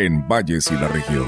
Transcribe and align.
en 0.00 0.26
Valles 0.26 0.70
y 0.70 0.74
la 0.76 0.88
región. 0.88 1.26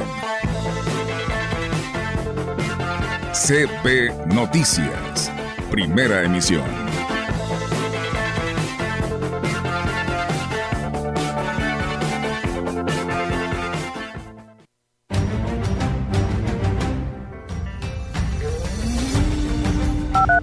CB 3.32 4.26
Noticias, 4.34 5.30
primera 5.70 6.22
emisión. 6.22 6.64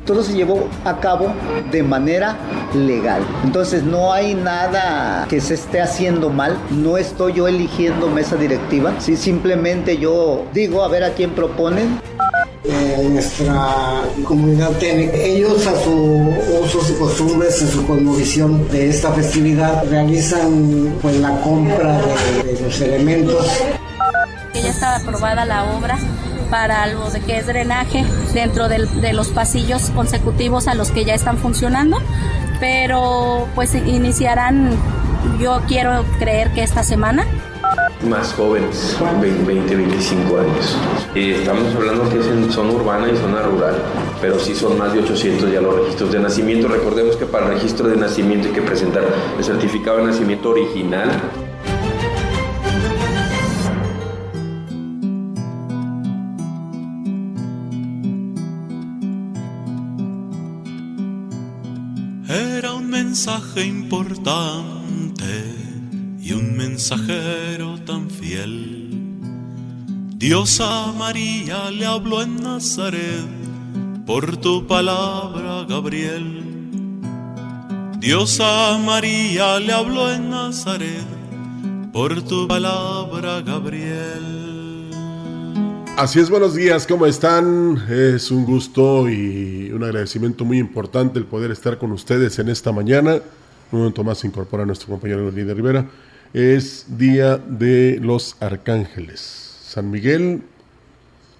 todo 0.05 0.23
se 0.23 0.33
llevó 0.33 0.67
a 0.85 0.99
cabo 0.99 1.31
de 1.71 1.83
manera 1.83 2.35
legal. 2.75 3.21
Entonces 3.43 3.83
no 3.83 4.11
hay 4.11 4.35
nada 4.35 5.25
que 5.29 5.41
se 5.41 5.55
esté 5.55 5.81
haciendo 5.81 6.29
mal. 6.29 6.57
No 6.69 6.97
estoy 6.97 7.33
yo 7.33 7.47
eligiendo 7.47 8.07
mesa 8.07 8.35
directiva. 8.35 8.93
Sí, 8.99 9.15
simplemente 9.17 9.97
yo 9.97 10.45
digo 10.53 10.83
a 10.83 10.87
ver 10.87 11.03
a 11.03 11.13
quién 11.13 11.31
proponen. 11.31 11.99
Eh, 12.65 13.07
nuestra 13.09 14.01
comunidad 14.25 14.71
tiene 14.79 15.09
ellos 15.15 15.65
a 15.65 15.75
su 15.81 16.33
usos 16.63 16.89
y 16.89 16.93
costumbres 16.95 17.61
en 17.61 17.69
su 17.69 17.87
cosmovisión 17.87 18.69
de 18.69 18.89
esta 18.89 19.11
festividad 19.13 19.85
realizan 19.89 20.93
pues 21.01 21.15
la 21.15 21.39
compra 21.41 21.99
de, 22.43 22.53
de 22.53 22.61
los 22.61 22.81
elementos 22.81 23.47
ya 24.61 24.69
estaba 24.69 24.97
aprobada 24.97 25.45
la 25.45 25.63
obra 25.63 25.97
para 26.49 26.87
lo 26.87 27.09
de 27.11 27.21
que 27.21 27.37
es 27.37 27.45
drenaje 27.45 28.03
dentro 28.33 28.67
de 28.67 29.13
los 29.13 29.27
pasillos 29.29 29.91
consecutivos 29.91 30.67
a 30.67 30.73
los 30.73 30.91
que 30.91 31.05
ya 31.05 31.13
están 31.13 31.37
funcionando, 31.37 31.97
pero 32.59 33.47
pues 33.55 33.73
iniciarán, 33.75 34.71
yo 35.39 35.61
quiero 35.67 36.03
creer 36.19 36.51
que 36.51 36.63
esta 36.63 36.83
semana 36.83 37.25
más 38.07 38.33
jóvenes, 38.33 38.97
20, 39.21 39.75
25 39.75 40.37
años. 40.39 40.77
Y 41.13 41.31
estamos 41.31 41.75
hablando 41.75 42.09
que 42.09 42.19
es 42.19 42.27
en 42.27 42.49
zona 42.49 42.71
urbana 42.71 43.09
y 43.09 43.17
zona 43.17 43.41
rural, 43.41 43.75
pero 44.21 44.39
sí 44.39 44.55
son 44.55 44.77
más 44.77 44.93
de 44.93 44.99
800 44.99 45.51
ya 45.51 45.59
los 45.59 45.75
registros 45.75 46.11
de 46.13 46.19
nacimiento. 46.19 46.67
Recordemos 46.69 47.17
que 47.17 47.25
para 47.25 47.47
el 47.47 47.53
registro 47.55 47.89
de 47.89 47.97
nacimiento 47.97 48.47
hay 48.47 48.53
que 48.53 48.61
presentar 48.61 49.03
el 49.37 49.43
certificado 49.43 49.97
de 49.97 50.05
nacimiento 50.05 50.49
original 50.49 51.09
mensaje 63.09 63.65
importante 63.65 65.33
y 66.21 66.31
un 66.33 66.55
mensajero 66.55 67.79
tan 67.79 68.07
fiel. 68.07 68.87
Dios 70.15 70.61
a 70.61 70.93
María 70.95 71.71
le 71.71 71.87
habló 71.87 72.21
en 72.21 72.35
Nazaret 72.35 73.25
por 74.05 74.37
tu 74.37 74.67
palabra, 74.67 75.65
Gabriel. 75.67 76.43
Dios 77.97 78.39
a 78.41 78.77
María 78.77 79.59
le 79.59 79.73
habló 79.73 80.11
en 80.11 80.29
Nazaret 80.29 81.07
por 81.91 82.21
tu 82.21 82.47
palabra, 82.47 83.41
Gabriel. 83.41 84.38
Así 85.99 86.21
es, 86.21 86.29
buenos 86.29 86.55
días, 86.55 86.87
¿cómo 86.87 87.05
están? 87.05 87.85
Es 87.89 88.31
un 88.31 88.45
gusto 88.45 89.09
y 89.09 89.69
un 89.73 89.83
agradecimiento 89.83 90.45
muy 90.45 90.57
importante 90.57 91.19
el 91.19 91.25
poder 91.25 91.51
estar 91.51 91.77
con 91.77 91.91
ustedes 91.91 92.39
en 92.39 92.47
esta 92.47 92.71
mañana. 92.71 93.15
Un 93.69 93.79
momento 93.79 94.05
más 94.05 94.19
se 94.19 94.27
incorpora 94.27 94.65
nuestro 94.65 94.87
compañero 94.87 95.29
Líder 95.29 95.57
Rivera. 95.57 95.89
Es 96.33 96.85
Día 96.97 97.35
de 97.35 97.99
los 98.01 98.37
Arcángeles. 98.39 99.19
San 99.61 99.91
Miguel, 99.91 100.41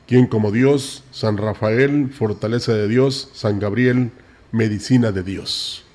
quien 0.05 0.27
como 0.27 0.51
Dios, 0.51 1.05
San 1.11 1.37
Rafael, 1.37 2.11
fortaleza 2.11 2.73
de 2.73 2.89
Dios, 2.89 3.29
San 3.33 3.59
Gabriel, 3.59 4.11
medicina 4.51 5.13
de 5.13 5.23
Dios. 5.23 5.85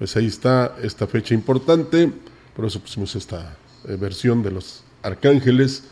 Pues 0.00 0.16
ahí 0.16 0.26
está 0.26 0.74
esta 0.82 1.06
fecha 1.06 1.32
importante, 1.32 2.10
por 2.56 2.64
eso 2.64 2.80
pusimos 2.80 3.14
esta 3.14 3.56
eh, 3.86 3.94
versión 3.94 4.42
de 4.42 4.50
los 4.50 4.82
arcángeles 5.00 5.84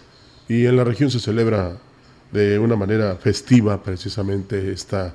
y 0.49 0.67
en 0.67 0.77
la 0.77 0.83
región 0.83 1.12
se 1.12 1.21
celebra 1.21 1.78
de 2.31 2.59
una 2.59 2.77
manera 2.77 3.16
festiva 3.16 3.83
precisamente 3.83 4.72
esta 4.72 5.15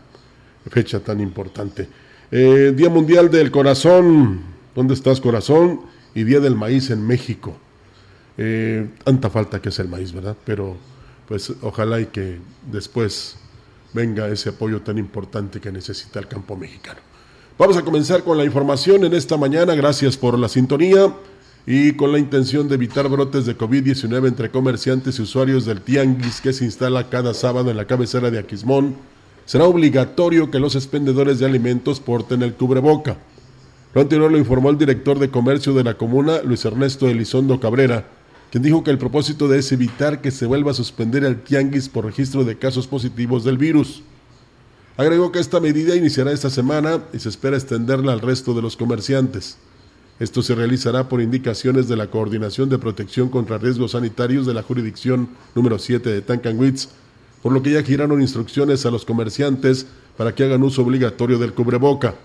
fecha 0.70 1.00
tan 1.00 1.20
importante. 1.20 1.88
Eh, 2.32 2.74
Día 2.76 2.90
Mundial 2.90 3.30
del 3.30 3.52
Corazón, 3.52 4.42
¿dónde 4.74 4.94
estás 4.94 5.22
corazón? 5.22 5.82
Y 6.16 6.24
Día 6.24 6.40
del 6.40 6.56
Maíz 6.56 6.90
en 6.90 7.06
México. 7.06 7.56
Eh, 8.38 8.90
tanta 9.04 9.30
falta 9.30 9.62
que 9.62 9.70
es 9.70 9.80
el 9.80 9.88
maíz, 9.88 10.12
¿verdad? 10.12 10.36
Pero 10.44 10.76
pues 11.28 11.54
ojalá 11.62 12.00
y 12.00 12.08
que 12.08 12.40
después 12.72 13.38
venga 13.94 14.28
ese 14.28 14.50
apoyo 14.50 14.82
tan 14.82 14.98
importante 14.98 15.62
que 15.62 15.72
necesita 15.72 16.20
el 16.20 16.28
campo 16.28 16.56
mexicano. 16.56 17.00
Vamos 17.58 17.78
a 17.78 17.84
comenzar 17.84 18.24
con 18.24 18.38
la 18.38 18.44
información 18.44 19.06
en 19.06 19.14
esta 19.14 19.38
mañana, 19.38 19.76
gracias 19.76 20.18
por 20.18 20.40
la 20.40 20.50
sintonía 20.50 21.14
y 21.66 21.94
con 21.94 22.12
la 22.12 22.20
intención 22.20 22.68
de 22.68 22.76
evitar 22.76 23.08
brotes 23.08 23.46
de 23.46 23.58
COVID-19 23.58 24.28
entre 24.28 24.52
comerciantes 24.52 25.18
y 25.18 25.22
usuarios 25.22 25.66
del 25.66 25.82
Tianguis 25.82 26.42
que 26.42 26.52
se 26.52 26.66
instala 26.66 27.10
cada 27.10 27.34
sábado 27.34 27.72
en 27.72 27.78
la 27.78 27.88
cabecera 27.88 28.30
de 28.30 28.40
Aquismón, 28.40 28.96
será 29.46 29.66
obligatorio 29.66 30.52
que 30.52 30.60
los 30.60 30.76
expendedores 30.76 31.40
de 31.40 31.46
alimentos 31.46 32.00
porten 32.00 32.44
el 32.44 32.54
cubreboca. 32.54 33.18
Lo 33.94 34.02
anterior 34.02 34.32
lo 34.32 34.38
informó 34.38 34.72
el 34.72 34.78
director 34.78 35.20
de 35.20 35.30
comercio 35.30 35.74
de 35.74 35.84
la 35.84 35.98
comuna, 35.98 36.42
Luis 36.44 36.66
Ernesto 36.66 37.08
Elizondo 37.08 37.60
Cabrera, 37.60 38.08
quien 38.52 38.64
dijo 38.64 38.84
que 38.84 38.92
el 38.92 38.98
propósito 38.98 39.52
es 39.54 39.72
evitar 39.72 40.22
que 40.22 40.32
se 40.32 40.46
vuelva 40.46 40.72
a 40.72 40.76
suspender 40.76 41.24
el 41.24 41.42
Tianguis 41.42 41.90
por 41.90 42.06
registro 42.06 42.44
de 42.44 42.58
casos 42.58 42.88
positivos 42.88 43.44
del 43.44 43.58
virus. 43.58 44.04
Agregó 44.98 45.32
que 45.32 45.40
esta 45.40 45.60
medida 45.60 45.96
iniciará 45.96 46.32
esta 46.32 46.50
semana 46.50 47.04
y 47.14 47.20
se 47.20 47.30
espera 47.30 47.58
extenderla 47.58 48.14
al 48.14 48.20
resto 48.20 48.54
de 48.54 48.62
los 48.62 48.78
comerciantes. 48.78 49.58
Esto 50.24 50.42
se 50.42 50.56
realizará 50.56 51.10
por 51.10 51.20
indicaciones 51.20 51.90
de 51.90 51.98
la 51.98 52.08
Coordinación 52.08 52.70
de 52.70 52.80
Protección 52.80 53.28
contra 53.28 53.58
Riesgos 53.58 53.92
Sanitarios 53.92 54.46
de 54.46 54.54
la 54.54 54.64
Jurisdicción 54.64 55.28
número 55.54 55.78
7 55.78 56.10
de 56.10 56.22
Tancanwitz, 56.22 56.88
por 57.42 57.52
lo 57.52 57.62
que 57.62 57.72
ya 57.72 57.84
giraron 57.84 58.22
instrucciones 58.22 58.86
a 58.86 58.92
los 58.92 59.04
comerciantes 59.04 59.86
para 60.16 60.34
que 60.34 60.46
hagan 60.46 60.64
uso 60.64 60.82
obligatorio 60.82 61.40
del 61.40 61.52
cubreboca. 61.52 62.16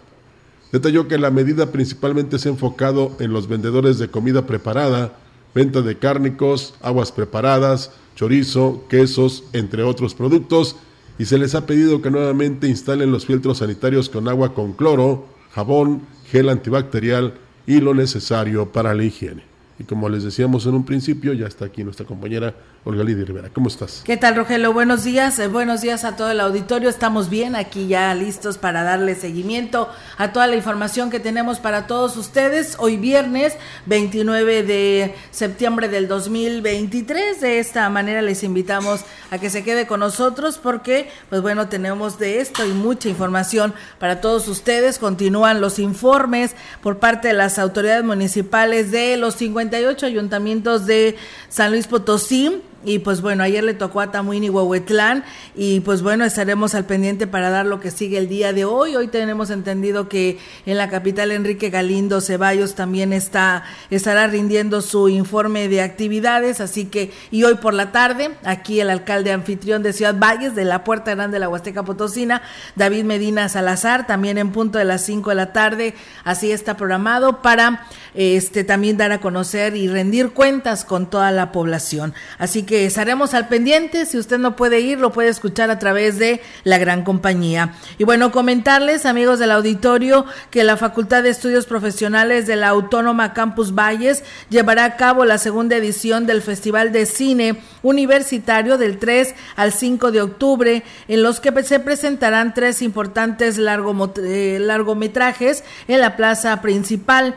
Detalló 0.70 1.08
que 1.08 1.18
la 1.18 1.32
medida 1.32 1.72
principalmente 1.72 2.38
se 2.38 2.48
ha 2.48 2.52
enfocado 2.52 3.16
en 3.18 3.32
los 3.32 3.48
vendedores 3.48 3.98
de 3.98 4.06
comida 4.06 4.46
preparada, 4.46 5.18
venta 5.52 5.82
de 5.82 5.98
cárnicos, 5.98 6.74
aguas 6.80 7.10
preparadas, 7.10 7.90
chorizo, 8.14 8.84
quesos, 8.88 9.42
entre 9.52 9.82
otros 9.82 10.14
productos, 10.14 10.76
y 11.18 11.24
se 11.24 11.36
les 11.36 11.56
ha 11.56 11.66
pedido 11.66 12.00
que 12.00 12.12
nuevamente 12.12 12.68
instalen 12.68 13.10
los 13.10 13.26
filtros 13.26 13.58
sanitarios 13.58 14.08
con 14.08 14.28
agua 14.28 14.54
con 14.54 14.74
cloro, 14.74 15.26
jabón, 15.50 16.02
gel 16.30 16.48
antibacterial, 16.48 17.34
y 17.68 17.82
lo 17.82 17.92
necesario 17.92 18.72
para 18.72 18.94
la 18.94 19.04
higiene. 19.04 19.42
Y 19.78 19.84
como 19.84 20.08
les 20.08 20.24
decíamos 20.24 20.64
en 20.64 20.74
un 20.74 20.86
principio, 20.86 21.34
ya 21.34 21.46
está 21.46 21.66
aquí 21.66 21.84
nuestra 21.84 22.06
compañera 22.06 22.54
Olga 22.84 23.04
Lidia 23.04 23.24
Rivera. 23.24 23.50
¿Cómo 23.52 23.68
estás? 23.68 24.02
¿Qué 24.04 24.16
tal, 24.16 24.36
Rogelio? 24.36 24.72
Buenos 24.72 25.04
días. 25.04 25.38
Eh, 25.40 25.48
buenos 25.48 25.80
días 25.80 26.04
a 26.04 26.16
todo 26.16 26.30
el 26.30 26.40
auditorio. 26.40 26.88
Estamos 26.88 27.28
bien 27.28 27.56
aquí 27.56 27.86
ya 27.88 28.14
listos 28.14 28.56
para 28.56 28.82
darle 28.82 29.14
seguimiento 29.14 29.88
a 30.16 30.32
toda 30.32 30.46
la 30.46 30.56
información 30.56 31.10
que 31.10 31.20
tenemos 31.20 31.58
para 31.58 31.86
todos 31.86 32.16
ustedes. 32.16 32.76
Hoy 32.78 32.96
viernes 32.96 33.54
29 33.86 34.62
de 34.62 35.14
septiembre 35.32 35.88
del 35.88 36.08
2023. 36.08 37.40
De 37.40 37.58
esta 37.58 37.90
manera 37.90 38.22
les 38.22 38.42
invitamos 38.44 39.00
a 39.30 39.38
que 39.38 39.50
se 39.50 39.64
quede 39.64 39.86
con 39.86 40.00
nosotros 40.00 40.58
porque, 40.62 41.10
pues 41.28 41.42
bueno, 41.42 41.68
tenemos 41.68 42.18
de 42.18 42.40
esto 42.40 42.64
y 42.64 42.72
mucha 42.72 43.08
información 43.08 43.74
para 43.98 44.20
todos 44.20 44.48
ustedes. 44.48 44.98
Continúan 44.98 45.60
los 45.60 45.78
informes 45.78 46.54
por 46.80 46.98
parte 46.98 47.28
de 47.28 47.34
las 47.34 47.58
autoridades 47.58 48.04
municipales 48.04 48.92
de 48.92 49.16
los 49.16 49.34
58 49.34 50.06
ayuntamientos 50.06 50.86
de 50.86 51.16
San 51.48 51.72
Luis 51.72 51.86
Potosí 51.86 52.62
y 52.88 53.00
pues 53.00 53.20
bueno, 53.20 53.42
ayer 53.42 53.62
le 53.62 53.74
tocó 53.74 54.00
a 54.00 54.10
Tamuín 54.10 54.44
y 54.44 54.48
Huehuetlán 54.48 55.22
y 55.54 55.80
pues 55.80 56.00
bueno, 56.00 56.24
estaremos 56.24 56.74
al 56.74 56.86
pendiente 56.86 57.26
para 57.26 57.50
dar 57.50 57.66
lo 57.66 57.80
que 57.80 57.90
sigue 57.90 58.16
el 58.16 58.28
día 58.28 58.54
de 58.54 58.64
hoy. 58.64 58.96
Hoy 58.96 59.08
tenemos 59.08 59.50
entendido 59.50 60.08
que 60.08 60.38
en 60.64 60.78
la 60.78 60.88
capital 60.88 61.30
Enrique 61.30 61.68
Galindo 61.68 62.22
Ceballos 62.22 62.74
también 62.74 63.12
está 63.12 63.64
estará 63.90 64.26
rindiendo 64.26 64.80
su 64.80 65.10
informe 65.10 65.68
de 65.68 65.82
actividades, 65.82 66.62
así 66.62 66.86
que 66.86 67.12
y 67.30 67.44
hoy 67.44 67.56
por 67.56 67.74
la 67.74 67.92
tarde 67.92 68.30
aquí 68.42 68.80
el 68.80 68.88
alcalde 68.88 69.32
anfitrión 69.32 69.82
de 69.82 69.92
Ciudad 69.92 70.18
Valles 70.18 70.54
de 70.54 70.64
la 70.64 70.82
Puerta 70.82 71.14
Grande 71.14 71.34
de 71.34 71.40
la 71.40 71.50
Huasteca 71.50 71.82
Potosina, 71.82 72.40
David 72.74 73.04
Medina 73.04 73.50
Salazar, 73.50 74.06
también 74.06 74.38
en 74.38 74.50
punto 74.50 74.78
de 74.78 74.86
las 74.86 75.04
5 75.04 75.28
de 75.28 75.36
la 75.36 75.52
tarde, 75.52 75.94
así 76.24 76.52
está 76.52 76.78
programado 76.78 77.42
para 77.42 77.86
este 78.14 78.64
también 78.64 78.96
dar 78.96 79.12
a 79.12 79.20
conocer 79.20 79.76
y 79.76 79.88
rendir 79.88 80.30
cuentas 80.30 80.84
con 80.84 81.10
toda 81.10 81.30
la 81.30 81.52
población. 81.52 82.14
Así 82.38 82.62
que 82.62 82.86
estaremos 82.86 83.34
al 83.34 83.48
pendiente. 83.48 84.06
Si 84.06 84.18
usted 84.18 84.38
no 84.38 84.56
puede 84.56 84.80
ir, 84.80 84.98
lo 84.98 85.12
puede 85.12 85.28
escuchar 85.28 85.70
a 85.70 85.78
través 85.78 86.18
de 86.18 86.40
la 86.64 86.78
gran 86.78 87.04
compañía. 87.04 87.74
Y 87.98 88.04
bueno, 88.04 88.32
comentarles, 88.32 89.06
amigos 89.06 89.38
del 89.38 89.52
auditorio, 89.52 90.24
que 90.50 90.64
la 90.64 90.76
Facultad 90.76 91.22
de 91.22 91.30
Estudios 91.30 91.66
Profesionales 91.66 92.46
de 92.46 92.56
la 92.56 92.68
Autónoma 92.68 93.32
Campus 93.32 93.74
Valles 93.74 94.22
llevará 94.50 94.84
a 94.84 94.96
cabo 94.96 95.24
la 95.24 95.38
segunda 95.38 95.76
edición 95.76 96.26
del 96.26 96.42
Festival 96.42 96.92
de 96.92 97.06
Cine 97.06 97.60
Universitario 97.82 98.78
del 98.78 98.98
3 98.98 99.34
al 99.56 99.72
5 99.72 100.10
de 100.12 100.22
octubre, 100.22 100.82
en 101.08 101.22
los 101.22 101.40
que 101.40 101.52
se 101.62 101.80
presentarán 101.80 102.54
tres 102.54 102.82
importantes 102.82 103.58
eh, 103.58 104.58
largometrajes 104.60 105.64
en 105.86 106.00
la 106.00 106.16
plaza 106.16 106.60
principal. 106.60 107.36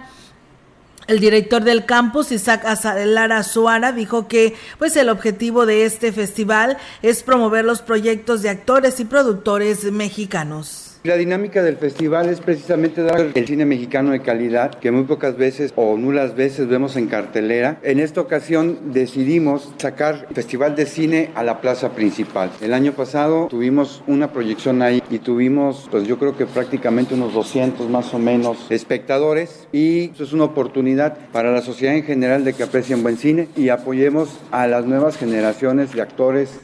El 1.07 1.19
director 1.19 1.63
del 1.63 1.86
campus, 1.86 2.31
Isaac 2.31 2.63
Lara 3.06 3.44
Suara, 3.44 3.92
dijo 3.92 4.27
que 4.27 4.56
pues 4.77 4.95
el 4.95 5.09
objetivo 5.09 5.65
de 5.65 5.86
este 5.86 6.12
festival 6.12 6.77
es 7.01 7.24
promover 7.24 7.65
los 7.65 7.81
proyectos 7.81 8.42
de 8.42 8.50
actores 8.50 9.00
y 9.00 9.06
productores 9.06 9.83
mexicanos. 9.92 10.90
La 11.03 11.18
dinámica 11.18 11.63
del 11.63 11.77
festival 11.77 12.30
es 12.30 12.42
precisamente 12.42 13.01
dar 13.01 13.31
el 13.33 13.48
cine 13.48 13.65
mexicano 13.65 14.12
de 14.12 14.21
calidad 14.21 14.75
que 14.75 14.92
muy 14.92 15.06
pocas 15.06 15.36
veces 15.36 15.74
o 15.75 15.98
nulas 15.98 16.36
veces 16.36 16.68
vemos 16.68 16.95
en 16.95 17.07
cartelera. 17.07 17.80
En 17.81 18.00
esta 18.00 18.21
ocasión 18.21 18.94
decidimos 18.94 19.74
sacar 19.77 20.27
el 20.30 20.36
festival 20.36 20.75
de 20.75 20.86
cine 20.86 21.31
a 21.33 21.44
la 21.44 21.59
plaza 21.59 21.94
principal. 21.94 22.51
El 22.62 22.71
año 22.71 22.92
pasado 22.92 23.48
tuvimos 23.48 24.03
una 24.06 24.31
proyección 24.31 24.83
ahí 24.83 25.01
y 25.09 25.18
tuvimos, 25.18 25.88
pues 25.89 26.06
yo 26.06 26.19
creo 26.19 26.38
que 26.38 26.45
prácticamente 26.45 27.15
unos 27.15 27.33
200 27.33 27.89
más 27.89 28.13
o 28.13 28.19
menos 28.19 28.68
espectadores 28.69 29.68
y 29.71 30.12
eso 30.12 30.24
es 30.24 30.33
una 30.33 30.44
oportunidad 30.44 31.18
para 31.31 31.51
la 31.51 31.63
sociedad 31.63 31.95
en 31.95 32.03
general 32.03 32.45
de 32.45 32.53
que 32.53 32.62
aprecien 32.62 33.01
buen 33.01 33.18
cine 33.18 33.48
y 33.56 33.69
apoyemos 33.69 34.30
a 34.51 34.68
las 34.68 34.86
nuevas 34.86 35.18
generaciones 35.18 35.95
de 35.95 36.03
actores 36.03 36.59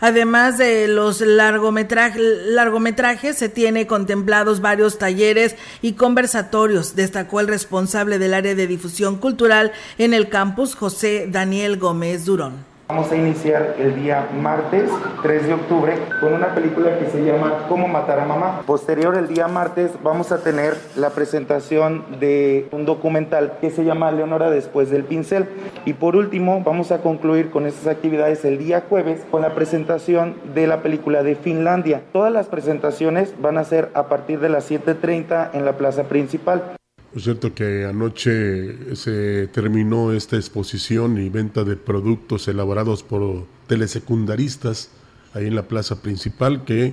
Además 0.00 0.58
de 0.58 0.88
los 0.88 1.20
largometrajes, 1.20 3.36
se 3.36 3.48
tiene 3.48 3.86
contemplados 3.86 4.60
varios 4.60 4.98
talleres 4.98 5.56
y 5.82 5.94
conversatorios, 5.94 6.94
destacó 6.94 7.40
el 7.40 7.48
responsable 7.48 8.18
del 8.18 8.34
área 8.34 8.54
de 8.54 8.66
difusión 8.66 9.16
cultural 9.16 9.72
en 9.98 10.14
el 10.14 10.28
campus, 10.28 10.74
José 10.74 11.28
Daniel 11.30 11.78
Gómez 11.78 12.24
Durón. 12.24 12.77
Vamos 12.88 13.12
a 13.12 13.16
iniciar 13.16 13.74
el 13.78 13.94
día 13.96 14.30
martes 14.40 14.90
3 15.22 15.46
de 15.46 15.52
octubre 15.52 15.92
con 16.20 16.32
una 16.32 16.54
película 16.54 16.98
que 16.98 17.10
se 17.10 17.22
llama 17.22 17.66
Cómo 17.68 17.86
matar 17.86 18.18
a 18.18 18.24
mamá. 18.24 18.62
Posterior 18.64 19.14
el 19.18 19.28
día 19.28 19.46
martes 19.46 19.90
vamos 20.02 20.32
a 20.32 20.38
tener 20.42 20.74
la 20.96 21.10
presentación 21.10 22.18
de 22.18 22.66
un 22.72 22.86
documental 22.86 23.58
que 23.60 23.70
se 23.70 23.84
llama 23.84 24.10
Leonora 24.10 24.48
después 24.48 24.88
del 24.88 25.04
pincel. 25.04 25.50
Y 25.84 25.92
por 25.92 26.16
último 26.16 26.62
vamos 26.64 26.90
a 26.90 27.02
concluir 27.02 27.50
con 27.50 27.66
estas 27.66 27.88
actividades 27.88 28.46
el 28.46 28.56
día 28.56 28.84
jueves 28.88 29.20
con 29.30 29.42
la 29.42 29.54
presentación 29.54 30.36
de 30.54 30.66
la 30.66 30.80
película 30.80 31.22
de 31.22 31.36
Finlandia. 31.36 32.00
Todas 32.14 32.32
las 32.32 32.46
presentaciones 32.46 33.34
van 33.38 33.58
a 33.58 33.64
ser 33.64 33.90
a 33.92 34.04
partir 34.04 34.40
de 34.40 34.48
las 34.48 34.70
7.30 34.70 35.50
en 35.52 35.66
la 35.66 35.74
plaza 35.74 36.04
principal. 36.04 36.78
Es 37.14 37.24
cierto 37.24 37.54
que 37.54 37.86
anoche 37.86 38.94
se 38.94 39.46
terminó 39.46 40.12
esta 40.12 40.36
exposición 40.36 41.16
y 41.16 41.30
venta 41.30 41.64
de 41.64 41.74
productos 41.74 42.48
elaborados 42.48 43.02
por 43.02 43.46
telesecundaristas 43.66 44.90
ahí 45.32 45.46
en 45.46 45.54
la 45.54 45.66
plaza 45.66 46.02
principal 46.02 46.66
que 46.66 46.92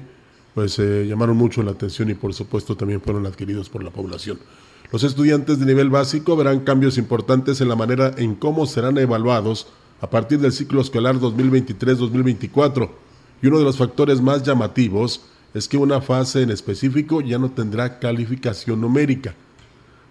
pues 0.54 0.80
eh, 0.80 1.06
llamaron 1.06 1.36
mucho 1.36 1.64
la 1.64 1.72
atención 1.72 2.10
y 2.10 2.14
por 2.14 2.34
supuesto 2.34 2.78
también 2.78 3.02
fueron 3.02 3.26
adquiridos 3.26 3.68
por 3.68 3.84
la 3.84 3.92
población. 3.92 4.40
Los 4.90 5.04
estudiantes 5.04 5.60
de 5.60 5.66
nivel 5.66 5.90
básico 5.90 6.38
verán 6.38 6.62
cambios 6.62 6.98
importantes 6.98 7.60
en 7.60 7.68
la 7.68 7.76
manera 7.76 8.14
en 8.16 8.36
cómo 8.36 8.66
serán 8.68 8.98
evaluados 8.98 9.68
a 10.00 10.10
partir 10.10 10.40
del 10.40 10.54
ciclo 10.54 10.80
escolar 10.80 11.18
2023-2024 11.18 12.90
y 13.42 13.48
uno 13.48 13.60
de 13.60 13.66
los 13.66 13.78
factores 13.78 14.22
más 14.22 14.44
llamativos 14.44 15.26
es 15.54 15.68
que 15.68 15.76
una 15.76 16.00
fase 16.00 16.42
en 16.42 16.52
específico 16.52 17.20
ya 17.20 17.38
no 17.38 17.52
tendrá 17.52 18.00
calificación 18.00 18.80
numérica 18.80 19.36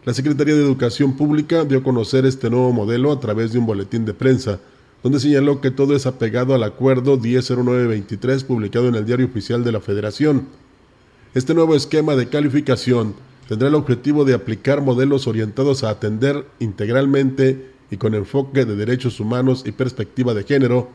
la 0.05 0.13
Secretaría 0.13 0.55
de 0.55 0.63
Educación 0.63 1.17
Pública 1.17 1.65
dio 1.65 1.79
a 1.79 1.83
conocer 1.83 2.27
este 2.27 2.51
nuevo 2.51 2.73
modelo 2.73 3.11
a 3.11 3.21
través 3.21 3.53
de 3.53 3.59
un 3.59 3.65
boletín 3.65 4.05
de 4.05 4.13
prensa, 4.13 4.61
donde 5.03 5.19
señaló 5.19 5.63
que 5.63 5.71
todo 5.71 5.97
es 5.97 6.05
apegado 6.05 6.55
al 6.55 6.63
acuerdo 6.63 7.17
100923 7.17 8.45
publicado 8.45 8.89
en 8.89 8.97
el 8.97 9.07
Diario 9.07 9.27
Oficial 9.27 9.65
de 9.65 9.73
la 9.73 9.81
Federación. 9.81 10.47
Este 11.35 11.55
nuevo 11.55 11.75
esquema 11.75 12.17
de 12.17 12.29
calificación 12.29 13.15
tendrá 13.49 13.69
el 13.69 13.75
objetivo 13.75 14.27
de 14.27 14.35
aplicar 14.35 14.83
modelos 14.83 15.27
orientados 15.27 15.85
a 15.85 15.91
atender 15.91 16.47
integralmente 16.61 17.71
y 17.91 17.97
con 17.97 18.15
enfoque 18.15 18.67
de 18.67 18.77
derechos 18.77 19.21
humanos 19.21 19.63
y 19.67 19.73
perspectiva 19.73 20.35
de 20.35 20.45
género 20.45 20.91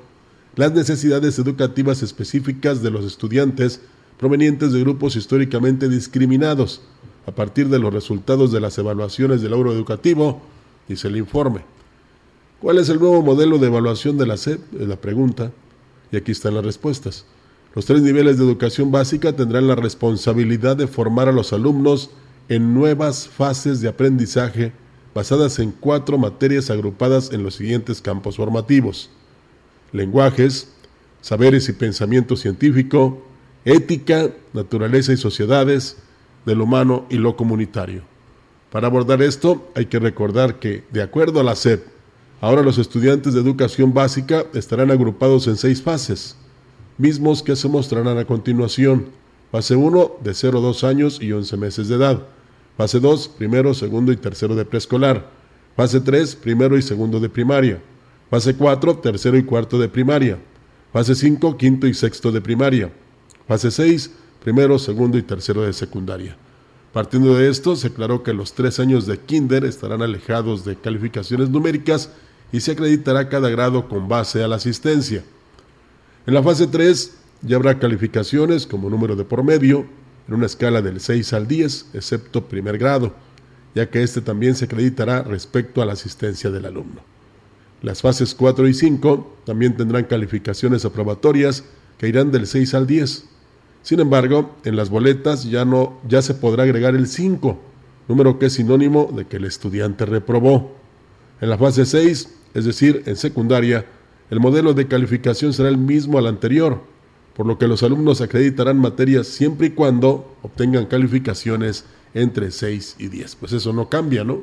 las 0.55 0.73
necesidades 0.73 1.39
educativas 1.39 2.03
específicas 2.03 2.83
de 2.83 2.91
los 2.91 3.05
estudiantes 3.05 3.81
provenientes 4.19 4.71
de 4.71 4.81
grupos 4.81 5.15
históricamente 5.15 5.89
discriminados, 5.89 6.81
a 7.29 7.35
partir 7.35 7.69
de 7.69 7.79
los 7.79 7.93
resultados 7.93 8.51
de 8.51 8.59
las 8.59 8.77
evaluaciones 8.77 9.41
del 9.41 9.51
logro 9.51 9.71
educativo, 9.71 10.41
dice 10.87 11.07
el 11.07 11.17
informe. 11.17 11.61
¿Cuál 12.59 12.79
es 12.79 12.89
el 12.89 12.99
nuevo 12.99 13.21
modelo 13.21 13.59
de 13.59 13.67
evaluación 13.67 14.17
de 14.17 14.25
la 14.25 14.35
SEP? 14.35 14.59
Es 14.81 14.87
la 14.87 14.95
pregunta. 14.95 15.51
Y 16.11 16.17
aquí 16.17 16.31
están 16.31 16.55
las 16.55 16.65
respuestas. 16.65 17.25
Los 17.75 17.85
tres 17.85 18.01
niveles 18.01 18.37
de 18.37 18.43
educación 18.43 18.91
básica 18.91 19.35
tendrán 19.35 19.67
la 19.67 19.75
responsabilidad 19.75 20.75
de 20.75 20.87
formar 20.87 21.29
a 21.29 21.31
los 21.31 21.53
alumnos 21.53 22.09
en 22.49 22.73
nuevas 22.73 23.27
fases 23.27 23.79
de 23.79 23.89
aprendizaje 23.89 24.73
basadas 25.13 25.59
en 25.59 25.71
cuatro 25.71 26.17
materias 26.17 26.71
agrupadas 26.71 27.31
en 27.31 27.43
los 27.43 27.55
siguientes 27.55 28.01
campos 28.01 28.37
formativos. 28.37 29.11
Lenguajes, 29.91 30.69
saberes 31.21 31.69
y 31.69 31.73
pensamiento 31.73 32.35
científico, 32.35 33.21
ética, 33.65 34.31
naturaleza 34.53 35.13
y 35.13 35.17
sociedades, 35.17 35.97
del 36.45 36.61
humano 36.61 37.05
y 37.09 37.17
lo 37.17 37.35
comunitario. 37.35 38.03
Para 38.71 38.87
abordar 38.87 39.21
esto 39.21 39.69
hay 39.75 39.87
que 39.87 39.99
recordar 39.99 40.59
que, 40.59 40.83
de 40.91 41.01
acuerdo 41.01 41.39
a 41.39 41.43
la 41.43 41.55
SEP, 41.55 41.83
ahora 42.41 42.61
los 42.61 42.77
estudiantes 42.77 43.33
de 43.33 43.41
educación 43.41 43.93
básica 43.93 44.45
estarán 44.53 44.91
agrupados 44.91 45.47
en 45.47 45.57
seis 45.57 45.81
fases, 45.81 46.35
mismos 46.97 47.41
que 47.41 47.55
se 47.55 47.67
mostrarán 47.67 48.17
a 48.17 48.25
continuación. 48.25 49.07
Fase 49.51 49.75
1 49.75 50.17
de 50.23 50.33
0 50.33 50.59
a 50.59 50.61
2 50.61 50.83
años 50.83 51.19
y 51.21 51.31
11 51.31 51.57
meses 51.57 51.87
de 51.87 51.95
edad. 51.95 52.27
Fase 52.77 52.99
2, 52.99 53.29
primero, 53.29 53.73
segundo 53.73 54.11
y 54.11 54.17
tercero 54.17 54.55
de 54.55 54.65
preescolar. 54.65 55.27
Fase 55.75 55.99
3, 55.99 56.35
primero 56.35 56.77
y 56.77 56.81
segundo 56.81 57.19
de 57.19 57.29
primaria. 57.29 57.81
Fase 58.29 58.53
4, 58.53 58.99
tercero 58.99 59.37
y 59.37 59.43
cuarto 59.43 59.79
de 59.79 59.89
primaria. 59.89 60.37
Fase 60.93 61.15
5, 61.15 61.57
quinto 61.57 61.87
y 61.87 61.95
sexto 61.95 62.31
de 62.31 62.41
primaria. 62.41 62.91
Fase 63.47 63.71
6, 63.71 64.11
primero, 64.43 64.79
segundo 64.79 65.17
y 65.17 65.23
tercero 65.23 65.61
de 65.61 65.73
secundaria. 65.73 66.37
Partiendo 66.93 67.35
de 67.35 67.49
esto, 67.49 67.75
se 67.75 67.87
aclaró 67.87 68.23
que 68.23 68.33
los 68.33 68.53
tres 68.53 68.79
años 68.79 69.05
de 69.05 69.19
kinder 69.19 69.63
estarán 69.63 70.01
alejados 70.01 70.65
de 70.65 70.75
calificaciones 70.75 71.49
numéricas 71.49 72.11
y 72.51 72.61
se 72.61 72.71
acreditará 72.71 73.29
cada 73.29 73.49
grado 73.49 73.87
con 73.87 74.07
base 74.07 74.43
a 74.43 74.47
la 74.47 74.55
asistencia. 74.55 75.23
En 76.25 76.33
la 76.33 76.43
fase 76.43 76.67
3 76.67 77.17
ya 77.41 77.55
habrá 77.55 77.79
calificaciones 77.79 78.65
como 78.65 78.89
número 78.89 79.15
de 79.15 79.23
promedio 79.23 79.85
en 80.27 80.33
una 80.33 80.45
escala 80.45 80.81
del 80.81 80.99
6 80.99 81.33
al 81.33 81.47
10, 81.47 81.87
excepto 81.93 82.45
primer 82.45 82.77
grado, 82.77 83.13
ya 83.75 83.89
que 83.89 84.03
este 84.03 84.21
también 84.21 84.55
se 84.55 84.65
acreditará 84.65 85.23
respecto 85.23 85.81
a 85.81 85.85
la 85.85 85.93
asistencia 85.93 86.49
del 86.49 86.65
alumno. 86.65 87.01
Las 87.81 88.01
fases 88.01 88.35
4 88.35 88.67
y 88.67 88.73
5 88.73 89.37
también 89.45 89.77
tendrán 89.77 90.03
calificaciones 90.03 90.85
aprobatorias 90.85 91.63
que 91.97 92.07
irán 92.07 92.31
del 92.31 92.45
6 92.45 92.73
al 92.73 92.87
10, 92.87 93.25
sin 93.81 93.99
embargo, 93.99 94.55
en 94.65 94.75
las 94.75 94.89
boletas 94.89 95.45
ya 95.45 95.65
no 95.65 95.99
ya 96.07 96.21
se 96.21 96.33
podrá 96.33 96.63
agregar 96.63 96.95
el 96.95 97.07
5, 97.07 97.59
número 98.07 98.37
que 98.37 98.47
es 98.47 98.53
sinónimo 98.53 99.11
de 99.15 99.25
que 99.25 99.37
el 99.37 99.45
estudiante 99.45 100.05
reprobó. 100.05 100.75
En 101.41 101.49
la 101.49 101.57
fase 101.57 101.85
6, 101.85 102.35
es 102.53 102.65
decir, 102.65 103.03
en 103.05 103.15
secundaria, 103.15 103.85
el 104.29 104.39
modelo 104.39 104.73
de 104.73 104.87
calificación 104.87 105.53
será 105.53 105.69
el 105.69 105.77
mismo 105.77 106.17
al 106.17 106.27
anterior, 106.27 106.81
por 107.35 107.45
lo 107.45 107.57
que 107.57 107.67
los 107.67 107.81
alumnos 107.83 108.21
acreditarán 108.21 108.77
materias 108.77 109.27
siempre 109.27 109.67
y 109.67 109.69
cuando 109.71 110.35
obtengan 110.41 110.85
calificaciones 110.85 111.85
entre 112.13 112.51
6 112.51 112.97
y 112.99 113.07
10. 113.07 113.35
Pues 113.37 113.53
eso 113.53 113.71
no 113.71 113.87
cambia, 113.87 114.23
¿no? 114.23 114.41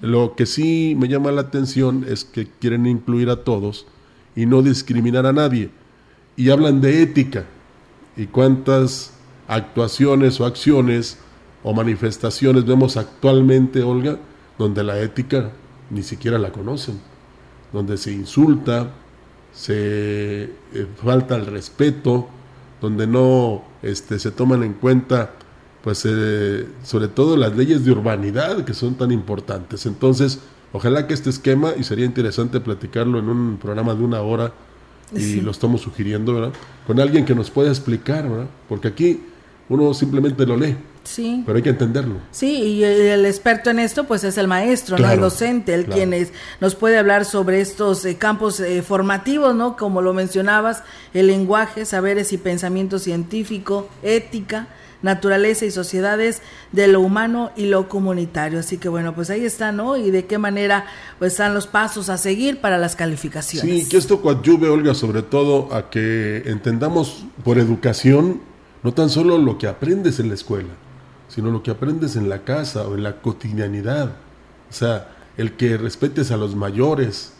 Lo 0.00 0.34
que 0.34 0.46
sí 0.46 0.96
me 0.98 1.08
llama 1.08 1.32
la 1.32 1.42
atención 1.42 2.06
es 2.08 2.24
que 2.24 2.48
quieren 2.58 2.86
incluir 2.86 3.28
a 3.28 3.44
todos 3.44 3.86
y 4.34 4.46
no 4.46 4.62
discriminar 4.62 5.26
a 5.26 5.32
nadie. 5.32 5.70
Y 6.36 6.50
hablan 6.50 6.80
de 6.80 7.02
ética 7.02 7.44
y 8.20 8.26
cuántas 8.26 9.12
actuaciones 9.48 10.38
o 10.40 10.44
acciones 10.44 11.16
o 11.62 11.72
manifestaciones 11.72 12.66
vemos 12.66 12.98
actualmente, 12.98 13.82
Olga, 13.82 14.18
donde 14.58 14.84
la 14.84 15.00
ética 15.00 15.52
ni 15.88 16.02
siquiera 16.02 16.38
la 16.38 16.52
conocen, 16.52 17.00
donde 17.72 17.96
se 17.96 18.12
insulta, 18.12 18.90
se 19.54 20.42
eh, 20.44 20.50
falta 21.02 21.34
el 21.34 21.46
respeto, 21.46 22.28
donde 22.82 23.06
no 23.06 23.64
este, 23.80 24.18
se 24.18 24.30
toman 24.32 24.64
en 24.64 24.74
cuenta, 24.74 25.30
pues, 25.82 26.06
eh, 26.06 26.66
sobre 26.82 27.08
todo 27.08 27.38
las 27.38 27.56
leyes 27.56 27.86
de 27.86 27.92
urbanidad 27.92 28.66
que 28.66 28.74
son 28.74 28.96
tan 28.96 29.12
importantes. 29.12 29.86
Entonces, 29.86 30.40
ojalá 30.74 31.06
que 31.06 31.14
este 31.14 31.30
esquema, 31.30 31.72
y 31.74 31.84
sería 31.84 32.04
interesante 32.04 32.60
platicarlo 32.60 33.18
en 33.18 33.30
un 33.30 33.56
programa 33.56 33.94
de 33.94 34.04
una 34.04 34.20
hora, 34.20 34.52
y 35.14 35.40
lo 35.40 35.50
estamos 35.50 35.80
sugiriendo, 35.80 36.34
¿verdad? 36.34 36.52
Con 36.86 37.00
alguien 37.00 37.24
que 37.24 37.34
nos 37.34 37.50
pueda 37.50 37.70
explicar, 37.70 38.28
¿verdad? 38.28 38.46
Porque 38.68 38.88
aquí 38.88 39.20
uno 39.68 39.94
simplemente 39.94 40.44
lo 40.46 40.56
lee. 40.56 40.76
Sí. 41.04 41.42
Pero 41.46 41.56
hay 41.56 41.62
que 41.62 41.70
entenderlo. 41.70 42.16
Sí, 42.30 42.60
y 42.62 42.84
el 42.84 43.24
experto 43.24 43.70
en 43.70 43.78
esto 43.78 44.04
pues 44.04 44.22
es 44.22 44.36
el 44.36 44.46
maestro, 44.46 44.98
¿no? 44.98 45.10
El 45.10 45.20
docente, 45.20 45.74
el 45.74 45.86
quien 45.86 46.14
nos 46.60 46.74
puede 46.74 46.98
hablar 46.98 47.24
sobre 47.24 47.60
estos 47.60 48.04
eh, 48.04 48.16
campos 48.16 48.60
eh, 48.60 48.82
formativos, 48.82 49.54
¿no? 49.54 49.76
Como 49.76 50.02
lo 50.02 50.12
mencionabas, 50.12 50.82
el 51.14 51.28
lenguaje, 51.28 51.84
saberes 51.84 52.32
y 52.32 52.38
pensamiento 52.38 52.98
científico, 52.98 53.88
ética, 54.02 54.68
naturaleza 55.02 55.64
y 55.64 55.70
sociedades 55.70 56.42
de 56.72 56.88
lo 56.88 57.00
humano 57.00 57.50
y 57.56 57.66
lo 57.66 57.88
comunitario. 57.88 58.58
Así 58.58 58.78
que 58.78 58.88
bueno, 58.88 59.14
pues 59.14 59.30
ahí 59.30 59.44
está, 59.44 59.72
¿no? 59.72 59.96
Y 59.96 60.10
de 60.10 60.26
qué 60.26 60.38
manera 60.38 60.86
pues 61.18 61.32
están 61.32 61.54
los 61.54 61.66
pasos 61.66 62.08
a 62.08 62.18
seguir 62.18 62.60
para 62.60 62.78
las 62.78 62.96
calificaciones. 62.96 63.84
Sí, 63.84 63.88
que 63.88 63.96
esto 63.96 64.20
coadyuve, 64.20 64.68
Olga, 64.68 64.94
sobre 64.94 65.22
todo 65.22 65.72
a 65.74 65.90
que 65.90 66.42
entendamos 66.46 67.24
por 67.44 67.58
educación 67.58 68.40
no 68.82 68.94
tan 68.94 69.10
solo 69.10 69.38
lo 69.38 69.58
que 69.58 69.66
aprendes 69.66 70.20
en 70.20 70.28
la 70.28 70.34
escuela, 70.34 70.70
sino 71.28 71.50
lo 71.50 71.62
que 71.62 71.70
aprendes 71.70 72.16
en 72.16 72.28
la 72.28 72.44
casa 72.44 72.86
o 72.88 72.94
en 72.94 73.02
la 73.02 73.20
cotidianidad. 73.20 74.16
O 74.70 74.72
sea, 74.72 75.16
el 75.36 75.52
que 75.56 75.76
respetes 75.76 76.30
a 76.30 76.36
los 76.36 76.54
mayores, 76.54 77.32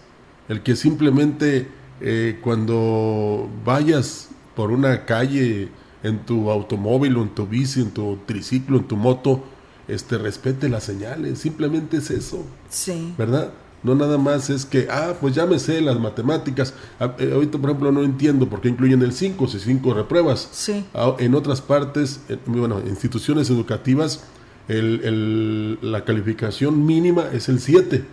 el 0.49 0.63
que 0.63 0.77
simplemente 0.77 1.69
eh, 2.01 2.39
cuando 2.43 3.49
vayas 3.65 4.29
por 4.55 4.71
una 4.71 5.05
calle 5.07 5.69
en 6.03 6.21
tu 6.21 6.51
automóvil 6.51 7.17
o 7.17 7.23
en 7.23 7.31
tu 7.31 7.47
bici, 7.47 7.81
en 7.81 7.91
tu 7.91 8.19
triciclo, 8.27 8.79
en 8.79 8.85
tu 8.85 8.97
moto, 8.97 9.43
este 9.89 10.19
respete 10.19 10.69
las 10.69 10.85
señales, 10.85 11.39
simplemente 11.39 11.99
es 11.99 12.11
eso. 12.11 12.45
Sí. 12.69 13.15
¿Verdad? 13.19 13.53
No 13.83 13.95
nada 13.95 14.19
más 14.19 14.51
es 14.51 14.67
que, 14.67 14.89
ah, 14.91 15.15
pues 15.21 15.35
ya 15.35 15.47
me 15.47 15.59
sé 15.59 15.81
las 15.81 15.99
matemáticas. 15.99 16.75
Ah, 16.99 17.15
eh, 17.19 17.31
ahorita, 17.33 17.59
por 17.59 17.71
ejemplo, 17.71 17.93
no 17.93 18.03
entiendo 18.03 18.49
por 18.49 18.61
qué 18.61 18.69
incluyen 18.69 19.01
el 19.03 19.13
5 19.13 19.49
si 19.49 19.59
5 19.59 19.95
repruebas. 19.95 20.49
Sí. 20.53 20.85
Ah, 20.93 21.17
en 21.19 21.35
otras 21.35 21.63
partes, 21.63 22.21
bueno, 22.47 22.81
instituciones 22.81 23.49
educativas, 23.49 24.25
el, 24.69 25.79
la 25.81 26.05
calificación 26.05 26.85
mínima 26.87 27.25
es 27.33 27.49
el 27.49 27.59
7. 27.59 28.05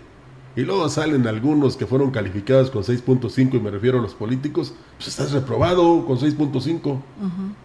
Y 0.58 0.64
luego 0.64 0.90
salen 0.90 1.28
algunos 1.28 1.78
que 1.78 1.86
fueron 1.86 2.10
calificados 2.10 2.72
con 2.72 2.82
6.5, 2.84 3.54
y 3.54 3.60
me 3.60 3.70
refiero 3.70 4.00
a 4.00 4.02
los 4.02 4.16
políticos, 4.16 4.74
pues 4.98 5.08
estás 5.08 5.32
reprobado 5.32 6.04
con 6.08 6.18
6.5, 6.18 7.00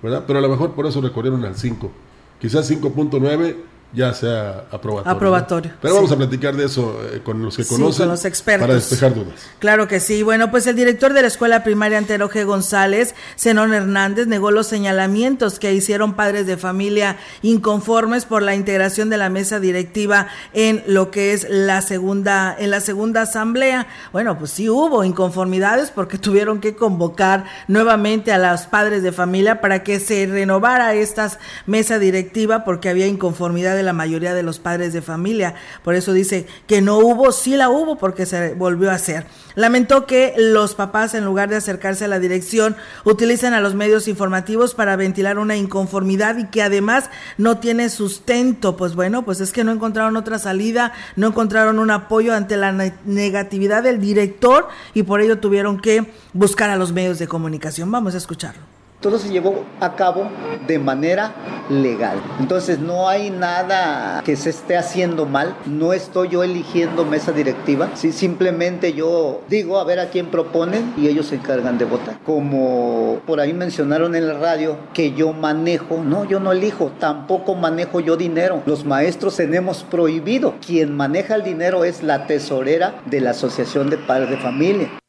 ¿verdad? 0.03 0.25
Pero 0.27 0.39
a 0.39 0.43
lo 0.43 0.51
mejor 0.51 0.73
por 0.73 0.85
eso 0.85 1.01
recorrieron 1.01 1.43
al 1.47 1.57
5. 1.57 1.91
Quizás 2.39 2.71
5.9 2.71 3.57
ya 3.93 4.15
sea 4.15 4.65
aprobatorio. 4.71 5.17
Aprobatorio. 5.17 5.73
Pero 5.81 5.95
vamos 5.95 6.13
a 6.13 6.17
platicar 6.17 6.57
de 6.57 6.65
eso 6.65 6.99
eh, 7.13 7.21
con 7.23 7.43
los 7.43 7.57
que 7.57 7.65
conocen. 7.65 8.09
los 8.09 8.25
expertos. 8.25 8.67
Para 8.67 8.75
despejar 8.75 9.15
dudas. 9.15 9.35
Claro 9.59 9.87
que 9.87 10.01
sí. 10.01 10.23
Bueno, 10.23 10.51
pues 10.51 10.67
el 10.67 10.77
director 10.77 11.13
de 11.13 11.23
la 11.23 11.29
escuela 11.29 11.63
primaria 11.63 11.99
Antero 11.99 12.31
G. 12.31 12.45
González, 12.45 13.15
Zenón 13.39 13.75
Hernández, 13.75 14.27
negó 14.27 14.51
los 14.51 14.67
señalamientos 14.67 15.59
que 15.59 15.75
hicieron 15.75 16.15
padres 16.15 16.47
de 16.47 16.57
familia 16.57 17.19
inconformes 17.43 18.25
por 18.25 18.43
la 18.43 18.55
integración 18.55 19.11
de 19.11 19.19
la 19.19 19.29
mesa 19.29 19.61
directiva 19.61 20.29
en 20.55 20.83
lo 20.87 21.11
que 21.11 21.35
es 21.35 21.47
la 21.51 21.83
segunda, 21.83 22.57
en 22.59 22.71
la 22.71 22.81
segunda 22.81 23.23
asamblea. 23.23 23.87
Bueno, 24.13 24.39
pues 24.39 24.53
sí 24.53 24.69
hubo 24.71 25.05
inconformidades 25.05 25.91
porque 25.91 26.19
tuvieron 26.33 26.61
que 26.61 26.75
convocar 26.75 27.45
nuevamente 27.69 28.33
a 28.33 28.39
los 28.39 28.63
padres 28.63 29.03
de 29.03 29.13
familia 29.13 29.61
para 29.61 29.83
que 29.83 30.01
se 30.01 30.27
renovara 30.27 30.95
esta 30.95 31.31
mesa 31.67 31.99
directiva 31.99 32.65
porque 32.65 32.89
había 32.89 33.07
la 33.83 33.93
mayoría 33.93 34.35
de 34.35 34.43
los 34.43 34.59
padres 34.59 34.93
de 34.93 35.03
familia. 35.03 35.55
Por 35.83 35.95
eso 35.95 36.13
dice 36.13 36.47
que 36.67 36.81
no 36.81 36.99
hubo, 36.99 37.33
sí 37.33 37.57
la 37.57 37.71
hubo 37.71 37.97
porque 37.97 38.27
se 38.27 38.55
volvió 38.55 38.91
a 38.91 38.95
hacer. 38.95 39.27
Lamentó 39.55 40.07
que 40.07 40.35
los 40.37 40.75
papás, 40.75 41.15
en 41.15 41.25
lugar 41.25 41.49
de 41.49 41.57
acercarse 41.57 42.05
a 42.05 42.09
la 42.09 42.19
dirección, 42.19 42.77
utilizan 43.05 43.55
a 43.55 43.61
los 43.61 43.75
medios 43.75 44.09
informativos 44.09 44.75
para 44.75 44.97
ventilar 44.97 45.39
una 45.39 45.57
inconformidad 45.57 46.39
y 46.39 46.47
que 46.47 46.63
además 46.63 47.11
no 47.39 47.59
tiene 47.59 47.89
sustento. 47.89 48.77
Pues 48.77 48.95
bueno, 48.95 49.25
pues 49.25 49.41
es 49.41 49.53
que 49.53 49.65
no 49.65 49.73
encontraron 49.73 50.17
otra 50.17 50.39
salida, 50.39 50.93
no 51.17 51.29
encontraron 51.29 51.79
un 51.79 51.91
apoyo 51.91 52.35
ante 52.35 52.57
la 52.57 52.73
negatividad 53.05 53.83
del 53.83 54.01
director 54.01 54.69
y 54.95 55.03
por 55.03 55.21
ello 55.21 55.39
tuvieron 55.39 55.81
que 55.81 56.07
buscar 56.33 56.71
a 56.71 56.77
los 56.77 56.93
medios 56.93 57.19
de 57.19 57.29
comunicación. 57.29 57.91
Vamos 57.91 58.15
a 58.15 58.19
escucharlo 58.19 58.72
todo 59.03 59.19
se 59.19 59.29
llevó 59.29 59.65
a 59.81 59.95
cabo 59.97 60.29
de 60.67 60.79
manera 60.79 61.33
legal. 61.69 62.19
Entonces 62.41 62.79
no 62.79 63.09
hay 63.09 63.31
nada 63.31 64.23
que 64.25 64.37
se 64.37 64.51
esté 64.51 64.77
haciendo 64.77 65.27
mal, 65.27 65.55
no 65.67 65.93
estoy 65.93 66.31
yo 66.31 66.43
eligiendo 66.43 67.05
mesa 67.05 67.33
directiva, 67.33 67.91
¿sí? 67.95 68.13
simplemente 68.13 68.93
yo 68.95 69.43
digo 69.49 69.79
a 69.79 69.85
ver 69.85 69.99
a 69.99 70.09
quién 70.09 70.27
proponen 70.27 70.95
y 70.97 71.09
ellos 71.09 71.27
se 71.27 71.35
encargan 71.35 71.79
de 71.79 71.85
votar. 71.85 72.19
Como 72.25 73.21
por 73.27 73.41
ahí 73.41 73.53
mencionaron 73.53 74.15
en 74.15 74.29
la 74.29 74.35
radio 74.35 74.77
que 74.95 75.13
yo 75.13 75.33
manejo, 75.33 76.03
no, 76.03 76.25
yo 76.25 76.41
no 76.41 76.53
elijo, 76.53 76.93
tampoco 76.99 77.55
manejo 77.55 78.01
yo 78.01 78.17
dinero. 78.17 78.63
Los 78.67 78.85
maestros 78.85 79.37
tenemos 79.37 79.83
prohibido, 79.83 80.55
quien 80.65 80.97
maneja 80.97 81.35
el 81.35 81.43
dinero 81.43 81.85
es 81.85 82.03
la 82.03 82.27
tesorera 82.27 82.95
de 83.07 83.21
la 83.21 83.31
Asociación 83.31 83.91
de 83.91 83.99
Padres 83.99 84.31
de 84.31 84.37
Familia. 84.37 85.02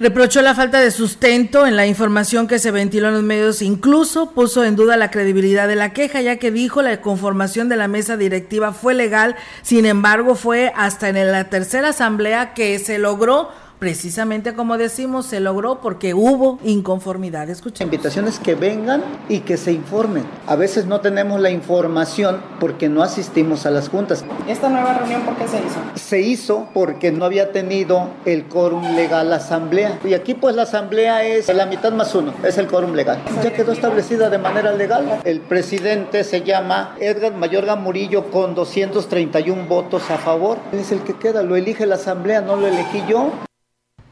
Reprochó 0.00 0.42
la 0.42 0.54
falta 0.54 0.80
de 0.80 0.90
sustento 0.90 1.66
en 1.66 1.76
la 1.76 1.86
información 1.86 2.48
que 2.48 2.58
se 2.58 2.70
ventiló 2.70 3.08
en 3.08 3.14
los 3.14 3.22
medios, 3.22 3.62
incluso 3.62 4.32
puso 4.32 4.64
en 4.64 4.74
duda 4.74 4.96
la 4.96 5.10
credibilidad 5.10 5.68
de 5.68 5.76
la 5.76 5.92
queja, 5.92 6.20
ya 6.20 6.38
que 6.38 6.50
dijo 6.50 6.82
la 6.82 7.00
conformación 7.00 7.68
de 7.68 7.76
la 7.76 7.88
mesa 7.88 8.16
directiva 8.16 8.72
fue 8.72 8.94
legal, 8.94 9.36
sin 9.62 9.86
embargo 9.86 10.34
fue 10.34 10.72
hasta 10.76 11.10
en 11.10 11.30
la 11.30 11.44
tercera 11.50 11.90
asamblea 11.90 12.54
que 12.54 12.78
se 12.78 12.98
logró 12.98 13.50
precisamente 13.82 14.54
como 14.54 14.78
decimos, 14.78 15.26
se 15.26 15.40
logró 15.40 15.80
porque 15.80 16.14
hubo 16.14 16.60
inconformidad. 16.62 17.50
Escucha. 17.50 17.82
Invitaciones 17.82 18.38
que 18.38 18.54
vengan 18.54 19.02
y 19.28 19.40
que 19.40 19.56
se 19.56 19.72
informen. 19.72 20.22
A 20.46 20.54
veces 20.54 20.86
no 20.86 21.00
tenemos 21.00 21.40
la 21.40 21.50
información 21.50 22.40
porque 22.60 22.88
no 22.88 23.02
asistimos 23.02 23.66
a 23.66 23.72
las 23.72 23.88
juntas. 23.88 24.24
¿Esta 24.46 24.68
nueva 24.68 24.94
reunión 24.94 25.22
por 25.22 25.34
qué 25.34 25.48
se 25.48 25.56
hizo? 25.56 25.80
Se 25.96 26.20
hizo 26.20 26.68
porque 26.72 27.10
no 27.10 27.24
había 27.24 27.50
tenido 27.50 28.06
el 28.24 28.44
quórum 28.44 28.94
legal 28.94 29.30
la 29.30 29.36
asamblea. 29.38 29.98
Y 30.04 30.14
aquí 30.14 30.34
pues 30.34 30.54
la 30.54 30.62
asamblea 30.62 31.24
es 31.24 31.52
la 31.52 31.66
mitad 31.66 31.90
más 31.90 32.14
uno, 32.14 32.32
es 32.44 32.58
el 32.58 32.68
quórum 32.68 32.92
legal. 32.92 33.20
Ya 33.42 33.52
quedó 33.52 33.72
establecida 33.72 34.30
de 34.30 34.38
manera 34.38 34.70
legal. 34.70 35.20
El 35.24 35.40
presidente 35.40 36.22
se 36.22 36.42
llama 36.42 36.94
Edgar 37.00 37.34
Mayorga 37.34 37.74
Murillo 37.74 38.30
con 38.30 38.54
231 38.54 39.66
votos 39.66 40.08
a 40.08 40.18
favor. 40.18 40.58
Es 40.70 40.92
el 40.92 41.00
que 41.00 41.14
queda, 41.14 41.42
lo 41.42 41.56
elige 41.56 41.84
la 41.84 41.96
asamblea, 41.96 42.42
no 42.42 42.54
lo 42.54 42.68
elegí 42.68 43.02
yo. 43.08 43.32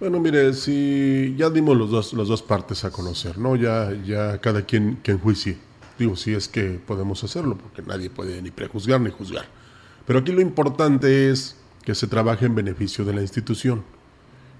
Bueno, 0.01 0.19
mire, 0.19 0.55
si 0.55 1.35
ya 1.37 1.51
dimos 1.51 1.77
los 1.77 1.91
dos, 1.91 2.15
las 2.15 2.27
dos 2.27 2.41
partes 2.41 2.85
a 2.85 2.91
conocer, 2.91 3.37
¿no? 3.37 3.55
Ya, 3.55 3.93
ya 4.03 4.41
cada 4.41 4.63
quien 4.63 4.97
que 5.03 5.13
enjuicie. 5.13 5.59
Digo, 5.99 6.17
si 6.17 6.33
es 6.33 6.49
que 6.49 6.81
podemos 6.87 7.23
hacerlo, 7.23 7.59
porque 7.59 7.83
nadie 7.83 8.09
puede 8.09 8.41
ni 8.41 8.51
prejuzgar 8.51 8.99
ni 8.99 9.11
juzgar. 9.11 9.45
Pero 10.07 10.21
aquí 10.21 10.33
lo 10.33 10.41
importante 10.41 11.29
es 11.29 11.57
que 11.85 11.95
se 11.95 12.07
trabaje 12.07 12.47
en 12.47 12.55
beneficio 12.55 13.05
de 13.05 13.13
la 13.13 13.21
institución. 13.21 13.83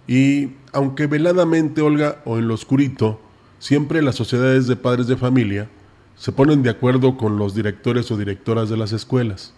Y 0.07 0.51
aunque 0.73 1.07
veladamente, 1.07 1.81
Olga, 1.81 2.21
o 2.27 2.37
en 2.37 2.47
lo 2.47 2.53
oscurito, 2.53 3.19
siempre 3.59 4.03
las 4.03 4.17
sociedades 4.17 4.67
de 4.67 4.77
padres 4.77 5.07
de 5.07 5.17
familia 5.17 5.71
se 6.17 6.33
ponen 6.33 6.63
de 6.63 6.69
acuerdo 6.69 7.17
con 7.17 7.39
los 7.39 7.55
directores 7.55 8.11
o 8.11 8.19
directoras 8.19 8.69
de 8.69 8.77
las 8.77 8.93
escuelas. 8.93 9.55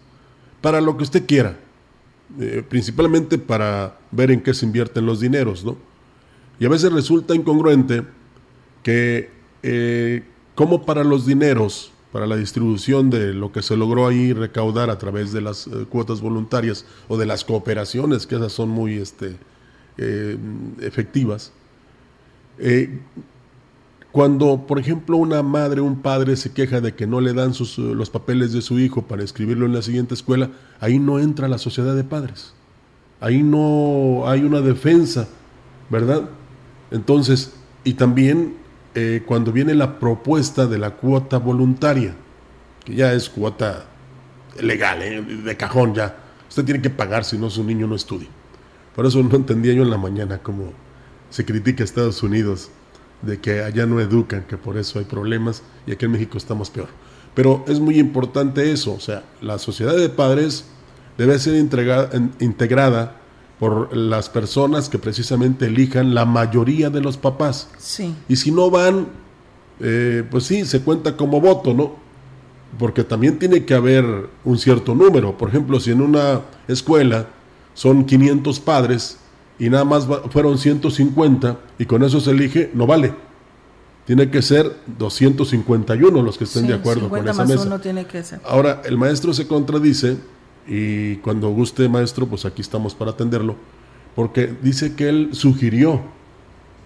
Para 0.61 0.79
lo 0.79 0.95
que 0.95 1.03
usted 1.03 1.25
quiera, 1.25 1.59
eh, 2.39 2.63
principalmente 2.67 3.37
para 3.37 3.99
ver 4.11 4.31
en 4.31 4.41
qué 4.41 4.53
se 4.53 4.65
invierten 4.65 5.05
los 5.05 5.19
dineros, 5.19 5.63
¿no? 5.63 5.77
Y 6.59 6.65
a 6.65 6.69
veces 6.69 6.91
resulta 6.91 7.35
incongruente 7.35 8.03
que 8.81 9.29
eh, 9.61 10.23
como 10.55 10.83
para 10.85 11.03
los 11.03 11.25
dineros, 11.25 11.91
para 12.11 12.25
la 12.25 12.35
distribución 12.35 13.09
de 13.09 13.33
lo 13.33 13.51
que 13.51 13.61
se 13.61 13.77
logró 13.77 14.07
ahí 14.07 14.33
recaudar 14.33 14.89
a 14.89 14.97
través 14.97 15.31
de 15.31 15.41
las 15.41 15.67
eh, 15.67 15.85
cuotas 15.89 16.21
voluntarias 16.21 16.85
o 17.07 17.17
de 17.17 17.25
las 17.27 17.43
cooperaciones, 17.43 18.25
que 18.25 18.35
esas 18.35 18.51
son 18.51 18.69
muy 18.69 18.95
este, 18.95 19.37
efectivas, 20.81 21.51
cuando, 24.13 24.67
por 24.67 24.77
ejemplo, 24.77 25.17
una 25.17 25.41
madre 25.41 25.81
o 25.81 25.85
un 25.85 26.03
padre 26.03 26.35
se 26.35 26.53
queja 26.53 26.81
de 26.81 26.93
que 26.93 27.07
no 27.07 27.19
le 27.19 27.33
dan 27.33 27.55
sus, 27.55 27.79
eh, 27.79 27.81
los 27.81 28.11
papeles 28.11 28.53
de 28.53 28.61
su 28.61 28.79
hijo 28.79 29.01
para 29.01 29.23
escribirlo 29.23 29.65
en 29.65 29.73
la 29.73 29.81
siguiente 29.81 30.13
escuela, 30.13 30.51
ahí 30.79 30.99
no 30.99 31.17
entra 31.17 31.47
la 31.47 31.57
sociedad 31.57 31.95
de 31.95 32.03
padres. 32.03 32.53
Ahí 33.19 33.41
no 33.41 34.29
hay 34.29 34.43
una 34.43 34.61
defensa, 34.61 35.27
¿verdad? 35.89 36.29
Entonces, 36.91 37.55
y 37.83 37.95
también 37.95 38.53
eh, 38.93 39.23
cuando 39.25 39.51
viene 39.51 39.73
la 39.73 39.97
propuesta 39.97 40.67
de 40.67 40.77
la 40.77 40.91
cuota 40.91 41.39
voluntaria, 41.39 42.13
que 42.85 42.93
ya 42.93 43.13
es 43.13 43.31
cuota 43.31 43.85
legal, 44.61 45.01
¿eh? 45.01 45.23
de 45.23 45.57
cajón 45.57 45.95
ya. 45.95 46.15
Usted 46.47 46.63
tiene 46.65 46.83
que 46.83 46.91
pagar 46.91 47.25
si 47.25 47.39
no 47.39 47.49
su 47.49 47.63
niño 47.63 47.87
no 47.87 47.95
estudia. 47.95 48.29
Por 48.95 49.07
eso 49.07 49.23
no 49.23 49.35
entendía 49.35 49.73
yo 49.73 49.81
en 49.81 49.89
la 49.89 49.97
mañana 49.97 50.37
cómo 50.37 50.71
se 51.31 51.45
critica 51.45 51.81
a 51.81 51.85
Estados 51.85 52.21
Unidos 52.21 52.69
de 53.25 53.39
que 53.39 53.63
allá 53.63 53.85
no 53.85 53.99
educan, 53.99 54.43
que 54.47 54.57
por 54.57 54.77
eso 54.77 54.99
hay 54.99 55.05
problemas 55.05 55.63
y 55.87 55.91
aquí 55.93 56.05
en 56.05 56.11
México 56.11 56.37
estamos 56.37 56.69
peor. 56.69 56.89
Pero 57.33 57.63
es 57.67 57.79
muy 57.79 57.97
importante 57.97 58.71
eso, 58.71 58.93
o 58.93 58.99
sea, 58.99 59.23
la 59.41 59.57
sociedad 59.57 59.95
de 59.95 60.09
padres 60.09 60.65
debe 61.17 61.39
ser 61.39 61.55
integrada 61.55 63.17
por 63.59 63.95
las 63.95 64.29
personas 64.29 64.89
que 64.89 64.99
precisamente 64.99 65.67
elijan 65.67 66.13
la 66.13 66.25
mayoría 66.25 66.89
de 66.89 67.01
los 67.01 67.17
papás. 67.17 67.69
Sí. 67.77 68.13
Y 68.27 68.35
si 68.35 68.51
no 68.51 68.69
van, 68.69 69.07
eh, 69.79 70.23
pues 70.29 70.43
sí, 70.45 70.65
se 70.65 70.81
cuenta 70.81 71.15
como 71.15 71.39
voto, 71.39 71.73
¿no? 71.73 71.95
Porque 72.77 73.03
también 73.03 73.39
tiene 73.39 73.63
que 73.65 73.73
haber 73.73 74.05
un 74.43 74.57
cierto 74.57 74.95
número. 74.95 75.37
Por 75.37 75.49
ejemplo, 75.49 75.79
si 75.79 75.91
en 75.91 76.01
una 76.01 76.41
escuela 76.67 77.27
son 77.73 78.05
500 78.05 78.59
padres 78.59 79.17
y 79.63 79.69
nada 79.69 79.85
más 79.85 80.05
fueron 80.29 80.57
150 80.57 81.57
y 81.79 81.85
con 81.85 82.03
eso 82.03 82.19
se 82.19 82.31
elige, 82.31 82.69
no 82.73 82.85
vale. 82.85 83.13
Tiene 84.05 84.29
que 84.29 84.41
ser 84.41 84.75
251 84.99 86.21
los 86.21 86.37
que 86.37 86.43
estén 86.43 86.67
de 86.67 86.73
acuerdo 86.73 87.07
con 87.07 87.25
esa 87.25 87.45
mesa. 87.45 87.79
tiene 87.79 88.05
que 88.05 88.23
ser. 88.23 88.41
Ahora, 88.43 88.81
el 88.83 88.97
maestro 88.97 89.33
se 89.33 89.47
contradice 89.47 90.17
y 90.67 91.15
cuando 91.17 91.49
guste 91.51 91.87
maestro, 91.87 92.27
pues 92.27 92.43
aquí 92.43 92.61
estamos 92.61 92.93
para 92.93 93.11
atenderlo, 93.11 93.55
porque 94.17 94.53
dice 94.61 94.95
que 94.95 95.07
él 95.07 95.29
sugirió, 95.31 96.01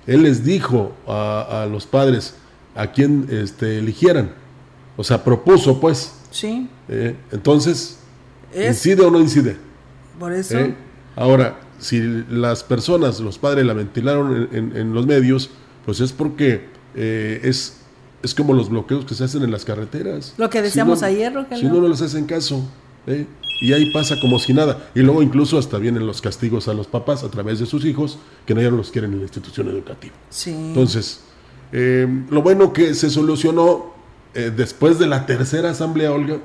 él 0.05 0.21
les 0.21 0.43
dijo 0.43 0.91
a, 1.07 1.67
los 1.71 1.87
padres 1.87 2.35
a 2.75 2.91
quién 2.91 3.27
este, 3.31 3.79
eligieran, 3.79 4.35
o 4.97 5.03
sea, 5.03 5.23
propuso 5.23 5.79
pues. 5.79 6.13
Sí. 6.29 6.69
Eh, 6.89 7.15
entonces, 7.31 7.97
¿incide 8.55 9.03
o 9.03 9.09
no 9.09 9.19
incide? 9.19 9.57
Por 10.19 10.31
eso. 10.31 10.59
Eh, 10.59 10.75
ahora, 11.15 11.57
si 11.79 12.01
las 12.29 12.63
personas, 12.63 13.19
los 13.19 13.37
padres 13.37 13.65
la 13.65 13.73
ventilaron 13.73 14.49
en, 14.51 14.93
los 14.93 15.05
medios, 15.05 15.49
pues 15.85 15.99
es 15.99 16.11
porque 16.11 16.65
eh, 16.95 17.41
es, 17.43 17.77
es 18.23 18.33
como 18.33 18.53
los 18.53 18.69
bloqueos 18.69 19.05
que 19.05 19.15
se 19.15 19.23
hacen 19.23 19.43
en 19.43 19.51
las 19.51 19.65
carreteras. 19.65 20.33
Lo 20.37 20.49
que 20.49 20.61
decíamos 20.61 21.03
ayer, 21.03 21.33
Rogelio. 21.33 21.57
Si 21.57 21.65
no, 21.65 21.81
no 21.81 21.87
les 21.87 22.01
hacen 22.01 22.25
caso. 22.25 22.67
¿eh? 23.05 23.25
Y 23.61 23.73
ahí 23.73 23.91
pasa 23.91 24.19
como 24.19 24.39
si 24.39 24.53
nada. 24.53 24.89
Y 24.93 25.01
luego 25.01 25.21
incluso 25.21 25.57
hasta 25.57 25.77
vienen 25.77 26.05
los 26.05 26.21
castigos 26.21 26.67
a 26.67 26.73
los 26.73 26.87
papás 26.87 27.23
a 27.23 27.29
través 27.29 27.59
de 27.59 27.65
sus 27.65 27.85
hijos, 27.85 28.17
que 28.45 28.53
no 28.53 28.61
ya 28.61 28.69
no 28.69 28.77
los 28.77 28.91
quieren 28.91 29.13
en 29.13 29.19
la 29.19 29.23
institución 29.23 29.67
educativa. 29.69 30.13
Sí. 30.29 30.51
Entonces, 30.51 31.21
eh, 31.71 32.07
lo 32.29 32.41
bueno 32.41 32.73
que 32.73 32.93
se 32.93 33.09
solucionó 33.09 33.93
eh, 34.33 34.51
después 34.55 34.99
de 34.99 35.07
la 35.07 35.25
tercera 35.25 35.71
asamblea, 35.71 36.11
Olga, 36.11 36.39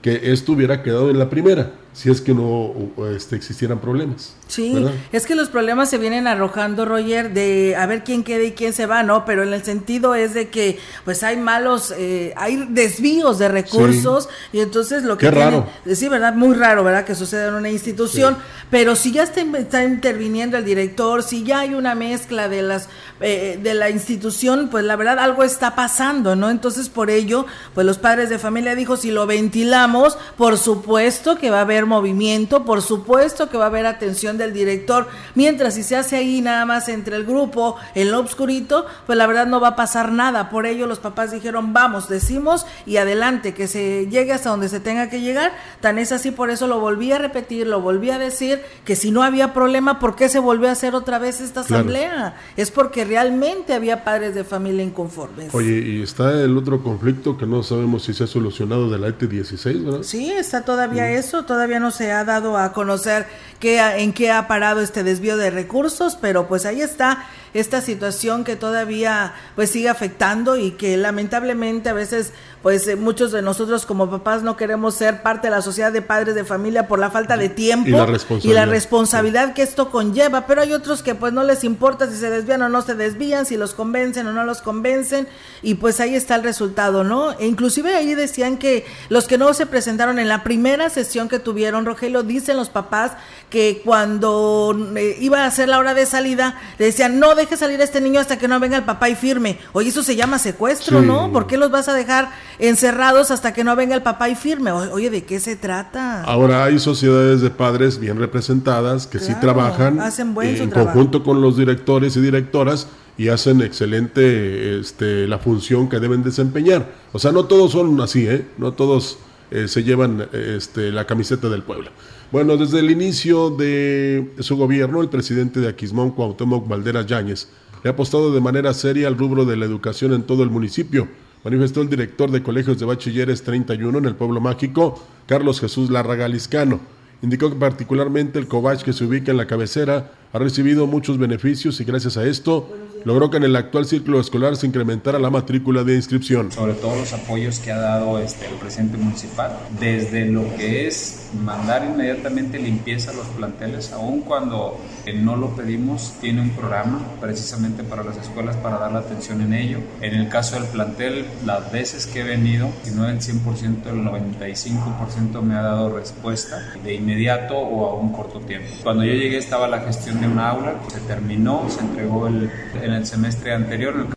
que 0.00 0.32
esto 0.32 0.52
hubiera 0.52 0.82
quedado 0.82 1.10
en 1.10 1.18
la 1.18 1.30
primera 1.30 1.72
si 1.92 2.10
es 2.10 2.20
que 2.20 2.32
no 2.32 2.72
este, 3.14 3.36
existieran 3.36 3.78
problemas. 3.78 4.34
Sí, 4.48 4.74
es 5.12 5.24
que 5.24 5.34
los 5.34 5.48
problemas 5.48 5.88
se 5.88 5.96
vienen 5.96 6.26
arrojando, 6.26 6.84
Roger, 6.84 7.32
de 7.32 7.74
a 7.74 7.86
ver 7.86 8.04
quién 8.04 8.22
queda 8.22 8.44
y 8.44 8.52
quién 8.52 8.74
se 8.74 8.84
va, 8.84 9.02
¿no? 9.02 9.24
Pero 9.24 9.42
en 9.42 9.54
el 9.54 9.62
sentido 9.62 10.14
es 10.14 10.34
de 10.34 10.48
que 10.48 10.78
pues 11.06 11.22
hay 11.22 11.38
malos, 11.38 11.94
eh, 11.96 12.34
hay 12.36 12.66
desvíos 12.68 13.38
de 13.38 13.48
recursos 13.48 14.28
y 14.52 14.60
entonces 14.60 15.04
lo 15.04 15.16
que... 15.16 15.26
Qué 15.26 15.30
raro. 15.30 15.66
Sí, 15.94 16.08
¿verdad? 16.08 16.34
Muy 16.34 16.54
raro, 16.54 16.84
¿verdad? 16.84 17.06
Que 17.06 17.14
suceda 17.14 17.48
en 17.48 17.54
una 17.54 17.70
institución, 17.70 18.36
pero 18.70 18.94
si 18.94 19.12
ya 19.12 19.22
está, 19.22 19.40
está, 19.40 19.84
interviniendo 19.84 20.58
el 20.58 20.66
director, 20.66 21.22
si 21.22 21.44
ya 21.44 21.60
hay 21.60 21.72
una 21.72 21.94
mezcla 21.94 22.48
de 22.48 22.62
las 22.62 22.88
eh, 23.20 23.58
de 23.62 23.74
la 23.74 23.88
institución, 23.88 24.68
pues 24.70 24.84
la 24.84 24.96
verdad 24.96 25.18
algo 25.18 25.44
está 25.44 25.74
pasando, 25.74 26.36
¿no? 26.36 26.50
Entonces 26.50 26.88
por 26.90 27.08
ello, 27.08 27.46
pues 27.74 27.86
los 27.86 27.96
padres 27.98 28.28
de 28.28 28.38
familia 28.38 28.74
dijo, 28.74 28.96
si 28.96 29.10
lo 29.10 29.26
ventilamos, 29.26 30.18
por 30.36 30.58
supuesto 30.58 31.38
que 31.38 31.50
va 31.50 31.58
a 31.58 31.62
haber 31.62 31.81
movimiento, 31.86 32.64
por 32.64 32.82
supuesto 32.82 33.48
que 33.48 33.56
va 33.56 33.64
a 33.64 33.68
haber 33.68 33.86
atención 33.86 34.38
del 34.38 34.52
director, 34.52 35.08
mientras 35.34 35.74
si 35.74 35.82
se 35.82 35.96
hace 35.96 36.16
ahí 36.16 36.40
nada 36.40 36.64
más 36.64 36.88
entre 36.88 37.16
el 37.16 37.24
grupo, 37.24 37.76
en 37.94 38.10
lo 38.10 38.18
obscurito, 38.18 38.86
pues 39.06 39.18
la 39.18 39.26
verdad 39.26 39.46
no 39.46 39.60
va 39.60 39.68
a 39.68 39.76
pasar 39.76 40.12
nada. 40.12 40.50
Por 40.50 40.66
ello 40.66 40.86
los 40.86 40.98
papás 40.98 41.32
dijeron, 41.32 41.72
vamos, 41.72 42.08
decimos 42.08 42.66
y 42.86 42.96
adelante, 42.96 43.54
que 43.54 43.66
se 43.66 44.06
llegue 44.08 44.32
hasta 44.32 44.50
donde 44.50 44.68
se 44.68 44.80
tenga 44.80 45.08
que 45.08 45.20
llegar. 45.20 45.52
Tan 45.80 45.98
es 45.98 46.12
así, 46.12 46.30
por 46.30 46.50
eso 46.50 46.66
lo 46.66 46.80
volví 46.80 47.12
a 47.12 47.18
repetir, 47.18 47.66
lo 47.66 47.80
volví 47.80 48.10
a 48.10 48.18
decir, 48.18 48.62
que 48.84 48.96
si 48.96 49.10
no 49.10 49.22
había 49.22 49.52
problema, 49.52 49.98
¿por 49.98 50.16
qué 50.16 50.28
se 50.28 50.38
volvió 50.38 50.68
a 50.68 50.72
hacer 50.72 50.94
otra 50.94 51.18
vez 51.18 51.40
esta 51.40 51.60
asamblea? 51.60 52.36
Es 52.56 52.70
porque 52.70 53.04
realmente 53.04 53.74
había 53.74 54.04
padres 54.04 54.34
de 54.34 54.44
familia 54.44 54.82
inconformes. 54.82 55.54
Oye, 55.54 55.78
y 55.78 56.02
está 56.02 56.32
el 56.42 56.56
otro 56.56 56.82
conflicto 56.82 57.36
que 57.36 57.46
no 57.46 57.62
sabemos 57.62 58.04
si 58.04 58.14
se 58.14 58.24
ha 58.24 58.26
solucionado 58.26 58.90
de 58.90 58.98
la 58.98 59.08
ET16, 59.08 59.84
¿verdad? 59.84 60.02
Sí, 60.02 60.30
está 60.30 60.64
todavía 60.64 61.04
mm. 61.04 61.18
eso, 61.18 61.44
todavía 61.44 61.71
no 61.80 61.90
se 61.90 62.12
ha 62.12 62.24
dado 62.24 62.58
a 62.58 62.72
conocer 62.72 63.26
qué, 63.60 63.78
en 63.78 64.12
qué 64.12 64.30
ha 64.30 64.48
parado 64.48 64.80
este 64.80 65.02
desvío 65.02 65.36
de 65.36 65.50
recursos, 65.50 66.16
pero 66.20 66.48
pues 66.48 66.66
ahí 66.66 66.80
está 66.80 67.26
esta 67.54 67.80
situación 67.80 68.44
que 68.44 68.56
todavía 68.56 69.34
pues 69.54 69.70
sigue 69.70 69.88
afectando 69.88 70.56
y 70.56 70.72
que 70.72 70.96
lamentablemente 70.96 71.90
a 71.90 71.92
veces 71.92 72.32
pues 72.62 72.86
eh, 72.86 72.96
muchos 72.96 73.32
de 73.32 73.42
nosotros 73.42 73.86
como 73.86 74.08
papás 74.08 74.42
no 74.42 74.56
queremos 74.56 74.94
ser 74.94 75.22
parte 75.22 75.48
de 75.48 75.50
la 75.50 75.62
sociedad 75.62 75.92
de 75.92 76.02
padres 76.02 76.34
de 76.34 76.44
familia 76.44 76.86
por 76.86 76.98
la 76.98 77.10
falta 77.10 77.36
de 77.36 77.48
tiempo 77.48 77.88
y 77.88 78.52
la 78.52 78.66
responsabilidad, 78.66 79.54
que 79.54 79.62
esto 79.62 79.90
conlleva, 79.90 80.46
pero 80.46 80.62
hay 80.62 80.72
otros 80.72 81.02
que 81.02 81.14
pues 81.14 81.32
no 81.32 81.42
les 81.42 81.64
importa 81.64 82.08
si 82.08 82.16
se 82.16 82.30
desvían 82.30 82.62
o 82.62 82.68
no 82.68 82.82
se 82.82 82.94
desvían, 82.94 83.46
si 83.46 83.56
los 83.56 83.74
convencen 83.74 84.26
o 84.26 84.32
no 84.32 84.44
los 84.44 84.62
convencen 84.62 85.26
y 85.62 85.74
pues 85.74 86.00
ahí 86.00 86.14
está 86.14 86.36
el 86.36 86.42
resultado, 86.42 87.04
¿no? 87.04 87.32
E 87.38 87.46
inclusive 87.46 87.94
ahí 87.94 88.14
decían 88.14 88.58
que 88.58 88.86
los 89.08 89.26
que 89.26 89.38
no 89.38 89.52
se 89.54 89.66
presentaron 89.66 90.18
en 90.18 90.28
la 90.28 90.44
primera 90.44 90.88
sesión 90.90 91.28
que 91.28 91.38
tuvieron, 91.38 91.84
Rogelio, 91.84 92.22
dicen 92.22 92.56
los 92.56 92.70
papás 92.70 93.12
que 93.50 93.82
cuando 93.84 94.74
eh, 94.96 95.16
iba 95.20 95.44
a 95.44 95.50
ser 95.50 95.68
la 95.68 95.78
hora 95.78 95.94
de 95.94 96.06
salida, 96.06 96.60
le 96.78 96.86
decían, 96.86 97.18
no 97.18 97.34
deje 97.34 97.56
salir 97.56 97.80
a 97.80 97.84
este 97.84 98.00
niño 98.00 98.20
hasta 98.20 98.38
que 98.38 98.48
no 98.48 98.58
venga 98.60 98.76
el 98.76 98.84
papá 98.84 99.08
y 99.08 99.14
firme. 99.14 99.58
Oye, 99.72 99.90
eso 99.90 100.02
se 100.02 100.16
llama 100.16 100.38
secuestro, 100.38 101.02
¿no? 101.02 101.32
¿Por 101.32 101.46
qué 101.46 101.56
los 101.56 101.70
vas 101.70 101.88
a 101.88 101.92
dejar 101.92 102.30
encerrados 102.62 103.32
hasta 103.32 103.52
que 103.52 103.64
no 103.64 103.74
venga 103.74 103.96
el 103.96 104.02
papá 104.02 104.28
y 104.28 104.36
firme? 104.36 104.70
Oye, 104.70 105.10
¿de 105.10 105.24
qué 105.24 105.40
se 105.40 105.56
trata? 105.56 106.22
Ahora 106.22 106.64
hay 106.64 106.78
sociedades 106.78 107.40
de 107.40 107.50
padres 107.50 107.98
bien 107.98 108.18
representadas 108.18 109.08
que 109.08 109.18
sí 109.18 109.34
trabajan 109.40 109.98
en 110.42 110.70
conjunto 110.70 111.24
con 111.24 111.42
los 111.42 111.56
directores 111.56 112.16
y 112.16 112.20
directoras 112.20 112.86
y 113.18 113.28
hacen 113.28 113.60
excelente 113.62 114.78
este, 114.78 115.26
la 115.26 115.38
función 115.38 115.88
que 115.88 115.98
deben 115.98 116.22
desempeñar. 116.22 116.88
O 117.12 117.18
sea, 117.18 117.32
no 117.32 117.46
todos 117.46 117.72
son 117.72 118.00
así, 118.00 118.26
¿eh? 118.26 118.46
No 118.58 118.72
todos 118.72 119.18
eh, 119.50 119.66
se 119.66 119.82
llevan 119.82 120.28
este, 120.32 120.92
la 120.92 121.04
camiseta 121.04 121.48
del 121.48 121.62
pueblo. 121.62 121.90
Bueno, 122.30 122.56
desde 122.56 122.78
el 122.78 122.90
inicio 122.90 123.50
de 123.50 124.32
su 124.38 124.56
gobierno, 124.56 125.02
el 125.02 125.08
presidente 125.08 125.60
de 125.60 125.68
Aquismón, 125.68 126.12
Cuauhtémoc 126.12 126.66
Valderas 126.66 127.06
Yáñez, 127.06 127.48
le 127.82 127.90
ha 127.90 127.92
apostado 127.92 128.32
de 128.32 128.40
manera 128.40 128.72
seria 128.72 129.08
al 129.08 129.18
rubro 129.18 129.44
de 129.44 129.56
la 129.56 129.66
educación 129.66 130.14
en 130.14 130.22
todo 130.22 130.42
el 130.42 130.50
municipio, 130.50 131.08
manifestó 131.44 131.82
el 131.82 131.88
director 131.88 132.30
de 132.30 132.42
Colegios 132.42 132.78
de 132.78 132.86
Bachilleres 132.86 133.42
31 133.42 133.98
en 133.98 134.04
el 134.04 134.14
Pueblo 134.14 134.40
Mágico, 134.40 135.02
Carlos 135.26 135.60
Jesús 135.60 135.90
Larraga 135.90 136.28
Liscano. 136.28 136.80
Indicó 137.22 137.50
que 137.50 137.56
particularmente 137.56 138.38
el 138.38 138.48
Cobach 138.48 138.82
que 138.82 138.92
se 138.92 139.04
ubica 139.04 139.30
en 139.30 139.36
la 139.36 139.46
cabecera 139.46 140.12
ha 140.32 140.38
recibido 140.38 140.86
muchos 140.86 141.18
beneficios 141.18 141.80
y 141.80 141.84
gracias 141.84 142.16
a 142.16 142.26
esto 142.26 142.68
logró 143.04 143.30
que 143.30 143.36
en 143.36 143.44
el 143.44 143.56
actual 143.56 143.86
círculo 143.86 144.20
escolar 144.20 144.56
se 144.56 144.66
incrementara 144.66 145.18
la 145.18 145.30
matrícula 145.30 145.84
de 145.84 145.94
inscripción. 145.94 146.50
Sobre 146.50 146.74
todo 146.74 146.96
los 146.96 147.12
apoyos 147.12 147.58
que 147.58 147.70
ha 147.70 147.78
dado 147.78 148.18
este, 148.18 148.46
el 148.46 148.54
presidente 148.54 148.96
municipal, 148.96 149.56
desde 149.78 150.26
lo 150.26 150.42
que 150.56 150.86
es 150.88 151.21
mandar 151.32 151.84
inmediatamente 151.84 152.58
limpieza 152.58 153.10
a 153.10 153.14
los 153.14 153.26
planteles, 153.28 153.92
aun 153.92 154.20
cuando 154.22 154.78
eh, 155.06 155.14
no 155.14 155.36
lo 155.36 155.50
pedimos, 155.50 156.14
tiene 156.20 156.42
un 156.42 156.50
programa 156.50 157.00
precisamente 157.20 157.82
para 157.84 158.02
las 158.02 158.16
escuelas 158.16 158.56
para 158.56 158.78
dar 158.78 158.92
la 158.92 159.00
atención 159.00 159.40
en 159.40 159.54
ello. 159.54 159.78
En 160.00 160.14
el 160.14 160.28
caso 160.28 160.56
del 160.56 160.64
plantel, 160.64 161.26
las 161.44 161.70
veces 161.72 162.06
que 162.06 162.20
he 162.20 162.24
venido, 162.24 162.70
si 162.82 162.92
no 162.92 163.08
el 163.08 163.20
100%, 163.20 163.86
el 163.86 164.04
95% 164.04 165.42
me 165.42 165.54
ha 165.54 165.62
dado 165.62 165.96
respuesta 165.96 166.74
de 166.82 166.94
inmediato 166.94 167.56
o 167.56 167.90
a 167.90 167.94
un 167.94 168.12
corto 168.12 168.40
tiempo. 168.40 168.68
Cuando 168.82 169.04
yo 169.04 169.12
llegué 169.12 169.38
estaba 169.38 169.68
la 169.68 169.80
gestión 169.80 170.20
de 170.20 170.28
un 170.28 170.38
aula, 170.38 170.74
se 170.88 171.00
terminó, 171.00 171.68
se 171.68 171.80
entregó 171.80 172.28
en 172.28 172.50
el 172.82 173.06
semestre 173.06 173.54
anterior. 173.54 174.12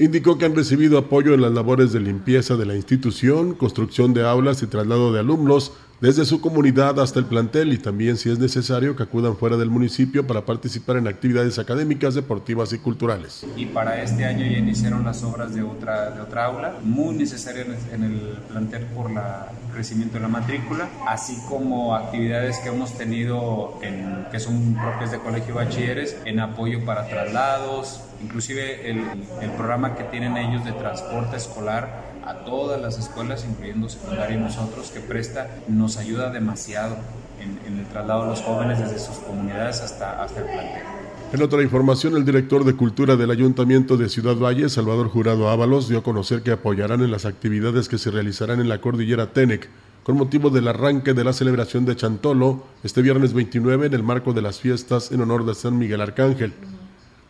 Indicó 0.00 0.38
que 0.38 0.46
han 0.46 0.56
recibido 0.56 0.96
apoyo 0.96 1.34
en 1.34 1.42
las 1.42 1.52
labores 1.52 1.92
de 1.92 2.00
limpieza 2.00 2.56
de 2.56 2.64
la 2.64 2.74
institución, 2.74 3.54
construcción 3.54 4.14
de 4.14 4.26
aulas 4.26 4.62
y 4.62 4.66
traslado 4.66 5.12
de 5.12 5.20
alumnos 5.20 5.72
desde 6.00 6.24
su 6.24 6.40
comunidad 6.40 6.98
hasta 6.98 7.18
el 7.18 7.26
plantel 7.26 7.72
y 7.72 7.78
también 7.78 8.16
si 8.16 8.30
es 8.30 8.38
necesario 8.38 8.96
que 8.96 9.02
acudan 9.02 9.36
fuera 9.36 9.58
del 9.58 9.68
municipio 9.68 10.26
para 10.26 10.46
participar 10.46 10.96
en 10.96 11.06
actividades 11.06 11.58
académicas, 11.58 12.14
deportivas 12.14 12.72
y 12.72 12.78
culturales. 12.78 13.44
Y 13.56 13.66
para 13.66 14.02
este 14.02 14.24
año 14.24 14.46
ya 14.46 14.58
iniciaron 14.58 15.04
las 15.04 15.22
obras 15.22 15.54
de 15.54 15.62
otra, 15.62 16.10
de 16.10 16.22
otra 16.22 16.46
aula, 16.46 16.78
muy 16.82 17.14
necesaria 17.14 17.66
en 17.92 18.04
el 18.04 18.38
plantel 18.48 18.86
por 18.86 19.10
el 19.10 19.18
crecimiento 19.74 20.14
de 20.14 20.20
la 20.20 20.28
matrícula, 20.28 20.88
así 21.06 21.36
como 21.48 21.94
actividades 21.94 22.58
que 22.58 22.70
hemos 22.70 22.96
tenido 22.96 23.78
en, 23.82 24.26
que 24.32 24.40
son 24.40 24.74
propias 24.74 25.10
de 25.10 25.18
colegio 25.18 25.54
bachilleres 25.54 26.16
en 26.24 26.40
apoyo 26.40 26.84
para 26.84 27.08
traslados, 27.08 28.00
inclusive 28.22 28.90
el, 28.90 29.04
el 29.42 29.50
programa 29.50 29.94
que 29.96 30.04
tienen 30.04 30.36
ellos 30.38 30.64
de 30.64 30.72
transporte 30.72 31.36
escolar 31.36 32.09
a 32.24 32.44
todas 32.44 32.80
las 32.80 32.98
escuelas, 32.98 33.44
incluyendo 33.48 33.88
secundaria 33.88 34.36
y 34.36 34.40
nosotros, 34.40 34.90
que 34.90 35.00
presta, 35.00 35.48
nos 35.68 35.96
ayuda 35.96 36.30
demasiado 36.30 36.96
en, 37.40 37.78
el 37.78 37.86
traslado 37.86 38.22
de 38.22 38.28
los 38.30 38.42
jóvenes 38.42 38.78
desde 38.78 38.98
sus 38.98 39.16
comunidades 39.18 39.80
hasta, 39.80 40.22
hasta 40.22 40.40
el 40.40 40.46
plantel. 40.46 40.82
En 41.32 41.42
otra 41.42 41.62
información, 41.62 42.16
el 42.16 42.24
director 42.24 42.64
de 42.64 42.74
Cultura 42.74 43.16
del 43.16 43.30
Ayuntamiento 43.30 43.96
de 43.96 44.08
Ciudad 44.08 44.36
Valle, 44.36 44.68
Salvador 44.68 45.08
Jurado 45.08 45.48
Ábalos, 45.48 45.88
dio 45.88 45.98
a 45.98 46.02
conocer 46.02 46.42
que 46.42 46.50
apoyarán 46.50 47.02
en 47.02 47.10
las 47.10 47.24
actividades 47.24 47.88
que 47.88 47.98
se 47.98 48.10
realizarán 48.10 48.60
en 48.60 48.68
la 48.68 48.80
cordillera 48.80 49.32
Tenec 49.32 49.68
con 50.02 50.16
motivo 50.16 50.50
del 50.50 50.66
arranque 50.66 51.14
de 51.14 51.24
la 51.24 51.32
celebración 51.32 51.84
de 51.84 51.94
Chantolo 51.94 52.64
este 52.82 53.02
viernes 53.02 53.32
29 53.32 53.86
en 53.86 53.94
el 53.94 54.02
marco 54.02 54.32
de 54.32 54.42
las 54.42 54.58
fiestas 54.58 55.12
en 55.12 55.20
honor 55.20 55.44
de 55.44 55.54
San 55.54 55.78
Miguel 55.78 56.00
Arcángel. 56.00 56.52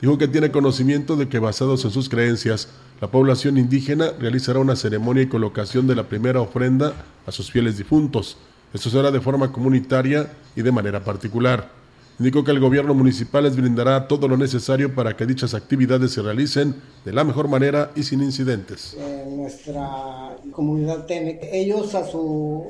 Dijo 0.00 0.16
que 0.16 0.28
tiene 0.28 0.50
conocimiento 0.50 1.16
de 1.16 1.28
que 1.28 1.38
basados 1.38 1.84
en 1.84 1.90
sus 1.90 2.08
creencias, 2.08 2.68
la 3.00 3.08
población 3.08 3.58
indígena 3.58 4.12
realizará 4.18 4.58
una 4.58 4.76
ceremonia 4.76 5.22
y 5.22 5.28
colocación 5.28 5.86
de 5.86 5.94
la 5.94 6.04
primera 6.04 6.40
ofrenda 6.40 6.94
a 7.26 7.32
sus 7.32 7.50
fieles 7.50 7.76
difuntos. 7.76 8.38
Esto 8.72 8.88
será 8.88 9.10
de 9.10 9.20
forma 9.20 9.52
comunitaria 9.52 10.32
y 10.56 10.62
de 10.62 10.72
manera 10.72 11.04
particular. 11.04 11.79
Indicó 12.20 12.44
que 12.44 12.50
el 12.50 12.60
gobierno 12.60 12.92
municipal 12.92 13.44
les 13.44 13.56
brindará 13.56 14.06
todo 14.06 14.28
lo 14.28 14.36
necesario 14.36 14.94
para 14.94 15.16
que 15.16 15.24
dichas 15.24 15.54
actividades 15.54 16.12
se 16.12 16.20
realicen 16.20 16.74
de 17.02 17.14
la 17.14 17.24
mejor 17.24 17.48
manera 17.48 17.92
y 17.96 18.02
sin 18.02 18.20
incidentes. 18.20 18.94
En 18.98 19.38
nuestra 19.38 20.36
comunidad 20.52 21.06
TENEC, 21.06 21.48
ellos 21.50 21.94
a 21.94 22.04
sus 22.04 22.20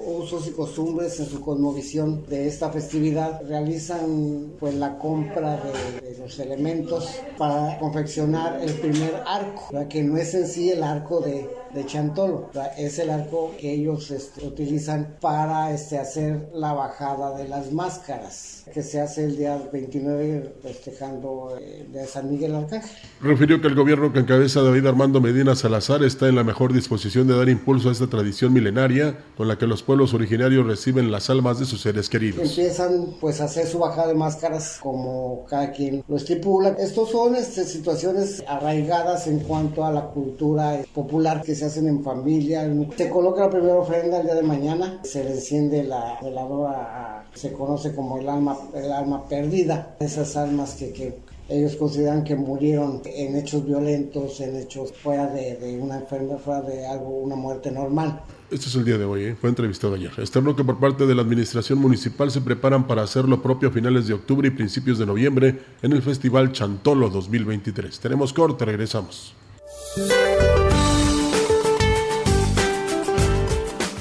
usos 0.07 0.47
y 0.47 0.53
costumbres, 0.53 1.19
en 1.19 1.27
su 1.27 1.41
cosmovisión 1.41 2.25
de 2.29 2.47
esta 2.47 2.71
festividad, 2.71 3.41
realizan 3.49 4.53
pues 4.61 4.77
la 4.77 4.97
compra 4.99 5.57
de, 5.57 6.17
los 6.17 6.39
elementos 6.39 7.09
para 7.37 7.77
confeccionar 7.81 8.61
el 8.63 8.73
primer 8.75 9.17
arco, 9.27 9.69
que 9.89 10.05
no 10.05 10.17
es 10.17 10.33
en 10.35 10.47
sí 10.47 10.71
el 10.71 10.85
arco 10.85 11.23
de, 11.23 11.51
de 11.75 11.87
Chantolo, 11.87 12.51
es 12.77 12.99
el 12.99 13.11
arco 13.11 13.53
que 13.59 13.73
ellos 13.73 14.11
este, 14.11 14.47
utilizan 14.47 15.17
para 15.21 15.73
este, 15.73 15.99
hacer 15.99 16.51
la 16.55 16.73
bajada 16.73 17.37
de 17.37 17.49
las 17.49 17.73
máscaras, 17.73 18.65
que 18.73 18.83
se 18.83 19.01
hace 19.01 19.25
el 19.25 19.37
día 19.37 19.61
29 19.73 20.57
festejando 20.63 21.57
eh, 21.61 21.87
de 21.93 22.07
San 22.07 22.31
Miguel 22.31 22.55
Arcángel. 22.55 22.91
Refirió 23.21 23.61
que 23.61 23.69
el 23.69 23.75
gobierno 23.75 24.13
que 24.13 24.21
encabeza 24.21 24.63
David 24.63 24.87
Armando 24.87 25.21
Medina 25.21 25.55
Salazar 25.55 26.03
está 26.03 26.29
en 26.29 26.37
la 26.37 26.45
mejor 26.45 26.73
disposición 26.73 27.27
de 27.27 27.37
dar 27.37 27.49
impulso 27.49 27.89
a 27.89 27.93
esta 27.93 28.09
tradición 28.09 28.53
milenaria 28.53 29.19
con 29.37 29.49
la 29.49 29.59
que 29.59 29.67
los 29.67 29.83
pueblos 29.83 30.15
originarios 30.15 30.67
reciben 30.67 31.11
las 31.11 31.31
almas 31.31 31.59
de 31.59 31.67
sus 31.67 31.81
seres 31.81 32.09
queridos. 32.09 32.41
Empiezan 32.41 33.15
pues 33.21 33.41
a 33.41 33.45
hacer 33.45 33.67
su 33.67 33.79
bajada 33.79 34.09
de 34.09 34.15
máscaras 34.15 34.79
como 34.81 35.45
cada 35.49 35.73
quien 35.73 36.05
lo 36.09 36.17
estipula. 36.17 36.71
Estos 36.79 37.11
son 37.11 37.37
este, 37.37 37.65
situaciones 37.65 38.43
arraigadas 38.49 39.27
en 39.27 39.41
cuanto 39.41 39.85
a 39.85 39.93
la 39.93 40.07
cultura 40.07 40.81
popular 40.95 41.43
que 41.43 41.55
se 41.61 41.67
hacen 41.67 41.87
en 41.89 42.03
familia. 42.03 42.69
Se 42.97 43.11
coloca 43.11 43.43
la 43.43 43.51
primera 43.51 43.77
ofrenda 43.77 44.19
el 44.19 44.25
día 44.25 44.35
de 44.35 44.43
mañana, 44.43 44.99
se 45.03 45.23
le 45.23 45.33
enciende 45.33 45.85
la 45.85 46.19
veladora, 46.23 47.27
se 47.35 47.53
conoce 47.53 47.95
como 47.95 48.19
el 48.19 48.29
alma, 48.29 48.57
el 48.75 48.91
alma 48.91 49.29
perdida, 49.29 49.95
esas 50.01 50.37
almas 50.37 50.75
que, 50.75 50.91
que 50.93 51.19
ellos 51.51 51.77
consideran 51.77 52.25
que 52.25 52.35
murieron 52.35 53.03
en 53.05 53.37
hechos 53.37 53.67
violentos, 53.67 54.41
en 54.41 54.57
hechos 54.57 54.93
fuera 54.93 55.27
de, 55.27 55.79
una 55.83 55.99
enfermedad, 55.99 56.39
fuera 56.39 56.63
de 56.63 56.87
algo, 56.87 57.11
una 57.19 57.37
muerte 57.37 57.71
normal. 57.71 58.23
Este 58.51 58.67
es 58.67 58.75
el 58.77 58.85
día 58.87 58.97
de 58.97 59.05
hoy, 59.05 59.25
¿eh? 59.25 59.37
fue 59.39 59.51
entrevistado 59.51 59.95
ayer. 59.95 60.13
Este 60.17 60.41
bloque 60.41 60.65
por 60.65 60.81
parte 60.81 61.07
de 61.07 61.15
la 61.15 61.21
Administración 61.21 61.79
Municipal 61.79 62.31
se 62.31 62.41
preparan 62.41 62.87
para 62.87 63.03
hacer 63.03 63.27
lo 63.27 63.43
propio 63.43 63.69
a 63.69 63.73
finales 63.73 64.07
de 64.07 64.15
octubre 64.15 64.49
y 64.49 64.51
principios 64.51 64.99
de 64.99 65.05
noviembre 65.05 65.59
en 65.83 65.93
el 65.93 66.01
Festival 66.01 66.53
Chantolo 66.53 67.11
2023. 67.11 68.01
Tenemos 68.01 68.33
corte, 68.33 68.65
regresamos. 68.65 69.35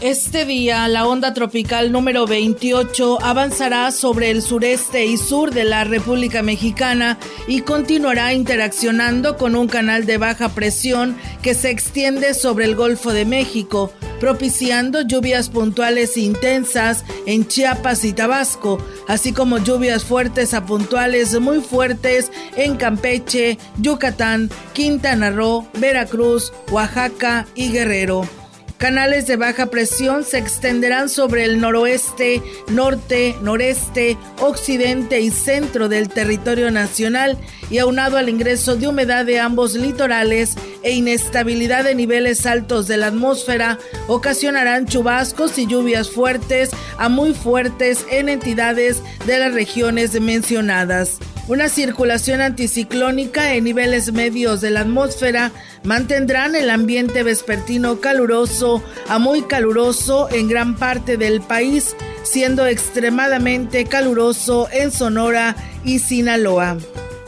Este 0.02 0.46
día, 0.46 0.88
la 0.88 1.06
onda 1.06 1.34
tropical 1.34 1.92
número 1.92 2.26
28 2.26 3.22
avanzará 3.22 3.92
sobre 3.92 4.32
el 4.32 4.42
sureste 4.42 5.06
y 5.06 5.18
sur 5.18 5.52
de 5.54 5.66
la 5.66 5.84
República 5.84 6.42
Mexicana 6.42 7.18
y 7.50 7.62
continuará 7.62 8.32
interaccionando 8.32 9.36
con 9.36 9.58
un 9.58 9.68
canal 9.68 10.06
de 10.06 10.18
baja 10.18 10.48
presión 10.48 11.18
que 11.42 11.54
se 11.54 11.70
extiende 11.70 12.34
sobre 12.34 12.64
el 12.64 12.78
Golfo 12.78 13.12
de 13.12 13.26
México, 13.26 13.92
propiciando 14.22 15.02
lluvias 15.02 15.50
puntuales 15.50 16.16
intensas 16.16 17.04
en 17.26 17.46
Chiapas 17.46 18.06
y 18.06 18.14
Tabasco, 18.14 18.82
así 19.10 19.34
como 19.34 19.58
lluvias 19.58 20.06
fuertes 20.06 20.54
a 20.54 20.66
puntuales 20.66 21.38
muy 21.42 21.60
fuertes 21.60 22.32
en 22.56 22.78
Campeche, 22.78 23.58
Yucatán, 23.82 24.50
Quintana 24.72 25.30
Roo, 25.30 25.68
Veracruz, 25.74 26.54
Oaxaca 26.72 27.48
y 27.54 27.74
Guerrero. 27.74 28.39
Canales 28.80 29.28
de 29.28 29.36
baja 29.36 29.66
presión 29.66 30.24
se 30.24 30.38
extenderán 30.38 31.10
sobre 31.10 31.44
el 31.44 31.60
noroeste, 31.60 32.42
norte, 32.70 33.36
noreste, 33.42 34.18
occidente 34.40 35.20
y 35.20 35.32
centro 35.32 35.90
del 35.90 36.08
territorio 36.08 36.72
nacional 36.72 37.38
y 37.70 37.80
aunado 37.80 38.18
al 38.18 38.30
ingreso 38.30 38.78
de 38.78 38.88
humedad 38.88 39.26
de 39.26 39.38
ambos 39.38 39.76
litorales 39.76 40.56
e 40.82 40.92
inestabilidad 40.92 41.84
de 41.84 41.94
niveles 41.94 42.46
altos 42.46 42.88
de 42.88 42.96
la 42.96 43.08
atmósfera, 43.08 43.78
ocasionarán 44.08 44.86
chubascos 44.86 45.58
y 45.58 45.68
lluvias 45.68 46.10
fuertes 46.10 46.70
a 46.98 47.10
muy 47.10 47.34
fuertes 47.34 48.06
en 48.10 48.30
entidades 48.30 49.04
de 49.28 49.40
las 49.40 49.54
regiones 49.54 50.20
mencionadas. 50.22 51.20
Una 51.50 51.68
circulación 51.68 52.42
anticiclónica 52.42 53.56
en 53.56 53.64
niveles 53.64 54.14
medios 54.14 54.62
de 54.62 54.70
la 54.70 54.82
atmósfera 54.82 55.52
mantendrán 55.84 56.56
el 56.56 56.70
ambiente 56.70 57.24
vespertino 57.24 58.00
caluroso 58.00 58.84
a 59.08 59.18
muy 59.18 59.42
caluroso 59.42 60.30
en 60.30 60.48
gran 60.48 60.76
parte 60.76 61.18
del 61.18 61.42
país, 61.42 61.96
siendo 62.22 62.68
extremadamente 62.68 63.86
caluroso 63.86 64.70
en 64.72 64.92
Sonora 64.92 65.56
y 65.84 65.98
Sinaloa. 65.98 66.78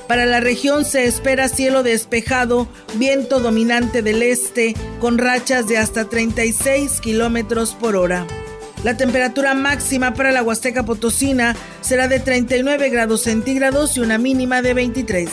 Para 0.07 0.27
la 0.27 0.39
región 0.39 0.85
se 0.85 1.05
espera 1.05 1.47
cielo 1.47 1.81
despejado, 1.81 2.67
viento 2.99 3.39
dominante 3.39 4.03
del 4.03 4.21
este, 4.21 4.75
con 4.99 5.17
rachas 5.17 5.67
de 5.67 5.79
hasta 5.79 6.07
36 6.07 7.01
kilómetros 7.01 7.73
por 7.73 7.95
hora. 7.95 8.27
La 8.83 8.97
temperatura 8.97 9.53
máxima 9.53 10.15
para 10.15 10.31
la 10.31 10.41
Huasteca 10.41 10.83
Potosina 10.83 11.55
será 11.81 12.07
de 12.07 12.19
39 12.19 12.89
grados 12.89 13.21
centígrados 13.21 13.95
y 13.95 13.99
una 13.99 14.17
mínima 14.17 14.63
de 14.63 14.73
23. 14.73 15.29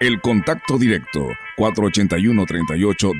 El 0.00 0.20
contacto 0.20 0.76
directo 0.76 1.26
481 1.56 2.44
38 2.44 3.12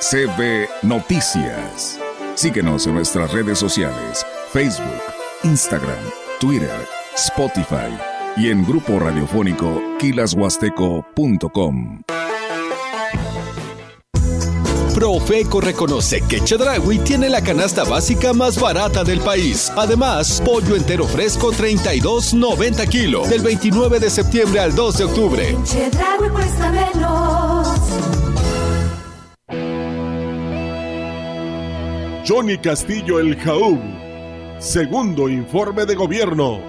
CB 0.00 0.68
Noticias. 0.82 1.98
Síguenos 2.34 2.86
en 2.86 2.94
nuestras 2.94 3.32
redes 3.32 3.58
sociales, 3.58 4.26
Facebook, 4.52 5.00
Instagram, 5.42 5.96
Twitter, 6.38 6.86
Spotify 7.14 7.96
y 8.36 8.50
en 8.50 8.66
grupo 8.66 8.98
radiofónico 8.98 9.80
kilashuasteco.com. 9.98 12.02
Profeco 14.94 15.62
reconoce 15.62 16.20
que 16.22 16.44
Chedragui 16.44 16.98
tiene 16.98 17.30
la 17.30 17.42
canasta 17.42 17.84
básica 17.84 18.34
más 18.34 18.60
barata 18.60 19.02
del 19.02 19.20
país. 19.20 19.72
Además, 19.76 20.42
pollo 20.44 20.76
entero 20.76 21.06
fresco 21.06 21.52
32.90 21.52 22.86
kilos 22.88 23.30
del 23.30 23.40
29 23.40 23.98
de 23.98 24.10
septiembre 24.10 24.60
al 24.60 24.74
2 24.74 24.98
de 24.98 25.04
octubre. 25.04 25.56
Chedragui 25.64 26.28
cuesta 26.28 26.70
menos. 26.70 27.68
Johnny 32.28 32.58
Castillo 32.58 33.20
el 33.20 33.36
Jaú. 33.36 33.78
Segundo 34.58 35.28
informe 35.28 35.86
de 35.86 35.94
gobierno. 35.94 36.60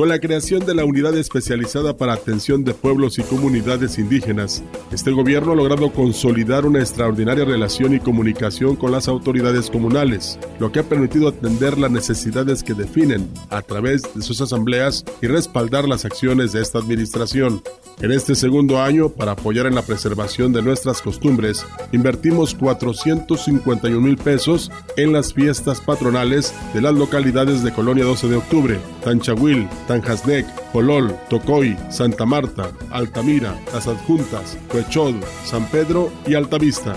Con 0.00 0.08
la 0.08 0.18
creación 0.18 0.64
de 0.64 0.74
la 0.74 0.86
Unidad 0.86 1.14
Especializada 1.14 1.94
para 1.94 2.14
Atención 2.14 2.64
de 2.64 2.72
Pueblos 2.72 3.18
y 3.18 3.22
Comunidades 3.22 3.98
Indígenas, 3.98 4.62
este 4.90 5.10
gobierno 5.10 5.52
ha 5.52 5.56
logrado 5.56 5.92
consolidar 5.92 6.64
una 6.64 6.80
extraordinaria 6.80 7.44
relación 7.44 7.92
y 7.92 8.00
comunicación 8.00 8.76
con 8.76 8.92
las 8.92 9.08
autoridades 9.08 9.68
comunales, 9.68 10.38
lo 10.58 10.72
que 10.72 10.78
ha 10.78 10.84
permitido 10.84 11.28
atender 11.28 11.76
las 11.76 11.90
necesidades 11.90 12.62
que 12.62 12.72
definen 12.72 13.28
a 13.50 13.60
través 13.60 14.00
de 14.14 14.22
sus 14.22 14.40
asambleas 14.40 15.04
y 15.20 15.26
respaldar 15.26 15.86
las 15.86 16.06
acciones 16.06 16.52
de 16.52 16.62
esta 16.62 16.78
administración. 16.78 17.62
En 18.00 18.10
este 18.10 18.34
segundo 18.34 18.80
año, 18.80 19.10
para 19.10 19.32
apoyar 19.32 19.66
en 19.66 19.74
la 19.74 19.82
preservación 19.82 20.54
de 20.54 20.62
nuestras 20.62 21.02
costumbres, 21.02 21.66
invertimos 21.92 22.54
451 22.54 24.00
mil 24.00 24.16
pesos 24.16 24.72
en 24.96 25.12
las 25.12 25.34
fiestas 25.34 25.82
patronales 25.82 26.54
de 26.72 26.80
las 26.80 26.94
localidades 26.94 27.62
de 27.62 27.74
Colonia 27.74 28.06
12 28.06 28.28
de 28.28 28.36
Octubre, 28.36 28.78
Tanchahuil, 29.04 29.68
Tanjasnec, 29.90 30.46
Polol, 30.72 31.18
Tocoy, 31.28 31.76
Santa 31.88 32.24
Marta, 32.24 32.70
Altamira, 32.92 33.58
Las 33.74 33.88
Adjuntas, 33.88 34.56
Huechod, 34.72 35.16
San 35.44 35.66
Pedro 35.66 36.12
y 36.28 36.34
Altavista. 36.34 36.94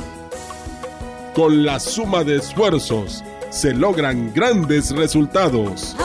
Con 1.34 1.66
la 1.66 1.80
suma 1.80 2.24
de 2.24 2.36
esfuerzos 2.36 3.24
se 3.50 3.74
logran 3.74 4.32
grandes 4.32 4.92
resultados. 4.92 5.96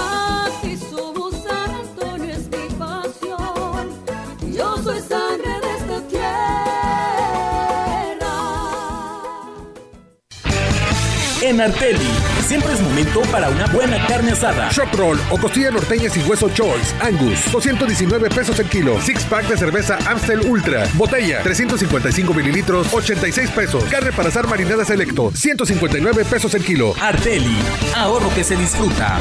en 11.41 11.61
Arteli. 11.63 12.28
Siempre 12.49 12.73
es 12.73 12.81
momento 12.81 13.21
para 13.31 13.51
una 13.51 13.67
buena 13.67 14.07
carne 14.07 14.33
asada. 14.33 14.71
Shock 14.71 14.95
roll 14.95 15.21
o 15.29 15.37
costilla 15.37 15.71
norteña 15.71 16.09
sin 16.09 16.27
hueso 16.27 16.49
choice, 16.49 16.95
Angus, 16.99 17.53
219 17.53 18.31
pesos 18.31 18.59
el 18.59 18.67
kilo. 18.71 18.99
Six 19.03 19.23
pack 19.25 19.49
de 19.49 19.59
cerveza 19.59 19.99
Amstel 20.07 20.41
Ultra, 20.41 20.89
botella, 20.95 21.43
355 21.43 22.33
mililitros, 22.33 22.91
86 22.91 23.51
pesos. 23.51 23.85
Carne 23.91 24.13
para 24.13 24.31
asar 24.31 24.49
marinada 24.49 24.83
selecto, 24.87 25.31
159 25.31 26.25
pesos 26.25 26.55
el 26.55 26.65
kilo. 26.65 26.95
Arteli, 26.99 27.59
ahorro 27.95 28.31
que 28.35 28.43
se 28.43 28.57
disfruta. 28.57 29.19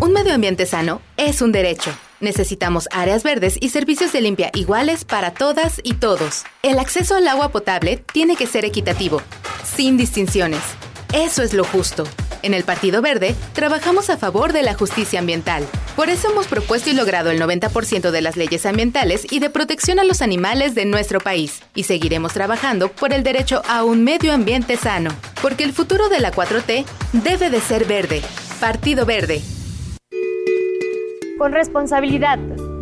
Un 0.00 0.14
medio 0.14 0.32
ambiente 0.32 0.64
sano 0.64 1.02
es 1.18 1.42
un 1.42 1.52
derecho. 1.52 1.90
Necesitamos 2.18 2.88
áreas 2.92 3.24
verdes 3.24 3.58
y 3.60 3.68
servicios 3.68 4.10
de 4.10 4.22
limpia 4.22 4.50
iguales 4.54 5.04
para 5.04 5.34
todas 5.34 5.82
y 5.84 5.92
todos. 5.92 6.44
El 6.62 6.78
acceso 6.78 7.14
al 7.14 7.28
agua 7.28 7.50
potable 7.50 8.02
tiene 8.10 8.36
que 8.36 8.46
ser 8.46 8.64
equitativo, 8.64 9.20
sin 9.76 9.98
distinciones. 9.98 10.62
Eso 11.14 11.44
es 11.44 11.54
lo 11.54 11.62
justo. 11.62 12.02
En 12.42 12.54
el 12.54 12.64
Partido 12.64 13.00
Verde 13.00 13.36
trabajamos 13.52 14.10
a 14.10 14.16
favor 14.16 14.52
de 14.52 14.64
la 14.64 14.74
justicia 14.74 15.20
ambiental. 15.20 15.64
Por 15.94 16.08
eso 16.08 16.28
hemos 16.32 16.48
propuesto 16.48 16.90
y 16.90 16.92
logrado 16.92 17.30
el 17.30 17.40
90% 17.40 18.10
de 18.10 18.20
las 18.20 18.36
leyes 18.36 18.66
ambientales 18.66 19.24
y 19.30 19.38
de 19.38 19.48
protección 19.48 20.00
a 20.00 20.04
los 20.04 20.22
animales 20.22 20.74
de 20.74 20.86
nuestro 20.86 21.20
país. 21.20 21.62
Y 21.72 21.84
seguiremos 21.84 22.32
trabajando 22.32 22.88
por 22.88 23.12
el 23.12 23.22
derecho 23.22 23.62
a 23.68 23.84
un 23.84 24.02
medio 24.02 24.32
ambiente 24.32 24.76
sano. 24.76 25.12
Porque 25.40 25.62
el 25.62 25.72
futuro 25.72 26.08
de 26.08 26.18
la 26.18 26.32
4T 26.32 26.84
debe 27.12 27.48
de 27.48 27.60
ser 27.60 27.84
verde. 27.84 28.20
Partido 28.58 29.06
Verde. 29.06 29.40
Con 31.38 31.52
responsabilidad, 31.52 32.40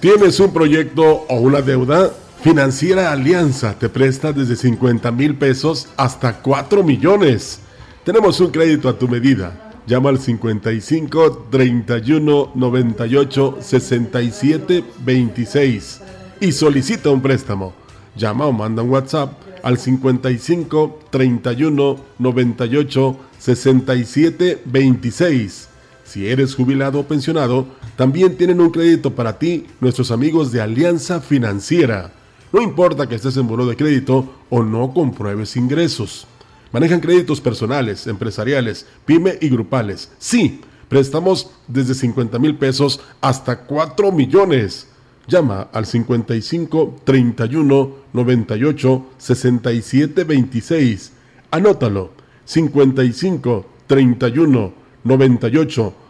¿Tienes 0.00 0.40
un 0.40 0.50
proyecto 0.50 1.26
o 1.28 1.34
una 1.40 1.60
deuda? 1.60 2.10
Financiera 2.42 3.12
Alianza 3.12 3.78
te 3.78 3.90
presta 3.90 4.32
desde 4.32 4.56
50 4.56 5.12
mil 5.12 5.34
pesos 5.34 5.88
hasta 5.98 6.40
4 6.40 6.82
millones. 6.82 7.60
Tenemos 8.02 8.40
un 8.40 8.50
crédito 8.50 8.88
a 8.88 8.98
tu 8.98 9.06
medida. 9.08 9.74
Llama 9.86 10.08
al 10.08 10.18
55 10.18 11.48
31 11.50 12.52
98 12.54 13.58
67 13.60 14.84
26 15.04 16.00
y 16.40 16.52
solicita 16.52 17.10
un 17.10 17.20
préstamo. 17.20 17.74
Llama 18.16 18.46
o 18.46 18.52
manda 18.52 18.82
un 18.82 18.88
WhatsApp 18.88 19.34
al 19.62 19.76
55 19.76 21.00
31 21.10 21.96
98 22.18 23.16
67 23.38 24.62
26. 24.64 25.68
Si 26.04 26.26
eres 26.26 26.54
jubilado 26.54 27.00
o 27.00 27.04
pensionado, 27.04 27.66
también 28.00 28.34
tienen 28.38 28.62
un 28.62 28.70
crédito 28.70 29.14
para 29.14 29.38
ti 29.38 29.66
nuestros 29.78 30.10
amigos 30.10 30.50
de 30.50 30.62
Alianza 30.62 31.20
Financiera. 31.20 32.10
No 32.50 32.62
importa 32.62 33.06
que 33.06 33.16
estés 33.16 33.36
en 33.36 33.46
bono 33.46 33.66
de 33.66 33.76
crédito 33.76 34.36
o 34.48 34.62
no 34.62 34.94
compruebes 34.94 35.54
ingresos. 35.54 36.26
Manejan 36.72 37.00
créditos 37.00 37.42
personales, 37.42 38.06
empresariales, 38.06 38.86
pyme 39.04 39.36
y 39.42 39.50
grupales. 39.50 40.10
Sí, 40.18 40.62
préstamos 40.88 41.50
desde 41.68 41.92
50 41.92 42.38
mil 42.38 42.56
pesos 42.56 43.00
hasta 43.20 43.64
4 43.64 44.10
millones. 44.12 44.86
Llama 45.28 45.68
al 45.70 45.84
55 45.84 47.00
31 47.04 47.94
98 48.14 49.06
67 49.18 50.24
26. 50.24 51.12
Anótalo. 51.50 52.12
55 52.46 53.66
31 53.86 54.72
98 55.04 55.94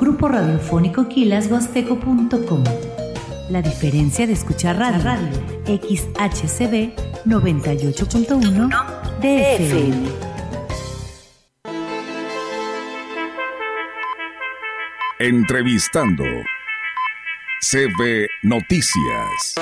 Grupo 0.00 0.28
Radiofónico 0.28 1.06
Quilasguasteco.com. 1.08 2.64
La 3.50 3.60
diferencia 3.60 4.26
de 4.26 4.32
escuchar 4.32 4.78
radio, 4.78 5.04
radio 5.04 5.28
XHCB 5.66 6.94
98.1 7.26 8.70
DFM. 9.20 10.08
Entrevistando 15.18 16.24
CB 17.60 18.26
Noticias. 18.42 19.54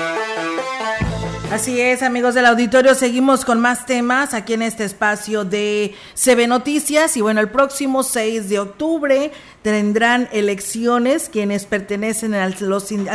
Así 1.51 1.81
es, 1.81 2.03
amigos 2.03 2.35
del 2.35 2.45
auditorio, 2.45 2.93
seguimos 2.93 3.43
con 3.43 3.59
más 3.59 3.87
temas 3.87 4.35
aquí 4.35 4.53
en 4.53 4.61
este 4.61 4.83
espacio 4.83 5.45
de 5.45 5.95
CB 6.13 6.47
Noticias 6.47 7.17
y 7.17 7.21
bueno, 7.21 7.41
el 7.41 7.49
próximo 7.49 8.03
6 8.03 8.49
de 8.49 8.59
octubre 8.59 9.31
tendrán 9.61 10.29
elecciones 10.31 11.27
quienes 11.27 11.65
pertenecen 11.65 12.33
al, 12.33 12.55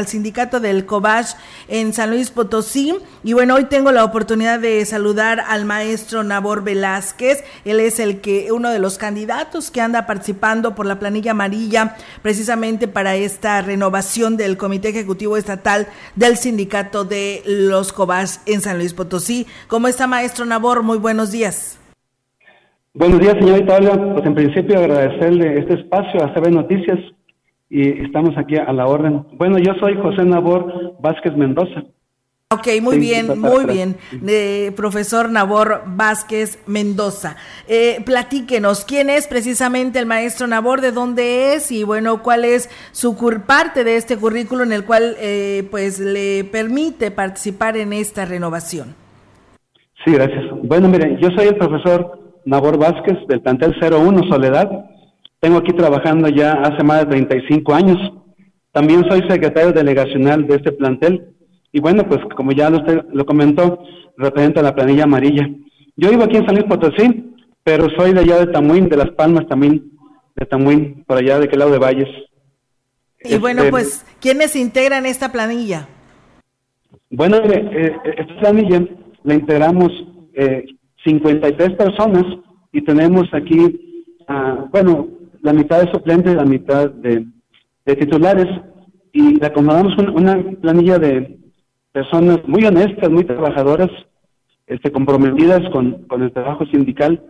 sindicato 0.07 0.61
del 0.61 0.85
COBASH 0.85 1.35
en 1.69 1.93
San 1.93 2.11
Luis 2.11 2.31
Potosí. 2.31 2.97
Y 3.23 3.33
bueno, 3.33 3.55
hoy 3.55 3.65
tengo 3.65 3.93
la 3.93 4.05
oportunidad 4.05 4.59
de 4.59 4.85
saludar 4.85 5.41
al 5.41 5.65
maestro 5.65 6.23
Nabor 6.23 6.63
Velázquez. 6.63 7.45
Él 7.65 7.81
es 7.81 7.99
el 7.99 8.21
que, 8.21 8.53
uno 8.53 8.71
de 8.71 8.79
los 8.79 8.99
candidatos 8.99 9.71
que 9.71 9.81
anda 9.81 10.07
participando 10.07 10.75
por 10.75 10.87
la 10.87 10.99
planilla 10.99 11.31
amarilla 11.31 11.97
precisamente 12.23 12.89
para 12.89 13.15
esta 13.15 13.63
renovación 13.63 14.37
del 14.37 14.57
Comité 14.57 14.89
Ejecutivo 14.91 15.37
Estatal 15.37 15.89
del 16.15 16.37
Sindicato 16.37 17.05
de 17.05 17.43
los 17.47 17.93
En 18.47 18.61
San 18.61 18.79
Luis 18.79 18.95
Potosí. 18.95 19.47
¿Cómo 19.69 19.89
está, 19.89 20.07
maestro 20.07 20.45
Nabor? 20.45 20.83
Muy 20.83 20.99
buenos 20.99 21.31
días. 21.31 21.79
Buenos 22.95 23.21
días, 23.21 23.35
señorita 23.35 23.77
Olga. 23.77 24.15
Pues 24.15 24.27
en 24.27 24.35
principio 24.35 24.79
agradecerle 24.79 25.59
este 25.59 25.75
espacio 25.75 26.25
a 26.25 26.33
CB 26.33 26.51
Noticias 26.51 26.99
y 27.69 28.05
estamos 28.05 28.37
aquí 28.39 28.57
a 28.57 28.73
la 28.73 28.87
orden. 28.87 29.27
Bueno, 29.33 29.59
yo 29.59 29.75
soy 29.81 29.97
José 29.97 30.25
Nabor 30.25 30.97
Vázquez 31.01 31.37
Mendoza. 31.37 31.85
Ok, 32.51 32.69
muy 32.83 32.99
bien, 32.99 33.41
muy 33.41 33.65
bien. 33.65 33.97
De 34.13 34.73
profesor 34.77 35.31
Nabor 35.31 35.83
Vázquez 35.87 36.59
Mendoza. 36.67 37.37
Eh, 37.67 38.01
platíquenos, 38.05 38.85
¿quién 38.85 39.11
es 39.11 39.27
precisamente 39.27 39.99
el 39.99 40.07
maestro 40.07 40.47
Nabor? 40.47 40.81
¿De 40.81 40.93
dónde 40.93 41.55
es? 41.55 41.73
Y 41.73 41.85
bueno, 41.85 42.23
¿cuál 42.23 42.45
es 42.45 42.69
su 42.93 43.17
parte 43.47 43.83
de 43.83 43.97
este 43.97 44.17
currículo 44.17 44.63
en 44.63 44.73
el 44.73 44.85
cual 44.85 45.17
eh, 45.19 45.67
pues 45.71 45.99
le 45.99 46.45
permite 46.45 47.11
participar 47.11 47.77
en 47.77 47.93
esta 47.93 48.25
renovación? 48.25 48.95
Sí, 50.05 50.13
gracias. 50.13 50.45
Bueno, 50.63 50.89
miren, 50.89 51.19
yo 51.19 51.31
soy 51.31 51.49
el 51.49 51.57
profesor 51.57 52.41
Nabor 52.45 52.79
Vázquez 52.79 53.17
del 53.27 53.41
plantel 53.41 53.75
01 53.81 54.29
Soledad. 54.29 54.71
Tengo 55.41 55.59
aquí 55.59 55.73
trabajando 55.73 56.29
ya 56.29 56.53
hace 56.53 56.85
más 56.85 57.01
de 57.01 57.07
35 57.07 57.75
años. 57.75 57.99
También 58.71 59.05
soy 59.09 59.23
secretario 59.29 59.73
delegacional 59.73 60.47
de 60.47 60.57
este 60.57 60.73
plantel 60.73 61.34
y 61.75 61.81
bueno, 61.81 62.05
pues 62.09 62.21
como 62.37 62.53
ya 62.53 62.71
usted 62.71 63.05
lo 63.13 63.27
comentó, 63.27 63.81
representa 64.17 64.63
la 64.63 64.77
planilla 64.77 65.05
amarilla. 65.05 65.45
Yo 65.97 66.09
vivo 66.09 66.23
aquí 66.23 66.37
en 66.37 66.47
San 66.47 66.55
Luis 66.55 66.69
Potosí, 66.69 67.35
pero 67.65 67.89
soy 67.99 68.13
de 68.13 68.21
allá 68.21 68.39
de 68.47 68.53
Tamuín, 68.53 68.89
de 68.89 68.97
Las 68.97 69.11
Palmas 69.11 69.49
también, 69.49 69.91
de 70.37 70.47
Tamuín, 70.47 71.03
por 71.05 71.19
allá 71.19 71.41
de 71.41 71.49
qué 71.49 71.57
lado 71.57 71.73
de 71.73 71.79
Valles. 71.79 72.09
Y 73.25 73.39
bueno, 73.39 73.63
este, 73.63 73.71
pues, 73.73 74.07
¿quiénes 74.21 74.55
integran 74.55 75.05
esta 75.05 75.33
planilla? 75.33 75.89
Bueno, 77.11 77.39
eh, 77.39 77.97
esta 78.19 78.37
planilla 78.39 78.87
la 79.25 79.35
integramos 79.35 79.91
eh, 80.35 80.67
53 81.05 81.73
personas 81.73 82.23
y 82.71 82.83
tenemos 82.83 83.25
aquí, 83.35 84.15
ah, 84.29 84.67
bueno, 84.71 85.09
la 85.43 85.53
mitad 85.53 85.83
de 85.83 85.91
suplentes, 85.91 86.37
la 86.37 86.45
mitad 86.45 86.89
de, 86.89 87.27
titulares 87.85 88.47
y 89.13 89.41
le 89.41 89.47
acomodamos 89.47 89.99
una 90.15 90.41
planilla 90.61 91.01
de 91.01 91.44
personas 91.95 92.41
muy 92.49 92.65
honestas, 92.65 93.09
muy 93.09 93.23
trabajadoras, 93.23 93.89
este, 94.67 94.91
comprometidas 94.91 95.61
con, 95.71 96.05
el 96.21 96.33
trabajo 96.33 96.67
sindical. 96.67 97.23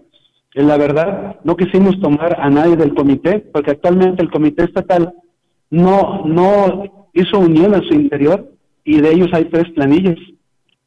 En 0.54 0.68
la 0.68 0.78
verdad, 0.78 1.36
no 1.44 1.54
quisimos 1.54 2.00
tomar 2.00 2.40
a 2.40 2.48
nadie 2.48 2.74
del 2.74 2.94
comité, 2.94 3.40
porque 3.52 3.72
actualmente 3.72 4.22
el 4.22 4.30
comité 4.30 4.64
estatal 4.64 5.12
no, 5.68 6.24
no 6.24 7.08
hizo 7.12 7.38
unión 7.38 7.74
a 7.74 7.82
su 7.82 7.92
interior 7.92 8.50
y 8.84 9.02
de 9.02 9.12
ellos 9.12 9.28
hay 9.32 9.44
tres 9.44 9.70
planillas. 9.74 10.16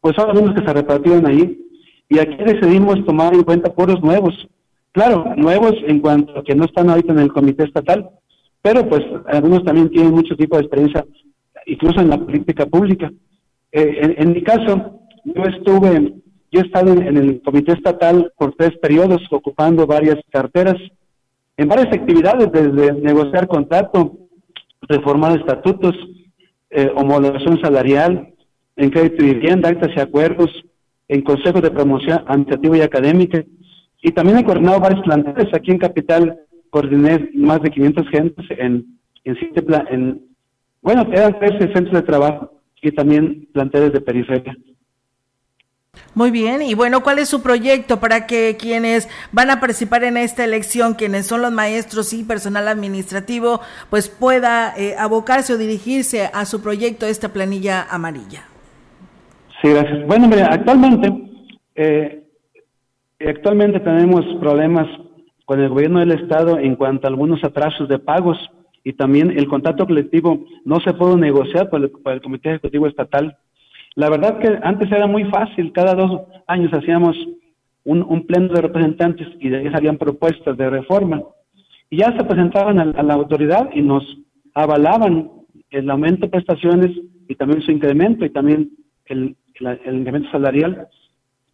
Pues 0.02 0.16
son 0.16 0.32
algunos 0.32 0.56
que 0.56 0.66
se 0.66 0.74
repartieron 0.74 1.28
ahí. 1.28 1.64
Y 2.10 2.18
aquí 2.18 2.38
decidimos 2.44 3.06
tomar 3.06 3.36
en 3.36 3.44
cuenta 3.44 3.74
puros 3.74 4.02
nuevos. 4.02 4.34
Claro, 4.92 5.34
nuevos 5.36 5.74
en 5.86 6.00
cuanto 6.00 6.40
a 6.40 6.44
que 6.44 6.56
no 6.56 6.66
están 6.66 6.90
ahorita 6.90 7.14
en 7.14 7.20
el 7.20 7.34
comité 7.34 7.66
estatal, 7.66 8.10
pero 8.64 8.90
pues 8.90 9.04
algunos 9.28 9.64
también 9.64 9.90
tienen 9.92 10.14
mucho 10.14 10.36
tipo 10.36 10.56
de 10.56 10.64
experiencia, 10.64 11.06
incluso 11.68 12.02
en 12.02 12.10
la 12.10 12.18
política 12.18 12.66
pública. 12.66 13.12
Eh, 13.80 14.16
en, 14.18 14.32
mi 14.32 14.42
caso, 14.42 15.02
yo 15.24 15.44
estuve, 15.44 16.16
yo 16.52 16.62
he 16.62 16.66
estado 16.66 16.94
en, 16.94 17.16
el 17.16 17.44
comité 17.44 17.74
estatal 17.74 18.34
por 18.36 18.56
tres 18.56 18.76
periodos, 18.82 19.22
ocupando 19.30 19.86
varias 19.86 20.18
carteras, 20.32 20.78
en 21.58 21.68
varias 21.68 21.94
actividades, 21.94 22.52
desde 22.52 22.94
negociar 22.94 23.48
contrato, 23.48 24.18
reformar 24.82 25.38
estatutos, 25.38 25.94
eh, 26.72 26.90
homologación 26.96 27.62
salarial, 27.62 28.34
en 28.78 28.90
crédito 28.90 29.24
y 29.24 29.36
vivienda, 29.36 29.70
actas 29.70 29.92
y 29.96 30.00
acuerdos, 30.00 30.50
en 31.08 31.22
consejos 31.22 31.62
de 31.62 31.70
promoción 31.70 32.24
administrativa 32.26 32.78
y 32.78 32.82
académica, 32.82 33.46
y 34.02 34.12
también 34.12 34.40
he 34.40 34.44
coordinado 34.44 34.80
varios 34.80 35.04
planteles. 35.04 35.54
Aquí 35.54 35.70
en 35.70 35.78
Capital 35.78 36.40
coordiné 36.72 37.30
más 37.36 37.62
de 37.62 37.70
500 37.70 38.10
gentes 38.10 38.46
en, 38.58 38.98
en, 39.24 39.38
en 39.92 40.22
bueno, 40.82 41.08
eran 41.14 41.38
tres 41.38 41.60
centros 41.76 41.94
de 41.94 42.02
trabajo 42.02 42.57
y 42.82 42.92
también 42.92 43.48
planteles 43.54 43.94
de 43.94 44.02
periferia. 44.02 44.56
Muy 46.14 46.32
bien, 46.32 46.62
y 46.62 46.74
bueno, 46.74 47.02
¿cuál 47.02 47.20
es 47.20 47.30
su 47.30 47.42
proyecto 47.42 48.00
para 48.00 48.28
que 48.28 48.56
quienes 48.60 49.08
van 49.32 49.50
a 49.50 49.60
participar 49.60 50.04
en 50.04 50.18
esta 50.18 50.44
elección, 50.44 50.94
quienes 50.94 51.28
son 51.28 51.42
los 51.42 51.52
maestros 51.52 52.14
y 52.14 52.24
personal 52.24 52.68
administrativo, 52.68 53.62
pues 53.90 54.10
pueda 54.10 54.74
eh, 54.78 54.96
abocarse 54.98 55.54
o 55.54 55.58
dirigirse 55.58 56.30
a 56.34 56.46
su 56.46 56.62
proyecto, 56.62 57.06
esta 57.06 57.30
planilla 57.30 57.86
amarilla? 57.90 58.48
Sí, 59.62 59.70
gracias. 59.70 60.06
Bueno, 60.06 60.28
mire, 60.28 60.44
actualmente, 60.44 61.12
eh, 61.76 62.24
actualmente 63.28 63.80
tenemos 63.80 64.24
problemas 64.40 64.88
con 65.46 65.60
el 65.62 65.70
gobierno 65.70 66.00
del 66.00 66.12
Estado 66.12 66.60
en 66.60 66.76
cuanto 66.76 67.08
a 67.08 67.10
algunos 67.10 67.44
atrasos 67.44 67.88
de 67.88 68.00
pagos 68.00 68.38
y 68.88 68.94
también 68.94 69.32
el 69.32 69.50
contrato 69.50 69.86
colectivo 69.86 70.46
no 70.64 70.80
se 70.80 70.94
pudo 70.94 71.18
negociar 71.18 71.70
por 71.70 71.82
el, 71.82 72.22
Comité 72.22 72.52
Ejecutivo 72.52 72.88
Estatal. 72.88 73.38
La 73.96 74.10
verdad 74.10 74.40
que 74.40 74.48
antes 74.64 74.90
era 74.90 75.08
muy 75.08 75.26
fácil, 75.26 75.74
cada 75.74 75.94
dos 75.94 76.22
años 76.48 76.72
hacíamos 76.74 77.18
un, 77.84 78.26
pleno 78.26 78.54
de 78.54 78.62
representantes 78.62 79.28
y 79.42 79.50
de 79.50 79.58
ahí 79.58 79.72
salían 79.72 79.98
propuestas 79.98 80.56
de 80.56 80.70
reforma. 80.70 81.22
Y 81.90 81.98
ya 81.98 82.16
se 82.16 82.24
presentaban 82.24 82.80
a, 82.80 83.04
la 83.04 83.14
autoridad 83.14 83.70
y 83.74 83.82
nos 83.82 84.06
avalaban 84.54 85.32
el 85.70 85.90
aumento 85.90 86.28
de 86.28 86.32
prestaciones 86.32 86.92
y 87.28 87.36
también 87.36 87.62
su 87.64 87.72
incremento 87.72 88.24
y 88.24 88.30
también 88.30 88.70
el, 89.08 89.36
incremento 89.60 90.32
salarial. 90.32 90.88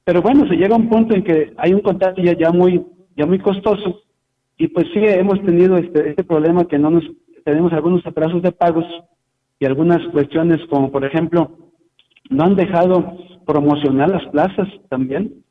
Pero 0.04 0.22
bueno, 0.22 0.48
se 0.48 0.56
llega 0.56 0.76
a 0.76 0.78
un 0.78 0.88
punto 0.88 1.16
en 1.16 1.24
que 1.24 1.52
hay 1.58 1.74
un 1.74 1.82
contrato 1.82 2.22
ya, 2.22 2.38
ya, 2.38 2.52
muy, 2.52 2.86
ya 3.18 3.26
muy 3.26 3.40
costoso 3.40 4.04
y 4.58 4.68
pues 4.68 4.88
sí 4.94 5.00
hemos 5.04 5.44
tenido 5.44 5.78
este, 5.78 6.12
este 6.12 6.24
problema 6.24 6.68
que 6.68 6.78
no 6.78 6.92
nos 6.92 7.04
tenemos 7.44 7.74
algunos 7.74 8.06
atrasos 8.06 8.42
de 8.42 8.52
pagos 8.52 8.86
y 9.60 9.66
algunas 9.66 10.00
cuestiones 10.12 10.60
como 10.70 10.92
por 10.92 11.06
ejemplo 11.06 11.52
no 12.30 12.44
han 12.44 12.56
dejado 12.56 13.18
promocionar 13.46 14.10
las 14.10 14.26
plazas 14.28 14.68
también. 14.90 15.44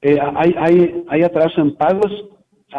Eh, 0.00 0.18
hay, 0.36 0.54
hay, 0.58 1.04
hay 1.08 1.22
atraso 1.22 1.60
en 1.60 1.74
pagos, 1.74 2.10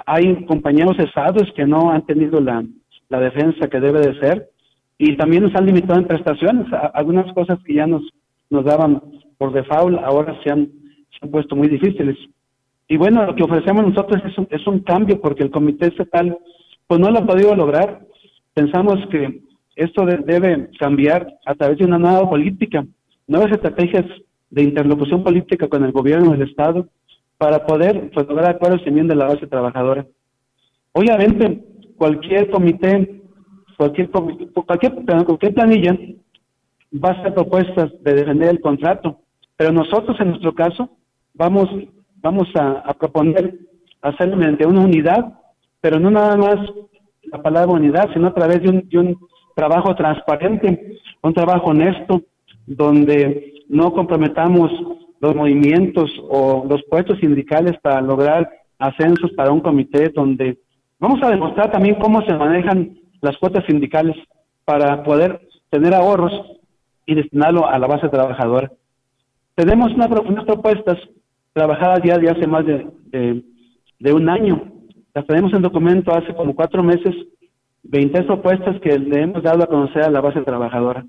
hay 0.05 0.45
compañeros 0.45 0.97
cesados 0.97 1.51
que 1.55 1.65
no 1.65 1.91
han 1.91 2.05
tenido 2.05 2.39
la, 2.39 2.63
la 3.09 3.19
defensa 3.19 3.67
que 3.67 3.79
debe 3.79 3.99
de 3.99 4.19
ser 4.19 4.49
y 4.97 5.15
también 5.17 5.43
nos 5.43 5.55
han 5.55 5.65
limitado 5.65 5.99
en 5.99 6.07
prestaciones. 6.07 6.67
algunas 6.93 7.31
cosas 7.33 7.57
que 7.65 7.73
ya 7.73 7.87
nos, 7.87 8.03
nos 8.49 8.65
daban 8.65 9.01
por 9.37 9.53
default 9.53 9.99
ahora 10.03 10.37
se 10.43 10.51
han, 10.51 10.67
se 11.11 11.25
han 11.25 11.31
puesto 11.31 11.55
muy 11.55 11.67
difíciles. 11.67 12.17
Y 12.87 12.97
bueno, 12.97 13.25
lo 13.25 13.35
que 13.35 13.43
ofrecemos 13.43 13.85
nosotros 13.85 14.21
es 14.25 14.37
un, 14.37 14.47
es 14.49 14.65
un 14.67 14.79
cambio 14.79 15.21
porque 15.21 15.43
el 15.43 15.51
comité 15.51 15.87
estatal 15.87 16.37
pues 16.87 16.99
no 16.99 17.11
lo 17.11 17.19
ha 17.19 17.25
podido 17.25 17.55
lograr 17.55 18.01
Pensamos 18.59 18.99
que 19.09 19.41
esto 19.77 20.05
debe 20.05 20.69
cambiar 20.77 21.33
a 21.45 21.55
través 21.55 21.77
de 21.77 21.85
una 21.85 21.97
nueva 21.97 22.29
política, 22.29 22.85
nuevas 23.25 23.53
estrategias 23.53 24.03
de 24.49 24.63
interlocución 24.63 25.23
política 25.23 25.69
con 25.69 25.85
el 25.85 25.93
gobierno 25.93 26.31
del 26.31 26.41
Estado 26.41 26.85
para 27.37 27.65
poder 27.65 28.11
pues, 28.13 28.27
lograr 28.27 28.49
acuerdos 28.49 28.83
también 28.83 29.07
de 29.07 29.15
la 29.15 29.27
base 29.27 29.47
trabajadora. 29.47 30.05
Obviamente, 30.91 31.63
cualquier 31.95 32.49
comité, 32.49 33.21
cualquier, 33.77 34.09
cualquier, 34.09 35.05
cualquier 35.05 35.53
planilla 35.53 35.97
va 36.93 37.11
a 37.11 37.13
hacer 37.13 37.33
propuestas 37.33 37.93
de 38.03 38.13
defender 38.13 38.49
el 38.49 38.59
contrato, 38.59 39.21
pero 39.55 39.71
nosotros 39.71 40.19
en 40.19 40.31
nuestro 40.31 40.53
caso 40.53 40.97
vamos, 41.33 41.69
vamos 42.17 42.49
a, 42.55 42.79
a 42.79 42.93
proponer 42.93 43.57
hacerlo 44.01 44.35
mediante 44.35 44.65
una 44.65 44.81
unidad, 44.81 45.33
pero 45.79 45.97
no 45.97 46.11
nada 46.11 46.35
más 46.35 46.57
la 47.31 47.41
palabra 47.41 47.73
unidad, 47.73 48.09
sino 48.13 48.27
a 48.27 48.33
través 48.33 48.61
de 48.61 48.69
un, 48.69 48.89
de 48.89 48.97
un 48.97 49.17
trabajo 49.55 49.95
transparente, 49.95 50.97
un 51.21 51.33
trabajo 51.33 51.71
honesto, 51.71 52.21
donde 52.65 53.53
no 53.67 53.91
comprometamos 53.93 54.71
los 55.19 55.35
movimientos 55.35 56.09
o 56.29 56.65
los 56.69 56.81
puestos 56.83 57.19
sindicales 57.19 57.77
para 57.81 58.01
lograr 58.01 58.49
ascensos 58.77 59.31
para 59.33 59.51
un 59.51 59.59
comité 59.59 60.09
donde 60.09 60.57
vamos 60.99 61.21
a 61.21 61.29
demostrar 61.29 61.71
también 61.71 61.95
cómo 61.95 62.21
se 62.21 62.33
manejan 62.33 62.97
las 63.21 63.37
cuotas 63.37 63.65
sindicales 63.65 64.15
para 64.63 65.03
poder 65.03 65.41
tener 65.69 65.93
ahorros 65.93 66.31
y 67.05 67.15
destinarlo 67.15 67.67
a 67.67 67.77
la 67.77 67.87
base 67.87 68.07
trabajadora. 68.07 68.71
Tenemos 69.55 69.91
una, 69.93 70.05
unas 70.05 70.45
propuestas 70.45 70.97
trabajadas 71.53 71.99
ya 72.03 72.17
de 72.17 72.29
hace 72.29 72.47
más 72.47 72.65
de, 72.65 73.43
de 73.99 74.13
un 74.13 74.29
año 74.29 74.78
las 75.19 75.27
tenemos 75.27 75.51
en 75.53 75.61
documento 75.61 76.15
hace 76.15 76.33
como 76.33 76.55
cuatro 76.55 76.81
meses, 76.81 77.13
20 77.83 78.23
propuestas 78.23 78.79
que 78.79 78.97
le 78.97 79.23
hemos 79.23 79.43
dado 79.43 79.63
a 79.63 79.67
conocer 79.67 80.03
a 80.03 80.09
la 80.09 80.21
base 80.21 80.41
trabajadora. 80.43 81.05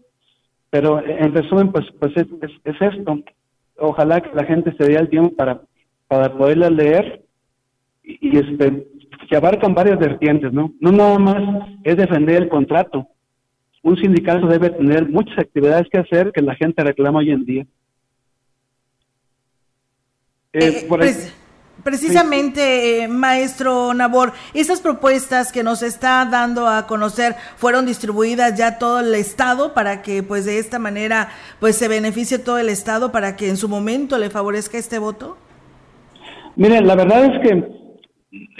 Pero 0.68 1.00
en 1.06 1.32
resumen, 1.32 1.70
pues, 1.70 1.86
pues 2.00 2.12
es, 2.16 2.26
esto. 2.64 3.20
Ojalá 3.78 4.20
que 4.20 4.34
la 4.34 4.44
gente 4.44 4.74
se 4.76 4.84
dé 4.84 4.96
el 4.96 5.08
tiempo 5.08 5.36
para, 5.36 5.60
para 6.08 6.36
poderla 6.36 6.70
leer 6.70 7.22
y, 8.02 8.36
este, 8.36 8.84
que 9.28 9.36
abarcan 9.36 9.74
varias 9.74 10.00
vertientes, 10.00 10.52
¿no? 10.52 10.72
No 10.80 10.90
nada 10.90 11.16
más 11.20 11.68
es 11.84 11.96
defender 11.96 12.42
el 12.42 12.48
contrato. 12.48 13.06
Un 13.84 13.96
sindicato 13.96 14.48
debe 14.48 14.70
tener 14.70 15.08
muchas 15.08 15.38
actividades 15.38 15.88
que 15.88 16.00
hacer 16.00 16.32
que 16.32 16.42
la 16.42 16.56
gente 16.56 16.82
reclama 16.82 17.20
hoy 17.20 17.30
en 17.30 17.44
día. 17.44 17.62
Eh, 20.52 20.58
eh, 20.58 20.86
por 20.88 20.98
pues, 20.98 21.32
Precisamente, 21.82 23.04
eh, 23.04 23.08
maestro 23.08 23.94
Nabor, 23.94 24.32
esas 24.54 24.80
propuestas 24.80 25.52
que 25.52 25.62
nos 25.62 25.82
está 25.82 26.26
dando 26.30 26.66
a 26.66 26.86
conocer 26.86 27.34
fueron 27.56 27.86
distribuidas 27.86 28.58
ya 28.58 28.78
todo 28.78 29.00
el 29.00 29.14
estado 29.14 29.72
para 29.72 30.02
que, 30.02 30.22
pues, 30.22 30.44
de 30.44 30.58
esta 30.58 30.78
manera, 30.78 31.28
pues, 31.58 31.76
se 31.76 31.88
beneficie 31.88 32.38
todo 32.38 32.58
el 32.58 32.68
estado 32.68 33.12
para 33.12 33.36
que 33.36 33.48
en 33.48 33.56
su 33.56 33.68
momento 33.68 34.18
le 34.18 34.30
favorezca 34.30 34.78
este 34.78 34.98
voto. 34.98 35.36
Miren, 36.56 36.86
la 36.86 36.96
verdad 36.96 37.24
es 37.24 37.40
que 37.40 37.80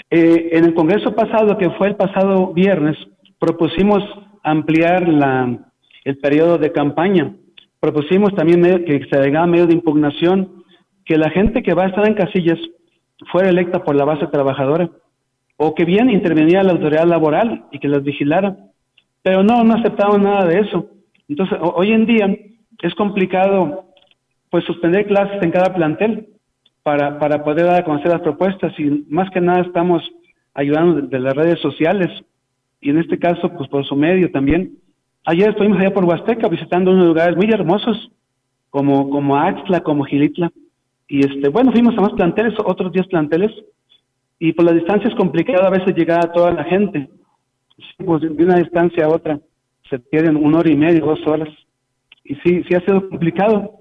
eh, 0.09 0.49
en 0.53 0.65
el 0.65 0.73
Congreso 0.73 1.13
pasado, 1.13 1.57
que 1.57 1.69
fue 1.71 1.89
el 1.89 1.95
pasado 1.95 2.53
viernes, 2.53 2.97
propusimos 3.39 4.03
ampliar 4.43 5.07
la, 5.07 5.59
el 6.05 6.17
periodo 6.17 6.57
de 6.57 6.71
campaña. 6.71 7.35
Propusimos 7.79 8.33
también 8.35 8.61
que 8.85 9.01
se 9.09 9.17
haga 9.17 9.45
medio 9.45 9.67
de 9.67 9.73
impugnación 9.73 10.63
que 11.05 11.17
la 11.17 11.29
gente 11.29 11.63
que 11.63 11.73
va 11.73 11.83
a 11.83 11.87
estar 11.87 12.07
en 12.07 12.13
casillas 12.13 12.59
fuera 13.31 13.49
electa 13.49 13.83
por 13.83 13.95
la 13.95 14.05
base 14.05 14.27
trabajadora 14.27 14.89
o 15.57 15.75
que 15.75 15.85
bien 15.85 16.09
intervenía 16.09 16.63
la 16.63 16.71
autoridad 16.71 17.05
laboral 17.05 17.65
y 17.71 17.79
que 17.79 17.87
las 17.87 18.03
vigilara. 18.03 18.57
Pero 19.21 19.43
no, 19.43 19.63
no 19.63 19.75
aceptaban 19.75 20.23
nada 20.23 20.45
de 20.45 20.59
eso. 20.59 20.87
Entonces, 21.29 21.57
hoy 21.61 21.91
en 21.91 22.05
día 22.05 22.35
es 22.81 22.95
complicado 22.95 23.85
pues 24.49 24.65
suspender 24.65 25.05
clases 25.05 25.41
en 25.41 25.51
cada 25.51 25.73
plantel 25.73 26.29
para, 26.83 27.19
para 27.19 27.43
poder 27.43 27.67
dar 27.67 27.81
a 27.81 27.85
conocer 27.85 28.11
las 28.11 28.21
propuestas 28.21 28.73
y 28.79 29.05
más 29.07 29.29
que 29.29 29.39
nada 29.39 29.61
estamos 29.61 30.01
ayudando 30.53 31.01
de, 31.01 31.19
las 31.19 31.35
redes 31.35 31.59
sociales 31.59 32.09
y 32.81 32.89
en 32.89 32.97
este 32.97 33.19
caso 33.19 33.49
pues 33.49 33.69
por 33.69 33.85
su 33.85 33.95
medio 33.95 34.31
también. 34.31 34.77
Ayer 35.25 35.49
estuvimos 35.49 35.79
allá 35.79 35.93
por 35.93 36.05
Huasteca 36.05 36.47
visitando 36.49 36.91
unos 36.91 37.05
lugares 37.05 37.37
muy 37.37 37.45
hermosos 37.51 38.11
como, 38.71 39.09
como 39.09 39.37
Axtla, 39.37 39.81
como 39.81 40.05
Gilitla 40.05 40.51
y 41.11 41.19
este, 41.19 41.49
bueno, 41.49 41.73
fuimos 41.73 41.97
a 41.97 42.01
más 42.03 42.13
planteles, 42.13 42.53
otros 42.63 42.89
10 42.93 43.07
planteles, 43.07 43.51
y 44.39 44.53
por 44.53 44.63
la 44.63 44.71
distancia 44.71 45.09
es 45.09 45.15
complicado 45.15 45.67
a 45.67 45.69
veces 45.69 45.93
llegar 45.93 46.23
a 46.23 46.31
toda 46.31 46.51
la 46.51 46.63
gente. 46.63 47.09
Pues 47.97 48.21
de 48.21 48.45
una 48.45 48.55
distancia 48.55 49.03
a 49.03 49.09
otra 49.09 49.37
se 49.89 49.99
pierden 49.99 50.37
una 50.37 50.59
hora 50.59 50.71
y 50.71 50.77
media, 50.77 51.01
dos 51.01 51.19
horas. 51.27 51.49
Y 52.23 52.35
sí, 52.35 52.63
sí 52.63 52.75
ha 52.75 52.85
sido 52.85 53.09
complicado. 53.09 53.73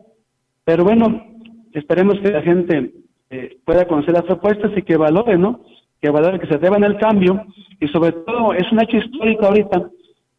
Pero 0.65 0.83
bueno, 0.83 1.25
esperemos 1.73 2.19
que 2.19 2.33
la 2.33 2.43
gente 2.43 2.95
eh, 3.31 3.59
pueda 3.65 3.87
conocer 3.87 4.13
las 4.13 4.25
propuestas 4.25 4.73
y 4.77 4.83
que 4.83 4.97
valore, 4.97 5.39
¿no? 5.39 5.61
Que 6.03 6.11
valore, 6.11 6.41
que 6.41 6.49
se 6.49 6.57
atrevan 6.57 6.83
al 6.83 6.99
cambio. 6.99 7.47
Y 7.81 7.87
sobre 7.89 8.11
todo, 8.11 8.55
es 8.55 8.71
un 8.73 8.83
hecho 8.83 8.97
histórico 8.97 9.47
ahorita 9.47 9.89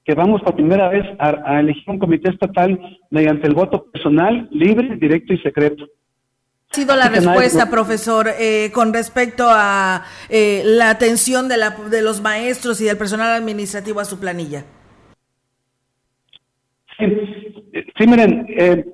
que 0.04 0.14
vamos 0.14 0.42
por 0.42 0.56
primera 0.56 0.90
vez 0.90 1.06
a 1.20 1.62
elegir 1.62 1.86
un 1.88 2.00
comité 2.00 2.32
estatal 2.32 2.78
mediante 3.12 3.48
el 3.48 3.54
voto 3.54 3.86
personal, 3.86 4.50
libre, 4.52 4.98
directo 4.98 5.34
y 5.34 5.38
secreto 5.38 5.88
sido 6.72 6.96
la 6.96 7.10
respuesta, 7.10 7.70
profesor, 7.70 8.28
eh, 8.40 8.72
con 8.74 8.94
respecto 8.94 9.46
a 9.50 10.04
eh, 10.30 10.62
la 10.64 10.90
atención 10.90 11.50
de, 11.50 11.58
la, 11.58 11.72
de 11.72 12.02
los 12.02 12.22
maestros 12.22 12.80
y 12.80 12.86
del 12.86 12.98
personal 12.98 13.34
administrativo 13.34 14.00
a 14.00 14.06
su 14.06 14.20
planilla? 14.20 14.64
Sí, 16.98 18.08
miren, 18.08 18.46
eh, 18.50 18.86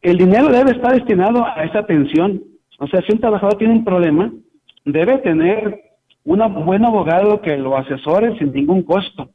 el 0.00 0.16
dinero 0.16 0.48
debe 0.48 0.72
estar 0.72 0.94
destinado 0.94 1.44
a 1.44 1.64
esa 1.64 1.80
atención. 1.80 2.42
O 2.78 2.86
sea, 2.86 3.02
si 3.02 3.12
un 3.12 3.20
trabajador 3.20 3.58
tiene 3.58 3.74
un 3.74 3.84
problema, 3.84 4.32
debe 4.84 5.18
tener 5.18 5.82
un 6.24 6.64
buen 6.64 6.84
abogado 6.84 7.42
que 7.42 7.56
lo 7.58 7.76
asesore 7.76 8.38
sin 8.38 8.52
ningún 8.52 8.82
costo. 8.82 9.30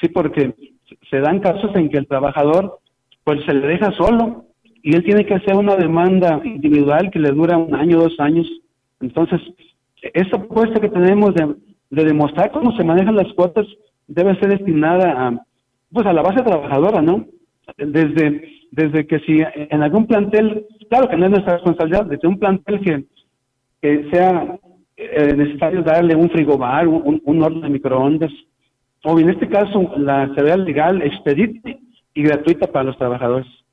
Sí, 0.00 0.08
porque 0.08 0.54
se 1.08 1.20
dan 1.20 1.40
casos 1.40 1.74
en 1.74 1.88
que 1.88 1.98
el 1.98 2.06
trabajador 2.06 2.80
pues 3.22 3.42
se 3.46 3.54
le 3.54 3.66
deja 3.66 3.92
solo 3.92 4.44
y 4.84 4.94
él 4.94 5.02
tiene 5.02 5.24
que 5.24 5.32
hacer 5.32 5.56
una 5.56 5.76
demanda 5.76 6.42
individual 6.44 7.10
que 7.10 7.18
le 7.18 7.30
dura 7.30 7.56
un 7.56 7.74
año, 7.74 8.00
dos 8.00 8.20
años. 8.20 8.46
Entonces, 9.00 9.40
esa 10.12 10.36
propuesta 10.36 10.78
que 10.78 10.90
tenemos 10.90 11.34
de, 11.34 11.54
demostrar 12.04 12.50
cómo 12.50 12.76
se 12.76 12.84
manejan 12.84 13.16
las 13.16 13.32
cuotas 13.32 13.66
debe 14.06 14.38
ser 14.38 14.50
destinada 14.50 15.10
a, 15.10 15.42
pues 15.90 16.06
a 16.06 16.12
la 16.12 16.20
base 16.20 16.44
trabajadora, 16.44 17.00
¿no? 17.00 17.24
Desde, 17.78 18.46
desde 18.72 19.06
que 19.06 19.20
si 19.20 19.40
en 19.54 19.82
algún 19.82 20.06
plantel, 20.06 20.66
claro 20.90 21.08
que 21.08 21.16
no 21.16 21.24
es 21.24 21.30
nuestra 21.30 21.54
responsabilidad, 21.54 22.04
desde 22.04 22.28
un 22.28 22.38
plantel 22.38 22.80
que, 22.80 23.04
que 23.80 24.10
sea 24.10 24.58
eh, 24.98 25.32
necesario 25.34 25.82
darle 25.82 26.14
un 26.14 26.28
frigobar, 26.28 26.86
un, 26.88 27.22
un 27.24 27.42
horno 27.42 27.60
de 27.62 27.70
microondas, 27.70 28.32
o 29.02 29.18
en 29.18 29.30
este 29.30 29.48
caso 29.48 29.94
la 29.96 30.26
seguridad 30.34 30.58
legal 30.58 31.00
expedita 31.00 31.70
y 32.12 32.22
gratuita 32.22 32.66
para 32.66 32.84
los 32.84 32.98
trabajadores. 32.98 33.63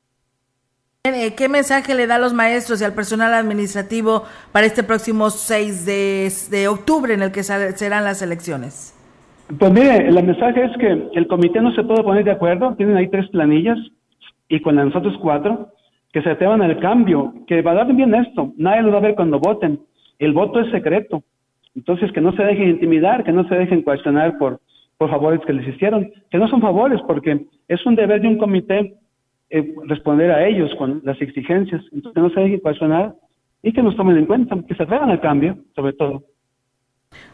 Eh, 1.04 1.34
¿Qué 1.36 1.48
mensaje 1.48 1.96
le 1.96 2.06
da 2.06 2.14
a 2.14 2.18
los 2.20 2.32
maestros 2.32 2.80
y 2.80 2.84
al 2.84 2.94
personal 2.94 3.34
administrativo 3.34 4.22
para 4.52 4.66
este 4.66 4.84
próximo 4.84 5.30
6 5.30 5.84
de, 5.84 6.68
octubre 6.68 7.12
en 7.12 7.22
el 7.22 7.32
que 7.32 7.42
serán 7.42 8.04
las 8.04 8.22
elecciones? 8.22 8.94
Pues 9.58 9.72
mire, 9.72 10.06
el 10.06 10.14
mensaje 10.22 10.64
es 10.64 10.70
que 10.78 11.08
el 11.12 11.26
comité 11.26 11.60
no 11.60 11.74
se 11.74 11.82
puede 11.82 12.04
poner 12.04 12.22
de 12.22 12.30
acuerdo, 12.30 12.76
tienen 12.76 12.96
ahí 12.96 13.08
tres 13.08 13.28
planillas 13.30 13.78
y 14.48 14.60
con 14.60 14.76
nosotros 14.76 15.18
cuatro, 15.20 15.72
que 16.12 16.22
se 16.22 16.30
atrevan 16.30 16.62
al 16.62 16.78
cambio, 16.78 17.34
que 17.48 17.62
va 17.62 17.72
a 17.72 17.82
dar 17.82 17.92
bien 17.92 18.14
esto, 18.14 18.52
nadie 18.56 18.82
lo 18.82 18.92
va 18.92 18.98
a 18.98 19.08
ver 19.08 19.16
cuando 19.16 19.40
voten, 19.40 19.80
el 20.20 20.32
voto 20.32 20.60
es 20.60 20.70
secreto, 20.70 21.24
entonces 21.74 22.12
que 22.12 22.20
no 22.20 22.30
se 22.36 22.44
dejen 22.44 22.68
intimidar, 22.68 23.24
que 23.24 23.32
no 23.32 23.48
se 23.48 23.56
dejen 23.56 23.82
cuestionar 23.82 24.38
por, 24.38 24.60
por 24.98 25.10
favores 25.10 25.40
que 25.44 25.52
les 25.52 25.66
hicieron, 25.66 26.12
que 26.30 26.38
no 26.38 26.46
son 26.46 26.60
favores, 26.60 27.00
porque 27.08 27.44
es 27.66 27.84
un 27.86 27.96
deber 27.96 28.20
de 28.20 28.28
un 28.28 28.38
comité 28.38 29.01
eh, 29.54 29.74
responder 29.84 30.30
a 30.30 30.48
ellos 30.48 30.70
con 30.78 31.02
las 31.04 31.20
exigencias. 31.20 31.82
Entonces, 31.92 32.22
no 32.22 32.30
se 32.30 32.40
dejen 32.40 32.60
cuestionar 32.60 33.14
y 33.62 33.70
que 33.74 33.82
nos 33.82 33.94
tomen 33.96 34.16
en 34.16 34.24
cuenta, 34.24 34.56
que 34.66 34.74
se 34.74 34.82
atrevan 34.82 35.10
al 35.10 35.20
cambio, 35.20 35.58
sobre 35.76 35.92
todo. 35.92 36.22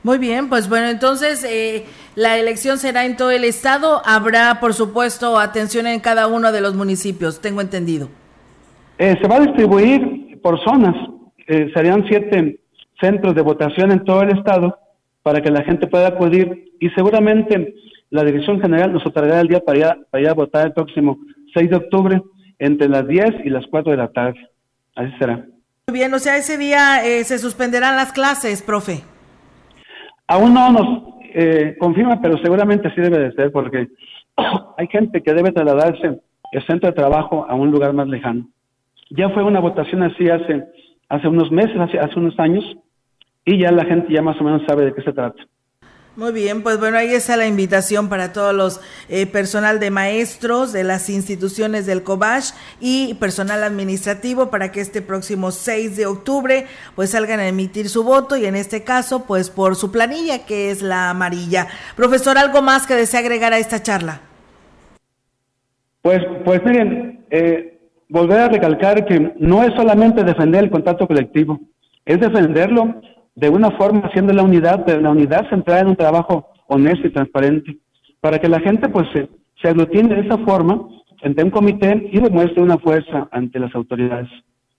Muy 0.03 0.19
bien, 0.19 0.49
pues 0.49 0.69
bueno, 0.69 0.89
entonces 0.89 1.45
eh, 1.45 1.85
la 2.17 2.37
elección 2.37 2.79
será 2.79 3.07
en 3.07 3.17
todo 3.17 3.31
el 3.31 3.45
estado. 3.45 4.03
Habrá, 4.05 4.59
por 4.59 4.75
supuesto, 4.75 5.39
atención 5.39 5.87
en 5.87 6.01
cada 6.01 6.27
uno 6.27 6.51
de 6.51 6.61
los 6.61 6.75
municipios, 6.75 7.41
tengo 7.41 7.61
entendido. 7.61 8.09
Eh, 8.99 9.15
se 9.23 9.29
va 9.29 9.37
a 9.37 9.41
distribuir 9.41 10.41
por 10.43 10.59
zonas. 10.65 10.97
serían 11.47 12.05
siete 12.09 12.59
centros 13.01 13.37
de 13.37 13.43
votación 13.43 13.93
en 13.93 14.05
todo 14.05 14.23
el 14.23 14.37
estado 14.37 14.77
para 15.23 15.41
que 15.41 15.53
la 15.53 15.63
gente 15.63 15.87
pueda 15.87 16.09
acudir 16.09 16.73
y 16.81 16.91
seguramente 16.91 17.77
la 18.11 18.25
Dirección 18.25 18.61
General 18.61 18.93
nos 18.93 19.07
otorgará 19.07 19.41
el 19.41 19.47
día 19.47 19.61
para 19.61 19.99
para 20.11 20.21
ir 20.21 20.29
a 20.29 20.35
votar 20.35 20.67
el 20.67 20.73
próximo 20.73 21.17
6 21.55 21.71
de 21.71 21.77
octubre 21.77 22.23
entre 22.59 22.89
las 22.89 23.07
10 23.07 23.45
y 23.45 23.51
las 23.51 23.65
4 23.71 23.93
de 23.93 23.99
la 23.99 24.09
tarde. 24.09 24.39
Así 24.95 25.13
será. 25.19 25.45
Muy 25.87 25.99
bien, 25.99 26.13
o 26.13 26.19
sea, 26.19 26.37
ese 26.37 26.59
día 26.59 27.05
eh, 27.05 27.25
se 27.25 27.39
suspenderán 27.39 27.97
las 27.97 28.13
clases, 28.13 28.63
profe. 28.63 29.03
Aún 30.27 30.53
no 30.53 30.71
nos 30.71 31.15
eh, 31.35 31.77
confirma, 31.79 32.21
pero 32.21 32.37
seguramente 32.39 32.91
sí 32.95 33.01
debe 33.01 33.19
de 33.19 33.33
ser 33.33 33.51
porque 33.53 33.89
hay 34.77 34.87
gente 34.89 35.23
que 35.23 35.33
debe 35.33 35.53
trasladarse 35.53 36.21
el 36.53 36.67
centro 36.67 36.91
de 36.91 36.97
trabajo 36.97 37.47
a 37.49 37.55
un 37.55 37.71
lugar 37.71 37.93
más 37.93 38.09
lejano. 38.09 38.49
Ya 39.11 39.31
fue 39.31 39.43
una 39.43 39.61
votación 39.61 40.03
así 40.03 40.29
hace, 40.29 40.65
hace 41.09 41.29
unos 41.29 41.51
meses, 41.51 41.77
hace, 41.79 41.99
hace 41.99 42.19
unos 42.19 42.39
años, 42.39 42.65
y 43.45 43.59
ya 43.59 43.71
la 43.73 43.85
gente 43.85 44.13
ya 44.13 44.21
más 44.21 44.39
o 44.41 44.45
menos 44.45 44.63
sabe 44.67 44.85
de 44.85 44.95
qué 44.95 45.03
se 45.03 45.13
trata. 45.13 45.43
Muy 46.19 46.33
bien, 46.33 46.65
pues 46.65 46.81
bueno, 46.81 46.99
ahí 46.99 47.15
está 47.15 47.37
la 47.37 47.47
invitación 47.47 48.09
para 48.09 48.33
todos 48.33 48.53
los 48.53 48.81
eh, 49.09 49.27
personal 49.27 49.79
de 49.79 49.93
maestros 49.93 50.73
de 50.73 50.83
las 50.83 51.09
instituciones 51.11 51.87
del 51.87 52.03
COBASH 52.03 52.55
y 52.81 53.15
personal 53.21 53.63
administrativo 53.63 54.51
para 54.51 54.73
que 54.73 54.81
este 54.81 55.01
próximo 55.01 55.53
6 55.53 55.97
de 55.97 56.07
octubre 56.07 56.67
pues 56.97 57.11
salgan 57.11 57.39
a 57.39 57.47
emitir 57.47 57.89
su 57.89 58.03
voto 58.03 58.37
y 58.37 58.47
en 58.47 58.57
este 58.57 58.83
caso 58.83 59.27
pues 59.27 59.49
por 59.49 59.77
su 59.77 59.93
planilla 59.93 60.45
que 60.45 60.73
es 60.73 60.83
la 60.83 61.09
amarilla. 61.09 61.69
Profesor, 61.95 62.37
¿algo 62.37 62.63
más 62.63 62.89
que 62.89 62.95
desea 62.95 63.21
agregar 63.21 63.53
a 63.53 63.59
esta 63.59 63.81
charla? 63.81 64.21
Pues, 66.03 66.19
pues 66.45 66.61
miren, 66.65 67.27
eh, 67.31 67.79
volver 68.09 68.41
a 68.41 68.49
recalcar 68.49 69.07
que 69.07 69.35
no 69.39 69.63
es 69.63 69.73
solamente 69.77 70.25
defender 70.25 70.65
el 70.65 70.71
contrato 70.71 71.07
colectivo, 71.07 71.61
es 72.05 72.19
defenderlo 72.19 73.01
de 73.39 73.49
una 73.49 73.71
forma 73.71 74.01
haciendo 74.01 74.33
la 74.33 74.43
unidad, 74.43 74.83
pero 74.85 75.01
la 75.01 75.11
unidad 75.11 75.49
centrada 75.49 75.83
en 75.83 75.89
un 75.89 75.97
trabajo 75.97 76.49
honesto 76.67 77.07
y 77.07 77.13
transparente, 77.13 77.79
para 78.21 78.41
que 78.41 78.49
la 78.49 78.59
gente 78.59 78.89
pues 78.89 79.07
se, 79.13 79.29
se 79.63 79.69
aglutine 79.69 80.13
de 80.13 80.23
esa 80.23 80.39
forma 80.39 80.89
ante 81.23 81.45
un 81.45 81.51
comité 81.51 82.09
y 82.13 82.19
demuestre 82.19 82.63
una 82.63 82.79
fuerza 82.79 83.29
ante 83.31 83.61
las 83.61 83.73
autoridades. 83.77 84.29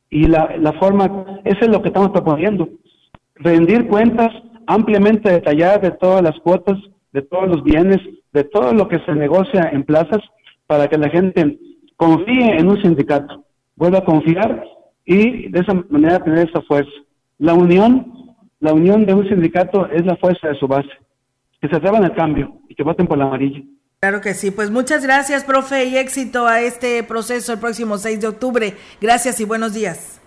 Y 0.10 0.28
la, 0.28 0.57
la 0.60 0.74
forma, 0.74 1.05
eso 1.45 1.60
es 1.62 1.70
lo 1.70 1.82
que 1.82 1.88
estamos 1.88 2.10
proponiendo, 2.10 2.68
rendir 3.36 3.88
cuentas 3.88 4.30
ampliamente 4.68 5.32
detalladas 5.32 5.82
de 5.82 5.91
todas 5.91 6.22
las 6.22 6.38
cuotas, 6.41 6.78
de 7.14 7.22
todos 7.22 7.47
los 7.47 7.64
bienes, 7.64 7.99
de 8.34 8.43
todo 8.43 8.74
lo 8.74 8.89
que 8.89 8.99
se 9.05 9.14
negocia 9.14 9.70
en 9.72 9.84
plazas, 9.84 10.20
para 10.68 10.89
que 10.89 10.97
la 10.97 11.10
gente 11.10 11.57
confíe 11.95 12.57
en 12.57 12.68
un 12.68 12.82
sindicato, 12.82 13.45
vuelva 13.78 13.99
a 13.99 14.05
confiar 14.05 14.66
y 15.05 15.49
de 15.49 15.60
esa 15.62 15.74
manera 15.89 16.20
tener 16.20 16.49
esa 16.49 16.62
fuerza. 16.64 16.91
La 17.38 17.53
unión 17.53 18.19
la 18.60 18.74
unión 18.74 19.05
de 19.05 19.14
un 19.14 19.28
sindicato 19.28 19.88
es 19.88 20.05
la 20.05 20.16
fuerza 20.18 20.49
de 20.49 20.60
su 20.60 20.68
base. 20.68 20.89
Que 21.62 21.68
se 21.68 21.76
atrevan 21.76 22.03
al 22.03 22.16
cambio 22.16 22.60
y 22.68 22.76
que 22.76 22.84
voten 22.84 23.07
por 23.07 23.18
la 23.18 23.26
amarilla. 23.26 23.62
Claro 23.99 24.22
que 24.22 24.34
sí, 24.34 24.49
pues 24.49 24.72
muchas 24.72 25.03
gracias, 25.03 25.43
profe, 25.43 25.86
y 25.86 25.97
éxito 25.97 26.47
a 26.47 26.62
este 26.62 27.03
proceso 27.03 27.51
el 27.51 27.60
próximo 27.60 27.97
6 27.97 28.22
de 28.22 28.28
octubre. 28.28 28.74
Gracias 29.01 29.41
y 29.41 29.45
buenos 29.45 29.74
días. 29.74 30.22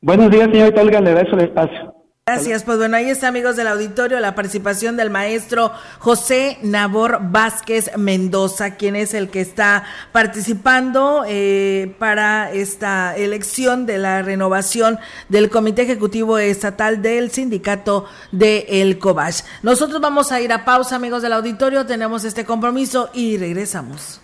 Buenos 0.00 0.30
días, 0.30 0.48
señorita 0.52 0.80
Olga, 0.80 1.00
le 1.00 1.14
das 1.14 1.26
el 1.32 1.40
espacio. 1.40 1.99
Gracias, 2.32 2.62
pues 2.62 2.78
bueno, 2.78 2.96
ahí 2.96 3.10
está 3.10 3.26
amigos 3.26 3.56
del 3.56 3.66
auditorio 3.66 4.20
la 4.20 4.36
participación 4.36 4.96
del 4.96 5.10
maestro 5.10 5.72
José 5.98 6.58
Nabor 6.62 7.18
Vázquez 7.22 7.90
Mendoza, 7.96 8.76
quien 8.76 8.94
es 8.94 9.14
el 9.14 9.30
que 9.30 9.40
está 9.40 9.82
participando 10.12 11.24
eh, 11.26 11.92
para 11.98 12.52
esta 12.52 13.16
elección 13.16 13.84
de 13.84 13.98
la 13.98 14.22
renovación 14.22 15.00
del 15.28 15.50
Comité 15.50 15.82
Ejecutivo 15.82 16.38
Estatal 16.38 17.02
del 17.02 17.32
Sindicato 17.32 18.06
de 18.30 18.64
El 18.68 19.00
Cobach. 19.00 19.42
Nosotros 19.64 20.00
vamos 20.00 20.30
a 20.30 20.40
ir 20.40 20.52
a 20.52 20.64
pausa 20.64 20.94
amigos 20.94 21.22
del 21.22 21.32
auditorio, 21.32 21.84
tenemos 21.84 22.22
este 22.22 22.44
compromiso 22.44 23.10
y 23.12 23.38
regresamos. 23.38 24.20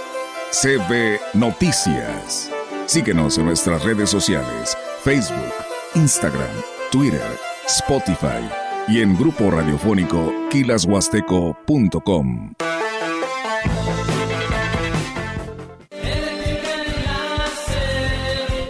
CB 0.52 1.20
Noticias. 1.34 2.52
Síguenos 2.86 3.38
en 3.40 3.46
nuestras 3.46 3.84
redes 3.84 4.10
sociales, 4.10 4.78
Facebook, 5.04 5.54
Instagram, 5.96 6.52
Twitter, 6.92 7.40
Spotify 7.66 8.48
y 8.88 9.02
en 9.02 9.18
grupo 9.18 9.50
radiofónico 9.50 10.32
kilashuasteco.com. 10.52 12.54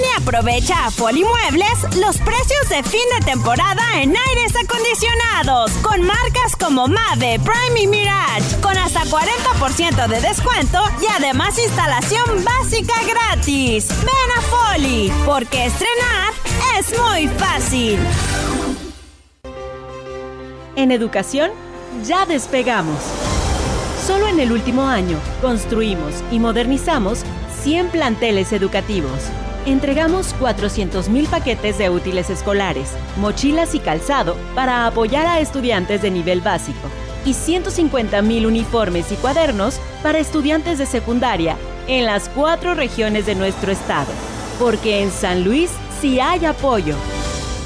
Y 0.00 0.20
aprovecha 0.22 0.86
a 0.86 0.90
Muebles 0.90 1.96
los 1.98 2.16
precios 2.18 2.68
de 2.70 2.82
fin 2.82 3.00
de 3.18 3.24
temporada 3.26 3.82
en 3.96 4.16
aires 4.16 4.52
acondicionados 4.62 5.72
con 5.82 6.02
marcas 6.02 6.56
como 6.58 6.86
Mave, 6.86 7.38
Prime 7.40 7.80
y 7.82 7.86
Mirage 7.86 8.60
con 8.62 8.78
hasta 8.78 9.04
40% 9.04 10.06
de 10.06 10.20
descuento 10.20 10.78
y 11.02 11.06
además 11.06 11.58
instalación 11.58 12.44
básica 12.44 12.94
gratis. 13.06 13.88
Ven 13.88 14.38
a 14.38 14.40
Foli 14.42 15.12
porque 15.26 15.66
estrenar 15.66 16.32
es 16.78 16.98
muy 16.98 17.28
fácil. 17.28 17.98
En 20.76 20.92
educación 20.92 21.50
ya 22.06 22.24
despegamos. 22.24 23.02
Solo 24.06 24.28
en 24.28 24.40
el 24.40 24.52
último 24.52 24.86
año 24.86 25.18
construimos 25.42 26.14
y 26.30 26.38
modernizamos 26.38 27.22
100 27.62 27.88
planteles 27.88 28.52
educativos 28.52 29.30
entregamos 29.70 30.34
400.000 30.40 31.26
paquetes 31.28 31.78
de 31.78 31.90
útiles 31.90 32.30
escolares, 32.30 32.90
mochilas 33.16 33.74
y 33.74 33.78
calzado 33.78 34.36
para 34.54 34.86
apoyar 34.86 35.26
a 35.26 35.40
estudiantes 35.40 36.02
de 36.02 36.10
nivel 36.10 36.40
básico 36.40 36.88
y 37.24 37.30
150.000 37.30 38.46
uniformes 38.46 39.12
y 39.12 39.16
cuadernos 39.16 39.80
para 40.02 40.18
estudiantes 40.18 40.78
de 40.78 40.86
secundaria 40.86 41.56
en 41.86 42.06
las 42.06 42.28
cuatro 42.28 42.74
regiones 42.74 43.26
de 43.26 43.34
nuestro 43.34 43.72
estado. 43.72 44.10
Porque 44.58 45.02
en 45.02 45.10
San 45.10 45.44
Luis 45.44 45.70
sí 46.00 46.20
hay 46.20 46.44
apoyo. 46.44 46.94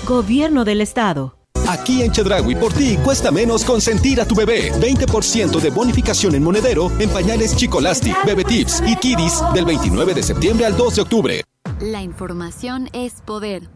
Gobierno 0.07 0.65
del 0.65 0.81
Estado. 0.81 1.37
Aquí 1.67 2.03
en 2.03 2.13
Chedragui 2.13 2.55
por 2.57 2.73
ti 2.73 2.99
cuesta 2.99 3.31
menos 3.31 3.65
consentir 3.65 4.21
a 4.21 4.27
tu 4.27 4.35
bebé. 4.35 4.71
20% 4.73 5.61
de 5.61 5.71
bonificación 5.71 6.35
en 6.35 6.43
monedero 6.43 6.93
en 6.99 7.09
pañales 7.09 7.57
Chicolastic, 7.57 8.17
Bebe 8.25 8.45
Tips 8.45 8.83
y 8.87 8.97
Kiddies 8.97 9.43
del 9.55 9.65
29 9.65 10.15
de 10.15 10.23
septiembre 10.23 10.67
al 10.67 10.77
2 10.77 10.97
de 10.97 11.03
octubre. 11.03 11.45
La 11.81 12.03
información 12.03 12.89
es 12.93 13.21
poder. 13.21 13.69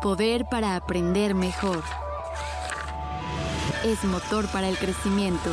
Poder 0.00 0.46
para 0.50 0.76
aprender 0.76 1.34
mejor. 1.34 1.82
Es 3.84 4.02
motor 4.04 4.48
para 4.48 4.68
el 4.68 4.78
crecimiento. 4.78 5.50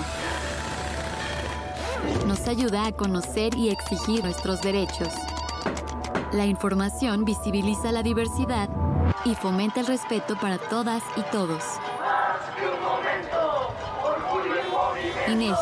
Nos 2.27 2.47
ayuda 2.47 2.85
a 2.85 2.93
conocer 2.93 3.55
y 3.55 3.69
exigir 3.69 4.23
nuestros 4.23 4.61
derechos. 4.61 5.09
La 6.31 6.45
información 6.45 7.25
visibiliza 7.25 7.91
la 7.91 8.01
diversidad 8.01 8.69
y 9.25 9.35
fomenta 9.35 9.81
el 9.81 9.87
respeto 9.87 10.37
para 10.37 10.57
todas 10.57 11.03
y 11.17 11.23
todos. 11.23 11.63
INEGI, 15.27 15.53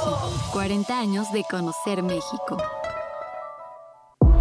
40 0.52 1.00
años 1.00 1.32
de 1.32 1.44
conocer 1.50 2.04
México. 2.04 2.58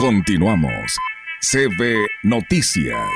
Continuamos. 0.00 0.96
CB 1.42 2.06
Noticias. 2.22 3.06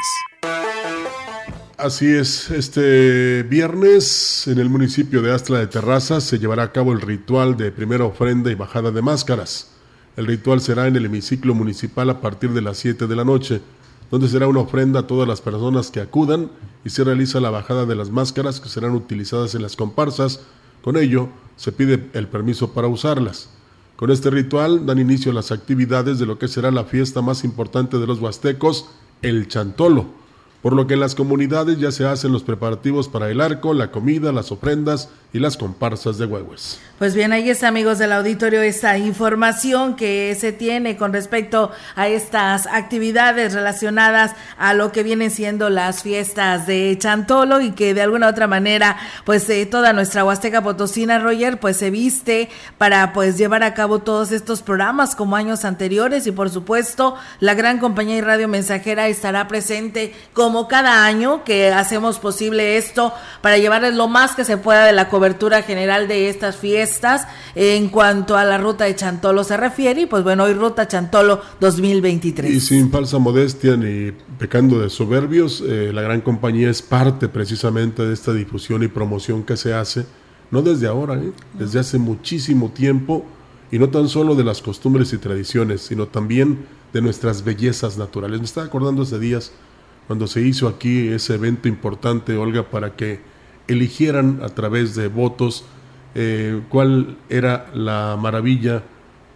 Así 1.78 2.06
es, 2.06 2.50
este 2.50 3.42
viernes 3.42 4.46
en 4.48 4.58
el 4.58 4.68
municipio 4.68 5.22
de 5.22 5.32
Astra 5.32 5.60
de 5.60 5.66
Terrazas 5.66 6.24
se 6.24 6.38
llevará 6.38 6.64
a 6.64 6.72
cabo 6.72 6.92
el 6.92 7.00
ritual 7.00 7.56
de 7.56 7.72
primera 7.72 8.04
ofrenda 8.04 8.50
y 8.50 8.54
bajada 8.54 8.90
de 8.90 9.00
máscaras. 9.00 9.70
El 10.18 10.26
ritual 10.26 10.60
será 10.60 10.86
en 10.86 10.96
el 10.96 11.06
hemiciclo 11.06 11.54
municipal 11.54 12.10
a 12.10 12.20
partir 12.20 12.50
de 12.50 12.60
las 12.60 12.76
7 12.76 13.06
de 13.06 13.16
la 13.16 13.24
noche, 13.24 13.62
donde 14.10 14.28
será 14.28 14.46
una 14.46 14.60
ofrenda 14.60 15.00
a 15.00 15.06
todas 15.06 15.26
las 15.26 15.40
personas 15.40 15.90
que 15.90 16.02
acudan 16.02 16.50
y 16.84 16.90
se 16.90 17.02
realiza 17.02 17.40
la 17.40 17.48
bajada 17.48 17.86
de 17.86 17.94
las 17.94 18.10
máscaras 18.10 18.60
que 18.60 18.68
serán 18.68 18.90
utilizadas 18.90 19.54
en 19.54 19.62
las 19.62 19.74
comparsas. 19.74 20.42
Con 20.82 20.98
ello, 20.98 21.30
se 21.56 21.72
pide 21.72 22.10
el 22.12 22.28
permiso 22.28 22.74
para 22.74 22.88
usarlas. 22.88 23.48
Con 23.96 24.10
este 24.10 24.30
ritual 24.30 24.86
dan 24.86 24.98
inicio 24.98 25.32
las 25.32 25.52
actividades 25.52 26.18
de 26.18 26.26
lo 26.26 26.38
que 26.38 26.48
será 26.48 26.70
la 26.70 26.84
fiesta 26.84 27.22
más 27.22 27.44
importante 27.44 27.98
de 27.98 28.06
los 28.06 28.20
huastecos, 28.20 28.88
el 29.22 29.46
Chantolo, 29.46 30.23
por 30.64 30.72
lo 30.72 30.86
que 30.86 30.94
en 30.94 31.00
las 31.00 31.14
comunidades 31.14 31.78
ya 31.78 31.92
se 31.92 32.06
hacen 32.06 32.32
los 32.32 32.42
preparativos 32.42 33.06
para 33.06 33.28
el 33.28 33.42
arco, 33.42 33.74
la 33.74 33.90
comida, 33.90 34.32
las 34.32 34.50
ofrendas 34.50 35.10
y 35.34 35.38
las 35.38 35.58
comparsas 35.58 36.16
de 36.16 36.24
huevos. 36.24 36.80
Pues 36.98 37.14
bien, 37.14 37.32
ahí 37.32 37.50
está, 37.50 37.68
amigos 37.68 37.98
del 37.98 38.12
auditorio, 38.12 38.62
esta 38.62 38.96
información 38.96 39.94
que 39.94 40.34
se 40.40 40.52
tiene 40.52 40.96
con 40.96 41.12
respecto 41.12 41.70
a 41.96 42.08
estas 42.08 42.66
actividades 42.66 43.52
relacionadas 43.52 44.34
a 44.56 44.72
lo 44.72 44.90
que 44.90 45.02
vienen 45.02 45.30
siendo 45.30 45.68
las 45.68 46.02
fiestas 46.02 46.66
de 46.66 46.96
Chantolo 46.98 47.60
y 47.60 47.72
que 47.72 47.92
de 47.92 48.00
alguna 48.00 48.28
u 48.28 48.30
otra 48.30 48.46
manera, 48.46 48.96
pues 49.26 49.50
eh, 49.50 49.66
toda 49.66 49.92
nuestra 49.92 50.24
Huasteca 50.24 50.62
Potosina, 50.62 51.18
Roger, 51.18 51.60
pues 51.60 51.76
se 51.76 51.90
viste 51.90 52.48
para 52.78 53.12
pues 53.12 53.36
llevar 53.36 53.64
a 53.64 53.74
cabo 53.74 53.98
todos 53.98 54.32
estos 54.32 54.62
programas 54.62 55.14
como 55.14 55.36
años 55.36 55.66
anteriores 55.66 56.26
y 56.26 56.32
por 56.32 56.48
supuesto 56.48 57.16
la 57.40 57.52
gran 57.52 57.80
compañía 57.80 58.16
y 58.16 58.20
radio 58.22 58.48
mensajera 58.48 59.08
estará 59.08 59.46
presente 59.46 60.14
como 60.32 60.53
cada 60.68 61.04
año 61.04 61.44
que 61.44 61.68
hacemos 61.72 62.18
posible 62.18 62.76
esto 62.76 63.12
para 63.42 63.58
llevarles 63.58 63.94
lo 63.94 64.08
más 64.08 64.34
que 64.34 64.44
se 64.44 64.56
pueda 64.56 64.86
de 64.86 64.92
la 64.92 65.08
cobertura 65.08 65.62
general 65.62 66.08
de 66.08 66.28
estas 66.28 66.56
fiestas 66.56 67.26
en 67.54 67.88
cuanto 67.88 68.36
a 68.36 68.44
la 68.44 68.58
ruta 68.58 68.84
de 68.84 68.94
Chantolo 68.94 69.44
se 69.44 69.56
refiere 69.56 70.02
y 70.02 70.06
pues 70.06 70.22
bueno, 70.22 70.44
hoy 70.44 70.54
ruta 70.54 70.88
Chantolo 70.88 71.42
2023. 71.60 72.50
Y 72.50 72.60
sin 72.60 72.90
falsa 72.90 73.18
modestia 73.18 73.76
ni 73.76 74.12
pecando 74.38 74.78
de 74.78 74.90
soberbios, 74.90 75.62
eh, 75.66 75.90
la 75.92 76.02
gran 76.02 76.20
compañía 76.20 76.70
es 76.70 76.82
parte 76.82 77.28
precisamente 77.28 78.04
de 78.04 78.14
esta 78.14 78.32
difusión 78.32 78.82
y 78.82 78.88
promoción 78.88 79.42
que 79.42 79.56
se 79.56 79.74
hace, 79.74 80.06
no 80.50 80.62
desde 80.62 80.86
ahora, 80.86 81.14
¿eh? 81.14 81.32
desde 81.58 81.80
hace 81.80 81.98
muchísimo 81.98 82.70
tiempo 82.70 83.26
y 83.70 83.78
no 83.78 83.90
tan 83.90 84.08
solo 84.08 84.34
de 84.34 84.44
las 84.44 84.62
costumbres 84.62 85.12
y 85.12 85.18
tradiciones, 85.18 85.82
sino 85.82 86.06
también 86.06 86.66
de 86.92 87.02
nuestras 87.02 87.42
bellezas 87.42 87.98
naturales. 87.98 88.38
Me 88.38 88.44
estaba 88.44 88.66
acordando 88.66 89.02
hace 89.02 89.18
días 89.18 89.52
cuando 90.06 90.26
se 90.26 90.42
hizo 90.42 90.68
aquí 90.68 91.08
ese 91.08 91.34
evento 91.34 91.68
importante, 91.68 92.36
Olga, 92.36 92.70
para 92.70 92.94
que 92.94 93.20
eligieran 93.68 94.40
a 94.42 94.48
través 94.48 94.94
de 94.94 95.08
votos 95.08 95.64
eh, 96.14 96.60
cuál 96.68 97.16
era 97.28 97.70
la 97.74 98.16
maravilla 98.20 98.82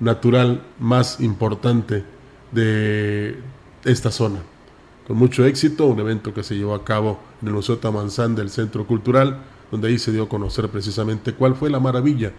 natural 0.00 0.62
más 0.78 1.20
importante 1.20 2.04
de 2.52 3.36
esta 3.84 4.10
zona. 4.10 4.40
Con 5.06 5.16
mucho 5.16 5.44
éxito, 5.46 5.86
un 5.86 5.98
evento 6.00 6.34
que 6.34 6.42
se 6.42 6.54
llevó 6.54 6.74
a 6.74 6.84
cabo 6.84 7.18
en 7.40 7.48
el 7.48 7.54
Museo 7.54 7.78
Tamanzán 7.78 8.34
del 8.34 8.50
Centro 8.50 8.86
Cultural, 8.86 9.38
donde 9.70 9.88
ahí 9.88 9.98
se 9.98 10.12
dio 10.12 10.24
a 10.24 10.28
conocer 10.28 10.68
precisamente 10.68 11.32
cuál 11.32 11.54
fue 11.54 11.70
la 11.70 11.80
maravilla 11.80 12.32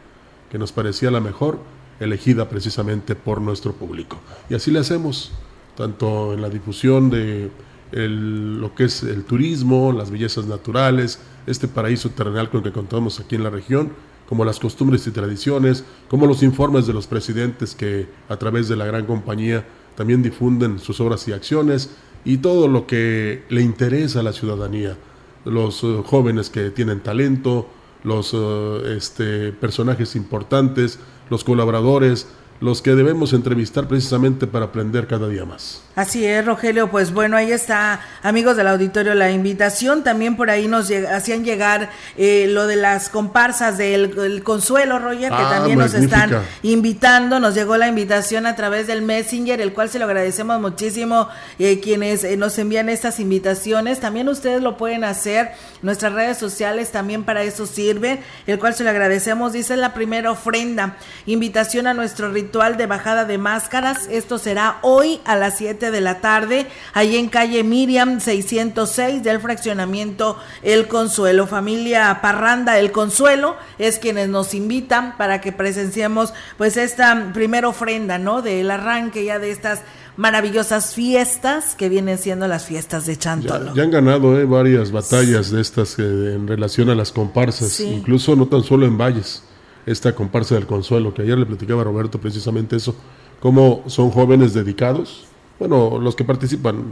que 0.51 0.57
nos 0.57 0.71
parecía 0.71 1.11
la 1.11 1.19
mejor, 1.19 1.59
elegida 1.99 2.47
precisamente 2.47 3.15
por 3.15 3.41
nuestro 3.41 3.73
público. 3.73 4.17
Y 4.49 4.55
así 4.55 4.71
le 4.71 4.79
hacemos, 4.79 5.31
tanto 5.75 6.33
en 6.33 6.41
la 6.41 6.49
difusión 6.49 7.09
de 7.09 7.51
lo 7.91 8.75
que 8.75 8.85
es 8.85 9.03
el 9.03 9.23
turismo, 9.23 9.91
las 9.91 10.11
bellezas 10.11 10.45
naturales, 10.45 11.19
este 11.47 11.67
paraíso 11.67 12.09
terrenal 12.09 12.49
con 12.49 12.59
el 12.59 12.65
que 12.65 12.71
contamos 12.71 13.19
aquí 13.19 13.35
en 13.35 13.43
la 13.43 13.49
región, 13.49 13.91
como 14.27 14.45
las 14.45 14.59
costumbres 14.59 15.07
y 15.07 15.11
tradiciones, 15.11 15.83
como 16.07 16.27
los 16.27 16.43
informes 16.43 16.85
de 16.85 16.93
los 16.93 17.07
presidentes 17.07 17.73
que 17.73 18.07
a 18.29 18.37
través 18.37 18.67
de 18.67 18.75
la 18.75 18.85
gran 18.85 19.05
compañía 19.05 19.65
también 19.95 20.21
difunden 20.21 20.79
sus 20.79 20.99
obras 20.99 21.27
y 21.27 21.31
acciones 21.31 21.89
y 22.23 22.37
todo 22.37 22.67
lo 22.67 22.85
que 22.85 23.43
le 23.49 23.61
interesa 23.61 24.19
a 24.19 24.23
la 24.23 24.33
ciudadanía, 24.33 24.97
los 25.45 25.83
eh, 25.83 26.01
jóvenes 26.05 26.49
que 26.49 26.69
tienen 26.69 26.99
talento, 26.99 27.67
los 28.03 28.31
eh, 28.33 28.95
este, 28.97 29.51
personajes 29.51 30.15
importantes, 30.15 30.99
los 31.29 31.43
colaboradores, 31.43 32.27
los 32.61 32.81
que 32.81 32.93
debemos 32.93 33.31
entrevistar 33.31 33.87
precisamente 33.87 34.45
para 34.45 34.65
aprender 34.65 35.07
cada 35.07 35.29
día 35.29 35.45
más. 35.45 35.81
Así 35.95 36.25
es, 36.25 36.45
Rogelio, 36.45 36.89
pues 36.91 37.13
bueno, 37.13 37.37
ahí 37.37 37.51
está, 37.51 38.01
amigos 38.21 38.57
del 38.57 38.67
auditorio, 38.67 39.15
la 39.15 39.31
invitación. 39.31 40.03
También 40.03 40.35
por 40.35 40.49
ahí 40.49 40.67
nos 40.67 40.91
hacían 40.91 41.43
llegar 41.43 41.89
eh, 42.17 42.47
lo 42.49 42.67
de 42.67 42.75
las 42.75 43.09
comparsas 43.09 43.77
del 43.77 44.41
Consuelo, 44.43 44.99
Roger, 44.99 45.29
que 45.29 45.35
ah, 45.35 45.49
también 45.49 45.79
nos 45.79 45.93
están 45.93 46.31
invitando. 46.63 47.39
Nos 47.39 47.55
llegó 47.55 47.77
la 47.77 47.87
invitación 47.87 48.45
a 48.45 48.55
través 48.55 48.87
del 48.87 49.01
Messenger, 49.01 49.61
el 49.61 49.73
cual 49.73 49.89
se 49.89 49.99
lo 49.99 50.05
agradecemos 50.05 50.59
muchísimo 50.59 51.29
eh, 51.59 51.79
quienes 51.79 52.23
eh, 52.23 52.37
nos 52.37 52.57
envían 52.59 52.89
estas 52.89 53.19
invitaciones. 53.19 53.99
También 53.99 54.27
ustedes 54.27 54.61
lo 54.61 54.77
pueden 54.77 55.03
hacer, 55.03 55.51
nuestras 55.81 56.13
redes 56.13 56.37
sociales 56.37 56.91
también 56.91 57.23
para 57.23 57.43
eso 57.43 57.65
sirven, 57.65 58.19
el 58.47 58.59
cual 58.59 58.73
se 58.73 58.83
lo 58.83 58.89
agradecemos. 58.89 59.53
Dice 59.53 59.75
la 59.75 59.93
primera 59.93 60.31
ofrenda, 60.31 60.97
invitación 61.25 61.87
a 61.87 61.93
nuestro 61.93 62.29
ritual 62.31 62.48
de 62.49 62.87
bajada 62.87 63.25
de 63.25 63.37
máscaras. 63.37 64.07
Esto 64.09 64.39
será 64.39 64.79
hoy 64.81 65.21
a 65.23 65.35
las 65.35 65.57
7 65.57 65.91
de 65.91 66.01
la 66.01 66.19
tarde, 66.19 66.65
ahí 66.93 67.15
en 67.15 67.29
calle 67.29 67.63
Miriam 67.63 68.19
606 68.19 69.23
del 69.23 69.39
fraccionamiento 69.39 70.37
El 70.63 70.87
Consuelo. 70.87 71.45
Familia 71.45 72.19
Parranda 72.21 72.79
El 72.79 72.91
Consuelo 72.91 73.55
es 73.77 73.99
quienes 73.99 74.29
nos 74.29 74.53
invitan 74.53 75.15
para 75.15 75.41
que 75.41 75.51
presenciemos 75.51 76.33
pues 76.57 76.75
esta 76.75 77.31
primera 77.33 77.67
ofrenda, 77.67 78.17
¿no? 78.17 78.41
Del 78.41 78.71
arranque 78.71 79.23
ya 79.23 79.37
de 79.37 79.51
estas 79.51 79.81
maravillosas 80.17 80.95
fiestas 80.95 81.75
que 81.75 81.87
vienen 81.87 82.17
siendo 82.17 82.47
las 82.47 82.65
fiestas 82.65 83.05
de 83.05 83.15
Chantolo. 83.15 83.73
Ya, 83.73 83.83
han 83.83 83.91
ganado 83.91 84.37
eh, 84.37 84.45
varias 84.45 84.91
batallas 84.91 85.51
de 85.51 85.61
estas 85.61 85.97
en 85.99 86.47
relación 86.47 86.89
a 86.89 86.95
las 86.95 87.11
comparsas, 87.11 87.79
incluso 87.79 88.35
no 88.35 88.47
tan 88.47 88.63
solo 88.63 88.85
en 88.85 88.97
Valles, 88.97 89.43
esta 89.85 90.13
comparsa 90.15 90.55
del 90.55 90.65
Consuelo, 90.65 91.13
que 91.13 91.21
ayer 91.21 91.37
le 91.37 91.45
platicaba 91.45 91.81
a 91.81 91.85
Roberto 91.85 92.19
precisamente 92.19 92.75
eso, 92.75 92.95
cómo 93.39 93.83
son 93.87 94.11
jóvenes 94.11 94.53
dedicados, 94.53 95.25
bueno, 95.59 95.99
los 95.99 96.15
que 96.15 96.23
participan 96.23 96.83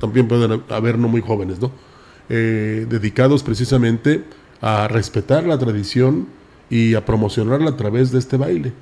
también 0.00 0.26
pueden 0.26 0.62
haber 0.70 0.98
no 0.98 1.08
muy 1.08 1.20
jóvenes, 1.20 1.60
¿no? 1.60 1.70
Eh, 2.30 2.86
dedicados 2.88 3.42
precisamente 3.42 4.24
a 4.62 4.88
respetar 4.88 5.44
la 5.44 5.58
tradición 5.58 6.26
y 6.70 6.94
a 6.94 7.04
promocionarla 7.04 7.70
a 7.70 7.76
través 7.76 8.12
de 8.12 8.18
este 8.18 8.38
baile. 8.38 8.72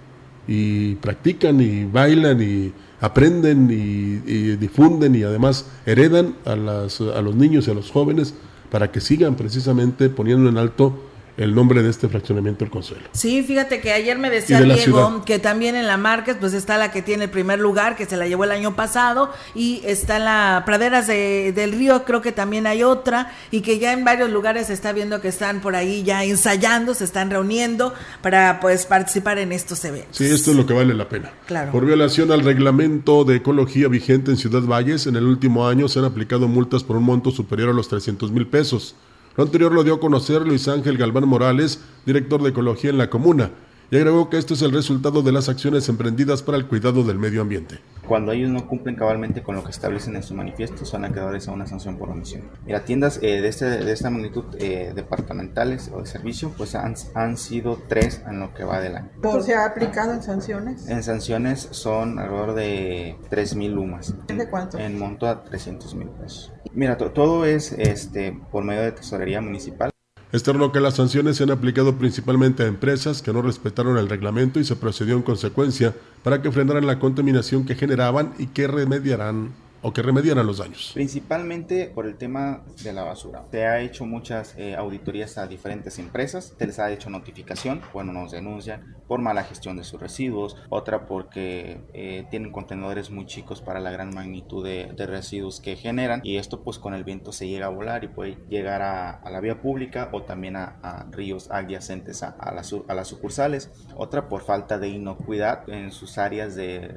Y 0.46 0.94
practican 0.96 1.60
y 1.60 1.84
bailan 1.84 2.40
y 2.40 2.72
aprenden 3.00 3.68
y, 3.70 4.56
difunden 4.56 5.16
y 5.16 5.24
además 5.24 5.68
heredan 5.86 6.36
a, 6.44 6.54
las, 6.54 7.00
a 7.00 7.20
los 7.20 7.34
niños 7.34 7.66
y 7.66 7.72
a 7.72 7.74
los 7.74 7.90
jóvenes 7.90 8.34
para 8.70 8.92
que 8.92 9.00
sigan 9.00 9.34
precisamente 9.34 10.08
poniendo 10.08 10.48
en 10.48 10.56
alto 10.56 10.94
el 11.36 11.54
nombre 11.54 11.82
de 11.82 11.90
este 11.90 12.08
fraccionamiento 12.08 12.64
El 12.64 12.70
Consuelo. 12.70 13.04
Sí, 13.12 13.42
fíjate 13.42 13.80
que 13.80 13.92
ayer 13.92 14.18
me 14.18 14.30
decía 14.30 14.60
Diego 14.60 15.22
que 15.24 15.38
también 15.38 15.76
en 15.76 15.86
la 15.86 15.96
Márquez 15.96 16.36
pues 16.38 16.52
está 16.52 16.76
la 16.76 16.90
que 16.90 17.02
tiene 17.02 17.24
el 17.24 17.30
primer 17.30 17.58
lugar, 17.58 17.96
que 17.96 18.06
se 18.06 18.16
la 18.16 18.26
llevó 18.26 18.44
el 18.44 18.52
año 18.52 18.76
pasado, 18.76 19.30
y 19.54 19.82
está 19.84 20.18
en 20.18 20.24
la 20.24 20.62
Praderas 20.66 21.06
del 21.06 21.72
Río, 21.72 22.04
creo 22.04 22.20
que 22.20 22.32
también 22.32 22.66
hay 22.66 22.82
otra, 22.82 23.32
y 23.50 23.62
que 23.62 23.78
ya 23.78 23.92
en 23.92 24.04
varios 24.04 24.30
lugares 24.30 24.66
se 24.66 24.72
está 24.72 24.92
viendo 24.92 25.20
que 25.20 25.28
están 25.28 25.60
por 25.60 25.74
ahí 25.74 26.02
ya 26.02 26.24
ensayando, 26.24 26.94
se 26.94 27.04
están 27.04 27.30
reuniendo 27.30 27.94
para 28.22 28.60
pues 28.60 28.86
participar 28.86 29.38
en 29.38 29.52
estos 29.52 29.84
eventos. 29.84 30.16
Sí, 30.16 30.24
esto 30.24 30.50
es 30.50 30.56
lo 30.56 30.66
que 30.66 30.74
vale 30.74 30.94
la 30.94 31.08
pena. 31.08 31.32
Claro. 31.46 31.72
Por 31.72 31.86
violación 31.86 32.30
al 32.32 32.44
reglamento 32.44 33.24
de 33.24 33.36
ecología 33.36 33.88
vigente 33.88 34.30
en 34.30 34.36
Ciudad 34.36 34.62
Valles, 34.62 35.06
en 35.06 35.16
el 35.16 35.24
último 35.24 35.66
año 35.66 35.88
se 35.88 35.98
han 35.98 36.04
aplicado 36.04 36.48
multas 36.48 36.84
por 36.84 36.96
un 36.96 37.04
monto 37.04 37.30
superior 37.30 37.70
a 37.70 37.72
los 37.72 37.88
300 37.88 38.30
mil 38.30 38.46
pesos. 38.46 38.94
Lo 39.36 39.44
anterior 39.44 39.72
lo 39.72 39.84
dio 39.84 39.94
a 39.94 40.00
conocer 40.00 40.46
Luis 40.46 40.68
Ángel 40.68 40.98
Galván 40.98 41.26
Morales, 41.26 41.80
director 42.04 42.42
de 42.42 42.50
Ecología 42.50 42.90
en 42.90 42.98
la 42.98 43.08
comuna, 43.08 43.50
y 43.90 43.96
agregó 43.96 44.28
que 44.28 44.38
esto 44.38 44.54
es 44.54 44.62
el 44.62 44.72
resultado 44.72 45.22
de 45.22 45.32
las 45.32 45.48
acciones 45.48 45.88
emprendidas 45.88 46.42
para 46.42 46.58
el 46.58 46.66
cuidado 46.66 47.02
del 47.02 47.18
medio 47.18 47.40
ambiente. 47.40 47.80
Cuando 48.12 48.32
ellos 48.32 48.50
no 48.50 48.68
cumplen 48.68 48.94
cabalmente 48.94 49.42
con 49.42 49.56
lo 49.56 49.64
que 49.64 49.70
establecen 49.70 50.16
en 50.16 50.22
su 50.22 50.34
manifiesto, 50.34 50.84
son 50.84 51.06
acreedores 51.06 51.48
a 51.48 51.52
una 51.52 51.66
sanción 51.66 51.96
por 51.96 52.10
omisión. 52.10 52.42
Mira, 52.66 52.84
tiendas 52.84 53.18
eh, 53.22 53.40
de, 53.40 53.48
este, 53.48 53.64
de 53.64 53.90
esta 53.90 54.10
magnitud 54.10 54.44
eh, 54.58 54.92
departamentales 54.94 55.90
o 55.90 56.00
de 56.00 56.04
servicio, 56.04 56.52
pues 56.54 56.74
han, 56.74 56.94
han 57.14 57.38
sido 57.38 57.80
tres 57.88 58.20
en 58.28 58.40
lo 58.40 58.52
que 58.52 58.64
va 58.64 58.80
del 58.80 58.96
año. 58.96 59.08
¿Cómo 59.22 59.40
se 59.40 59.54
ha 59.54 59.64
aplicado 59.64 60.12
en 60.12 60.22
sanciones? 60.22 60.86
En 60.90 61.02
sanciones 61.02 61.68
son 61.70 62.18
alrededor 62.18 62.52
de 62.52 63.16
3.000 63.30 63.70
lumas. 63.70 64.14
¿De 64.26 64.46
cuánto? 64.46 64.78
En 64.78 64.98
monto 64.98 65.26
a 65.26 65.42
300 65.42 65.94
mil 65.94 66.08
pesos. 66.10 66.52
Mira, 66.74 66.98
todo 66.98 67.46
es 67.46 67.72
este, 67.72 68.38
por 68.50 68.62
medio 68.62 68.82
de 68.82 68.92
tesorería 68.92 69.40
municipal. 69.40 69.91
Externo 70.32 70.72
que 70.72 70.80
las 70.80 70.94
sanciones 70.94 71.36
se 71.36 71.42
han 71.42 71.50
aplicado 71.50 71.98
principalmente 71.98 72.62
a 72.62 72.66
empresas 72.66 73.20
que 73.20 73.34
no 73.34 73.42
respetaron 73.42 73.98
el 73.98 74.08
reglamento 74.08 74.60
y 74.60 74.64
se 74.64 74.76
procedió 74.76 75.14
en 75.14 75.22
consecuencia 75.22 75.94
para 76.22 76.40
que 76.40 76.50
frenaran 76.50 76.86
la 76.86 76.98
contaminación 76.98 77.66
que 77.66 77.74
generaban 77.74 78.32
y 78.38 78.46
que 78.46 78.66
remediarán 78.66 79.52
o 79.82 79.92
que 79.92 80.00
remediaran 80.00 80.46
los 80.46 80.58
daños. 80.58 80.92
Principalmente 80.94 81.90
por 81.94 82.06
el 82.06 82.14
tema 82.14 82.62
de 82.82 82.92
la 82.94 83.02
basura. 83.02 83.44
Se 83.50 83.66
ha 83.66 83.80
hecho 83.80 84.06
muchas 84.06 84.54
eh, 84.56 84.74
auditorías 84.74 85.36
a 85.36 85.46
diferentes 85.46 85.98
empresas, 85.98 86.54
se 86.56 86.66
les 86.66 86.78
ha 86.78 86.90
hecho 86.90 87.10
notificación, 87.10 87.82
bueno, 87.92 88.12
nos 88.12 88.30
denuncian 88.30 88.96
por 89.12 89.20
mala 89.20 89.44
gestión 89.44 89.76
de 89.76 89.84
sus 89.84 90.00
residuos, 90.00 90.56
otra 90.70 91.04
porque 91.04 91.82
eh, 91.92 92.24
tienen 92.30 92.50
contenedores 92.50 93.10
muy 93.10 93.26
chicos 93.26 93.60
para 93.60 93.78
la 93.78 93.90
gran 93.90 94.14
magnitud 94.14 94.64
de, 94.64 95.06
residuos 95.06 95.60
que 95.60 95.76
generan 95.76 96.22
y 96.24 96.38
esto 96.38 96.62
pues 96.62 96.78
con 96.78 96.94
el 96.94 97.04
viento 97.04 97.30
se 97.30 97.46
llega 97.46 97.66
a 97.66 97.68
volar 97.68 98.04
y 98.04 98.08
puede 98.08 98.38
llegar 98.48 98.80
a, 98.80 99.20
la 99.30 99.40
vía 99.40 99.60
pública 99.60 100.08
o 100.12 100.22
también 100.22 100.56
a, 100.56 101.06
ríos 101.10 101.50
adyacentes 101.50 102.22
a, 102.22 102.54
las, 102.54 102.74
a 102.88 102.94
las 102.94 103.08
sucursales, 103.08 103.70
otra 103.96 104.30
por 104.30 104.44
falta 104.44 104.78
de 104.78 104.88
inocuidad 104.88 105.68
en 105.68 105.92
sus 105.92 106.16
áreas 106.16 106.54
de, 106.54 106.96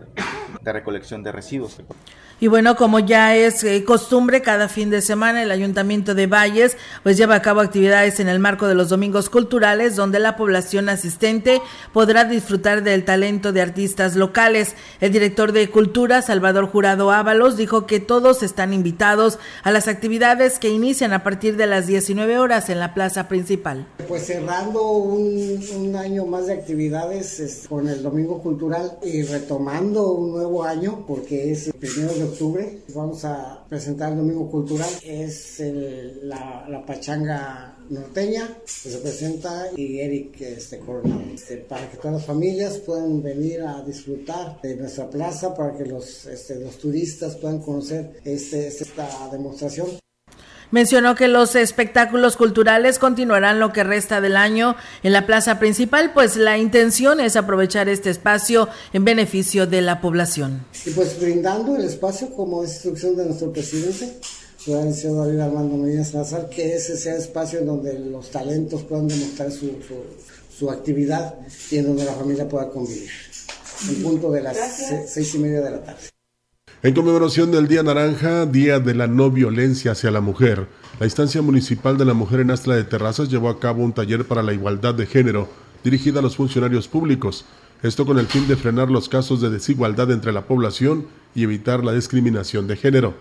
de 0.61 0.71
recolección 0.71 1.21
de 1.21 1.33
residuos. 1.33 1.81
Y 2.39 2.47
bueno, 2.47 2.75
como 2.75 2.99
ya 2.99 3.33
es 3.35 3.63
eh, 3.63 3.85
costumbre, 3.85 4.41
cada 4.41 4.67
fin 4.67 4.89
de 4.89 5.01
semana 5.01 5.41
el 5.41 5.51
Ayuntamiento 5.51 6.13
de 6.15 6.27
Valles 6.27 6.77
pues 7.01 7.15
lleva 7.15 7.35
a 7.35 7.41
cabo 7.41 7.61
actividades 7.61 8.19
en 8.19 8.27
el 8.27 8.39
marco 8.39 8.67
de 8.67 8.75
los 8.75 8.89
domingos 8.89 9.29
culturales 9.29 9.95
donde 9.95 10.19
la 10.19 10.35
población 10.35 10.89
asistente 10.89 11.61
podrá 12.05 12.25
disfrutar 12.25 12.83
del 12.83 13.03
talento 13.03 13.51
de 13.51 13.63
artistas 13.63 14.15
locales. 14.15 14.75
El 15.01 15.11
director 15.11 15.53
de 15.53 15.71
Cultura, 15.71 16.21
Salvador 16.21 16.67
Jurado 16.67 17.09
Ábalos, 17.09 17.57
dijo 17.57 17.87
que 17.87 17.99
todos 17.99 18.43
están 18.43 18.73
invitados 18.73 19.39
a 19.63 19.71
las 19.71 19.87
actividades 19.87 20.59
que 20.59 20.69
inician 20.69 21.13
a 21.13 21.23
partir 21.23 21.57
de 21.57 21.65
las 21.65 21.87
19 21.87 22.37
horas 22.37 22.69
en 22.69 22.79
la 22.79 22.93
plaza 22.93 23.27
principal. 23.27 23.87
Pues 24.07 24.27
cerrando 24.27 24.87
un, 24.91 25.59
un 25.77 25.95
año 25.95 26.27
más 26.27 26.45
de 26.45 26.53
actividades 26.53 27.65
con 27.67 27.89
el 27.89 28.03
Domingo 28.03 28.39
Cultural 28.39 28.99
y 29.03 29.23
retomando 29.23 30.11
un 30.11 30.33
nuevo 30.33 30.63
año 30.63 31.05
porque 31.07 31.53
es 31.53 31.69
el 31.69 31.73
primero 31.73 32.13
de 32.13 32.23
octubre 32.25 32.83
vamos 32.95 33.25
a 33.25 33.63
presentar 33.69 34.11
el 34.11 34.17
Domingo 34.17 34.49
Cultural. 34.49 34.89
Es 35.03 35.61
la, 36.23 36.65
la, 36.67 36.85
pachanga 36.85 37.77
norteña 37.89 38.47
que 38.65 38.89
se 38.89 38.97
presenta 38.97 39.67
y 39.75 39.99
Eric 39.99 40.41
este, 40.41 40.79
Coronado. 40.79 41.21
Este, 41.33 41.57
para 41.57 41.89
que 41.89 41.97
todas 41.97 42.13
las 42.13 42.25
familias 42.25 42.77
puedan 42.77 43.21
venir 43.21 43.61
a 43.61 43.81
disfrutar 43.81 44.59
de 44.61 44.75
nuestra 44.75 45.09
plaza, 45.09 45.53
para 45.55 45.77
que 45.77 45.85
los, 45.85 46.25
este, 46.25 46.59
los 46.59 46.77
turistas 46.77 47.35
puedan 47.35 47.59
conocer 47.59 48.21
este, 48.23 48.67
esta 48.67 49.29
demostración. 49.31 49.87
Mencionó 50.71 51.15
que 51.15 51.27
los 51.27 51.55
espectáculos 51.55 52.37
culturales 52.37 52.99
continuarán 52.99 53.59
lo 53.59 53.71
que 53.71 53.83
resta 53.83 54.19
del 54.19 54.35
año 54.35 54.75
en 55.03 55.13
la 55.13 55.25
plaza 55.25 55.59
principal, 55.59 56.11
pues 56.13 56.35
la 56.35 56.57
intención 56.57 57.19
es 57.19 57.35
aprovechar 57.35 57.87
este 57.87 58.09
espacio 58.09 58.67
en 58.91 59.05
beneficio 59.05 59.67
de 59.67 59.81
la 59.81 60.01
población. 60.01 60.65
Y 60.85 60.89
pues 60.91 61.19
brindando 61.19 61.75
el 61.75 61.85
espacio 61.85 62.29
como 62.31 62.63
instrucción 62.63 63.15
de 63.15 63.25
nuestro 63.25 63.53
presidente 63.53 64.19
ciudad 64.65 64.83
liceo 64.83 65.13
David 65.15 65.39
Armando 65.41 65.77
Medina 65.77 66.03
Salazar, 66.03 66.49
que 66.49 66.73
ese 66.75 66.97
sea 66.97 67.15
espacio 67.15 67.59
en 67.59 67.67
donde 67.67 67.99
los 67.99 68.31
talentos 68.31 68.81
puedan 68.81 69.07
demostrar 69.07 69.51
su, 69.51 69.67
su, 69.87 70.03
su 70.57 70.71
actividad 70.71 71.35
y 71.69 71.77
en 71.77 71.85
donde 71.85 72.03
la 72.03 72.13
familia 72.13 72.49
pueda 72.49 72.69
convivir. 72.71 73.09
En 73.89 74.01
punto 74.01 74.31
de 74.31 74.41
las 74.41 74.57
se- 74.57 75.07
seis 75.07 75.35
y 75.35 75.39
media 75.39 75.61
de 75.61 75.69
la 75.71 75.83
tarde. 75.83 75.99
En 76.81 76.93
conmemoración 76.95 77.51
del 77.51 77.67
Día 77.67 77.83
Naranja, 77.83 78.47
Día 78.47 78.79
de 78.79 78.95
la 78.95 79.05
No 79.05 79.29
Violencia 79.29 79.91
hacia 79.91 80.09
la 80.09 80.21
Mujer, 80.21 80.67
la 80.99 81.05
Instancia 81.05 81.43
Municipal 81.43 81.97
de 81.97 82.05
la 82.05 82.13
Mujer 82.15 82.39
en 82.39 82.49
Astla 82.49 82.75
de 82.75 82.83
Terrazas 82.85 83.29
llevó 83.29 83.49
a 83.49 83.59
cabo 83.59 83.83
un 83.83 83.93
taller 83.93 84.25
para 84.25 84.41
la 84.41 84.53
igualdad 84.53 84.95
de 84.95 85.05
género 85.05 85.47
dirigida 85.83 86.19
a 86.19 86.23
los 86.23 86.37
funcionarios 86.37 86.87
públicos. 86.87 87.45
Esto 87.83 88.03
con 88.03 88.17
el 88.17 88.25
fin 88.25 88.47
de 88.47 88.55
frenar 88.55 88.89
los 88.89 89.09
casos 89.09 89.41
de 89.41 89.51
desigualdad 89.51 90.09
entre 90.11 90.31
la 90.31 90.47
población 90.47 91.05
y 91.35 91.43
evitar 91.43 91.83
la 91.83 91.93
discriminación 91.93 92.65
de 92.65 92.77
género. 92.77 93.13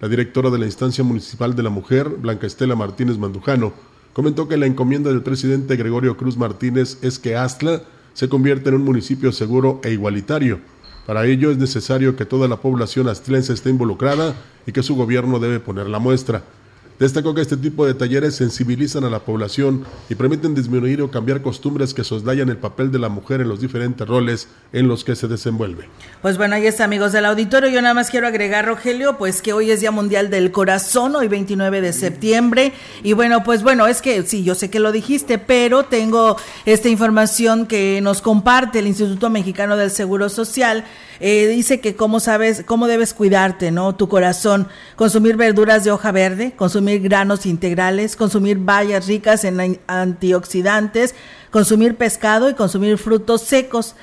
La 0.00 0.08
directora 0.08 0.50
de 0.50 0.58
la 0.58 0.66
Instancia 0.66 1.02
Municipal 1.02 1.56
de 1.56 1.62
la 1.64 1.70
Mujer, 1.70 2.08
Blanca 2.08 2.46
Estela 2.46 2.76
Martínez 2.76 3.18
Mandujano, 3.18 3.72
comentó 4.12 4.46
que 4.46 4.56
la 4.56 4.66
encomienda 4.66 5.10
del 5.10 5.22
presidente 5.22 5.74
Gregorio 5.74 6.16
Cruz 6.16 6.36
Martínez 6.36 6.98
es 7.02 7.18
que 7.18 7.34
Astla 7.34 7.82
se 8.14 8.28
convierta 8.28 8.68
en 8.68 8.76
un 8.76 8.84
municipio 8.84 9.32
seguro 9.32 9.80
e 9.82 9.90
igualitario. 9.90 10.60
Para 11.04 11.26
ello 11.26 11.50
es 11.50 11.58
necesario 11.58 12.14
que 12.14 12.26
toda 12.26 12.46
la 12.46 12.58
población 12.58 13.08
astlense 13.08 13.52
esté 13.52 13.70
involucrada 13.70 14.36
y 14.66 14.72
que 14.72 14.84
su 14.84 14.94
gobierno 14.94 15.40
debe 15.40 15.58
poner 15.58 15.88
la 15.88 15.98
muestra. 15.98 16.44
Destacó 16.98 17.32
que 17.32 17.42
este 17.42 17.56
tipo 17.56 17.86
de 17.86 17.94
talleres 17.94 18.34
sensibilizan 18.34 19.04
a 19.04 19.10
la 19.10 19.20
población 19.20 19.84
y 20.08 20.16
permiten 20.16 20.56
disminuir 20.56 21.00
o 21.00 21.10
cambiar 21.12 21.42
costumbres 21.42 21.94
que 21.94 22.02
soslayan 22.02 22.48
el 22.48 22.56
papel 22.56 22.90
de 22.90 22.98
la 22.98 23.08
mujer 23.08 23.40
en 23.40 23.48
los 23.48 23.60
diferentes 23.60 24.06
roles 24.06 24.48
en 24.72 24.88
los 24.88 25.04
que 25.04 25.14
se 25.14 25.28
desenvuelve. 25.28 25.88
Pues 26.22 26.36
bueno, 26.38 26.56
ahí 26.56 26.66
está, 26.66 26.82
amigos 26.82 27.12
del 27.12 27.26
auditorio. 27.26 27.70
Yo 27.70 27.80
nada 27.82 27.94
más 27.94 28.10
quiero 28.10 28.26
agregar, 28.26 28.66
Rogelio, 28.66 29.16
pues 29.16 29.42
que 29.42 29.52
hoy 29.52 29.70
es 29.70 29.78
Día 29.78 29.92
Mundial 29.92 30.28
del 30.28 30.50
Corazón, 30.50 31.14
hoy 31.14 31.28
29 31.28 31.80
de 31.80 31.92
septiembre. 31.92 32.72
Y 33.04 33.12
bueno, 33.12 33.44
pues 33.44 33.62
bueno, 33.62 33.86
es 33.86 34.02
que 34.02 34.24
sí, 34.24 34.42
yo 34.42 34.56
sé 34.56 34.68
que 34.68 34.80
lo 34.80 34.90
dijiste, 34.90 35.38
pero 35.38 35.84
tengo 35.84 36.36
esta 36.66 36.88
información 36.88 37.66
que 37.66 38.00
nos 38.02 38.22
comparte 38.22 38.80
el 38.80 38.88
Instituto 38.88 39.30
Mexicano 39.30 39.76
del 39.76 39.92
Seguro 39.92 40.28
Social. 40.28 40.84
Eh, 41.20 41.48
dice 41.48 41.80
que 41.80 41.96
cómo 41.96 42.20
sabes, 42.20 42.62
cómo 42.64 42.86
debes 42.86 43.12
cuidarte, 43.12 43.70
¿no? 43.72 43.94
Tu 43.96 44.08
corazón, 44.08 44.68
consumir 44.94 45.36
verduras 45.36 45.82
de 45.82 45.90
hoja 45.90 46.12
verde, 46.12 46.52
consumir 46.56 46.87
granos 46.96 47.44
integrales, 47.44 48.16
consumir 48.16 48.56
bayas 48.56 49.06
ricas 49.06 49.44
en 49.44 49.60
an- 49.60 49.78
antioxidantes, 49.86 51.14
consumir 51.50 51.96
pescado 51.96 52.48
y 52.48 52.54
consumir 52.54 52.96
frutos 52.96 53.42
secos. 53.42 53.94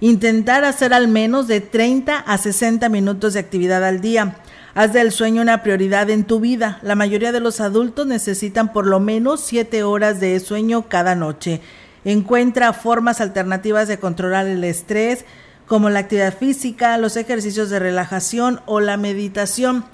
Intentar 0.00 0.64
hacer 0.64 0.92
al 0.92 1.08
menos 1.08 1.46
de 1.48 1.62
30 1.62 2.18
a 2.18 2.36
60 2.36 2.88
minutos 2.90 3.32
de 3.32 3.40
actividad 3.40 3.82
al 3.82 4.02
día. 4.02 4.36
Haz 4.74 4.92
del 4.92 5.12
sueño 5.12 5.40
una 5.40 5.62
prioridad 5.62 6.10
en 6.10 6.24
tu 6.24 6.40
vida. 6.40 6.78
La 6.82 6.94
mayoría 6.96 7.32
de 7.32 7.40
los 7.40 7.60
adultos 7.60 8.06
necesitan 8.06 8.72
por 8.72 8.86
lo 8.86 9.00
menos 9.00 9.40
7 9.40 9.82
horas 9.84 10.20
de 10.20 10.38
sueño 10.40 10.88
cada 10.88 11.14
noche. 11.14 11.60
Encuentra 12.04 12.72
formas 12.74 13.20
alternativas 13.22 13.88
de 13.88 13.98
controlar 13.98 14.46
el 14.46 14.62
estrés, 14.64 15.24
como 15.66 15.88
la 15.88 16.00
actividad 16.00 16.36
física, 16.36 16.98
los 16.98 17.16
ejercicios 17.16 17.70
de 17.70 17.78
relajación 17.78 18.60
o 18.66 18.80
la 18.80 18.98
meditación. 18.98 19.86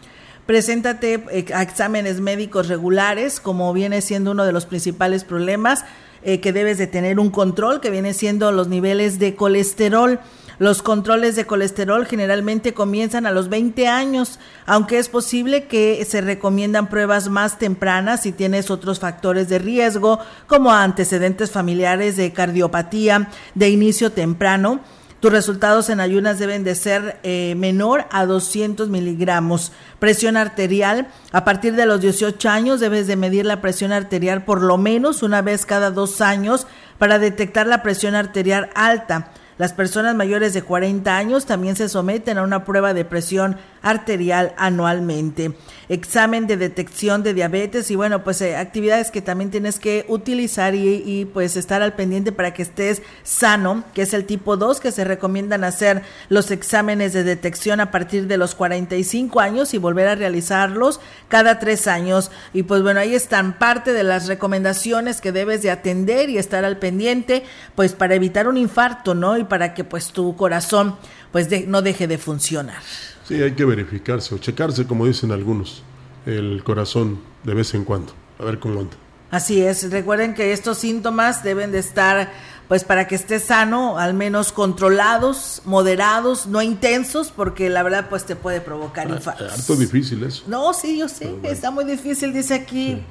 Preséntate 0.47 1.25
eh, 1.31 1.47
a 1.55 1.63
exámenes 1.63 2.21
médicos 2.21 2.69
regulares, 2.69 3.41
como 3.41 3.73
viene 3.73 4.01
siendo 4.01 4.33
uno 4.33 4.45
de 4.45 4.53
los 4.53 4.67
principales 4.67 5.25
problemas 5.25 5.85
eh, 6.23 6.41
que 6.41 6.53
debes 6.53 6.77
de 6.77 6.87
tener 6.87 7.19
un 7.19 7.31
control, 7.31 7.81
que 7.81 7.89
viene 7.89 8.13
siendo 8.13 8.53
los 8.53 8.69
niveles 8.69 9.19
de 9.19 9.35
colesterol. 9.35 10.21
Los 10.59 10.83
controles 10.83 11.37
de 11.37 11.47
colesterol 11.47 12.05
generalmente 12.05 12.75
comienzan 12.75 13.25
a 13.25 13.31
los 13.31 13.49
20 13.49 13.89
años, 13.89 14.39
aunque 14.67 14.99
es 14.99 15.09
posible 15.09 15.65
que 15.65 16.05
se 16.05 16.21
recomiendan 16.21 16.91
pruebas 16.91 17.31
más 17.31 17.59
tempranas 17.59 18.25
si 18.25 18.33
tienes 18.33 18.71
otros 18.71 19.01
factores 19.01 19.49
de 19.49 19.59
riesgo, 19.59 20.19
como 20.47 20.71
antecedentes 20.71 21.51
familiares 21.51 22.19
de 22.19 22.35
cardiopatía 22.35 23.31
de 23.55 23.71
inicio 23.71 24.13
temprano. 24.13 24.81
Tus 25.21 25.31
resultados 25.31 25.91
en 25.91 26.01
ayunas 26.01 26.39
deben 26.39 26.65
de 26.65 26.75
ser 26.75 27.21
eh, 27.23 27.55
menor 27.55 28.07
a 28.11 28.25
200 28.25 28.89
miligramos. 28.89 29.71
Presión 29.99 30.39
arterial. 30.39 31.09
A 31.31 31.45
partir 31.45 31.77
de 31.77 31.85
los 31.85 32.01
18 32.01 32.49
años 32.49 32.81
debes 32.81 33.07
de 33.07 33.17
medir 33.17 33.45
la 33.45 33.61
presión 33.61 33.93
arterial 33.93 34.45
por 34.45 34.63
lo 34.63 34.79
menos 34.79 35.23
una 35.23 35.43
vez 35.43 35.67
cada 35.67 35.91
dos 35.91 36.23
años 36.23 36.67
para 36.97 37.19
detectar 37.19 37.67
la 37.67 37.83
presión 37.83 38.15
arterial 38.15 38.71
alta. 38.75 39.31
Las 39.61 39.75
personas 39.75 40.15
mayores 40.15 40.55
de 40.55 40.63
40 40.63 41.15
años 41.15 41.45
también 41.45 41.77
se 41.77 41.91
someten 41.91 42.39
a 42.39 42.43
una 42.45 42.65
prueba 42.65 42.95
de 42.95 43.05
presión 43.05 43.59
arterial 43.83 44.55
anualmente. 44.57 45.53
Examen 45.91 46.47
de 46.47 46.57
detección 46.57 47.23
de 47.23 47.35
diabetes 47.35 47.91
y 47.91 47.97
bueno, 47.97 48.25
pues 48.25 48.41
eh, 48.41 48.57
actividades 48.57 49.11
que 49.11 49.21
también 49.21 49.51
tienes 49.51 49.79
que 49.79 50.07
utilizar 50.09 50.75
y, 50.75 51.29
pues 51.35 51.57
estar 51.57 51.83
al 51.83 51.93
pendiente 51.93 52.33
para 52.33 52.55
que 52.55 52.63
estés 52.63 53.03
sano, 53.23 53.85
que 53.93 54.01
es 54.01 54.15
el 54.15 54.25
tipo 54.25 54.57
2 54.57 54.81
que 54.81 54.93
se 54.93 55.05
recomiendan 55.05 55.65
hacer 55.65 56.05
los 56.31 56.51
exámenes 56.51 57.13
de 57.13 57.23
detección 57.23 57.81
a 57.81 57.91
partir 57.91 58.29
de 58.29 58.39
los 58.39 58.55
45 58.55 59.41
años 59.41 59.75
y 59.75 59.79
volver 59.79 60.09
a 60.09 60.15
realizarlos 60.15 61.01
cada 61.29 61.59
tres 61.59 61.87
años. 61.87 62.31
Y 62.55 62.63
pues 62.63 62.81
bueno, 62.83 63.01
ahí 63.01 63.15
están 63.15 63.59
parte 63.59 63.93
de 63.93 64.05
las 64.05 64.27
recomendaciones 64.27 65.21
que 65.21 65.33
debes 65.33 65.61
de 65.61 65.71
atender 65.71 66.31
y 66.31 66.39
estar 66.39 66.65
al 66.65 66.79
pendiente, 66.79 67.45
pues 67.75 67.93
para 67.93 68.15
evitar 68.15 68.49
un 68.49 68.57
infarto, 68.57 69.15
¿no? 69.15 69.37
Para 69.51 69.75
que 69.75 69.85
pues 69.85 70.09
tu 70.09 70.35
corazón 70.37 70.97
pues 71.31 71.51
de, 71.51 71.67
no 71.67 71.83
deje 71.83 72.07
de 72.07 72.17
funcionar. 72.17 72.81
Sí, 73.29 73.35
hay 73.43 73.53
que 73.53 73.67
verificarse 73.67 74.35
o 74.35 74.39
checarse, 74.39 74.87
como 74.87 75.07
dicen 75.07 75.31
algunos, 75.31 75.83
el 76.25 76.65
corazón 76.65 77.21
de 77.45 77.53
vez 77.53 77.75
en 77.75 77.85
cuando, 77.85 78.15
a 78.39 78.45
ver 78.45 78.59
cómo 78.59 78.81
anda. 78.81 78.97
Así 79.31 79.61
es, 79.63 79.91
recuerden 79.93 80.35
que 80.35 80.53
estos 80.53 80.79
síntomas 80.79 81.45
deben 81.45 81.71
de 81.71 81.79
estar, 81.79 82.33
pues 82.67 82.83
para 82.83 83.07
que 83.07 83.15
esté 83.15 83.39
sano, 83.39 83.99
al 83.99 84.15
menos 84.15 84.51
controlados, 84.51 85.63
moderados, 85.67 86.47
no 86.47 86.63
intensos, 86.63 87.31
porque 87.31 87.69
la 87.71 87.83
verdad 87.85 88.07
pues 88.09 88.25
te 88.25 88.35
puede 88.35 88.61
provocar 88.61 89.07
Ah, 89.09 89.15
infartos. 89.15 89.53
Harto 89.53 89.77
difícil 89.77 90.25
eso. 90.25 90.43
No, 90.49 90.73
sí, 90.73 90.99
yo 90.99 91.09
sé, 91.09 91.33
está 91.45 91.71
muy 91.71 91.85
difícil, 91.85 92.33
dice 92.33 92.55
aquí 92.55 93.03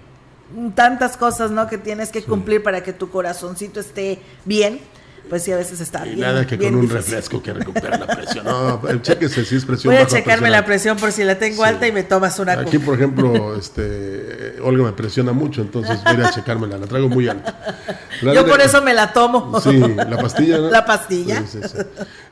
tantas 0.76 1.16
cosas, 1.16 1.52
¿no? 1.52 1.68
Que 1.68 1.78
tienes 1.78 2.10
que 2.10 2.24
cumplir 2.24 2.64
para 2.64 2.84
que 2.84 2.92
tu 2.92 3.10
corazoncito 3.10 3.80
esté 3.80 4.20
bien. 4.46 4.80
Pues 5.30 5.44
sí, 5.44 5.52
a 5.52 5.58
veces 5.58 5.80
está 5.80 6.06
Y 6.06 6.16
bien. 6.16 6.22
nada 6.22 6.48
que 6.48 6.58
bien 6.58 6.74
con 6.74 6.84
un 6.84 6.90
refresco 6.90 7.42
que 7.42 7.54
recupera 7.54 7.98
la 7.98 8.08
presión. 8.08 8.46
No, 8.46 8.82
chéquese 9.02 9.46
si 9.46 9.56
es 9.58 9.66
presión 9.66 9.94
Voy 9.94 10.02
a 10.02 10.08
checarme 10.08 10.48
presión 10.48 10.52
la 10.52 10.66
presión 10.66 10.98
por 10.98 11.12
si 11.12 11.24
la 11.24 11.38
tengo 11.38 11.64
alta 11.64 11.88
y 11.88 11.92
me 11.92 12.04
tomas 12.04 12.40
una 12.40 12.54
Aquí, 12.54 12.80
por 12.80 12.96
ejemplo, 12.96 13.56
este, 13.56 14.56
Olga 14.62 14.84
me 14.84 14.94
presiona 14.94 15.32
mucho, 15.32 15.62
entonces 15.62 16.00
voy 16.04 16.24
a 16.24 16.32
checármela, 16.32 16.78
la 16.78 16.88
traigo 16.88 17.10
muy 17.10 17.28
alta. 17.28 17.78
La 18.22 18.34
Yo 18.34 18.46
por 18.46 18.60
eso 18.60 18.82
me 18.82 18.94
la 18.94 19.14
tomo. 19.14 19.60
Sí, 19.62 19.78
la 19.80 20.18
pastilla, 20.18 20.58
¿no? 20.58 20.70
La 20.70 20.86
pastilla. 20.86 21.44
Sí, 21.46 21.60
sí, 21.62 21.70
sí. 21.70 21.78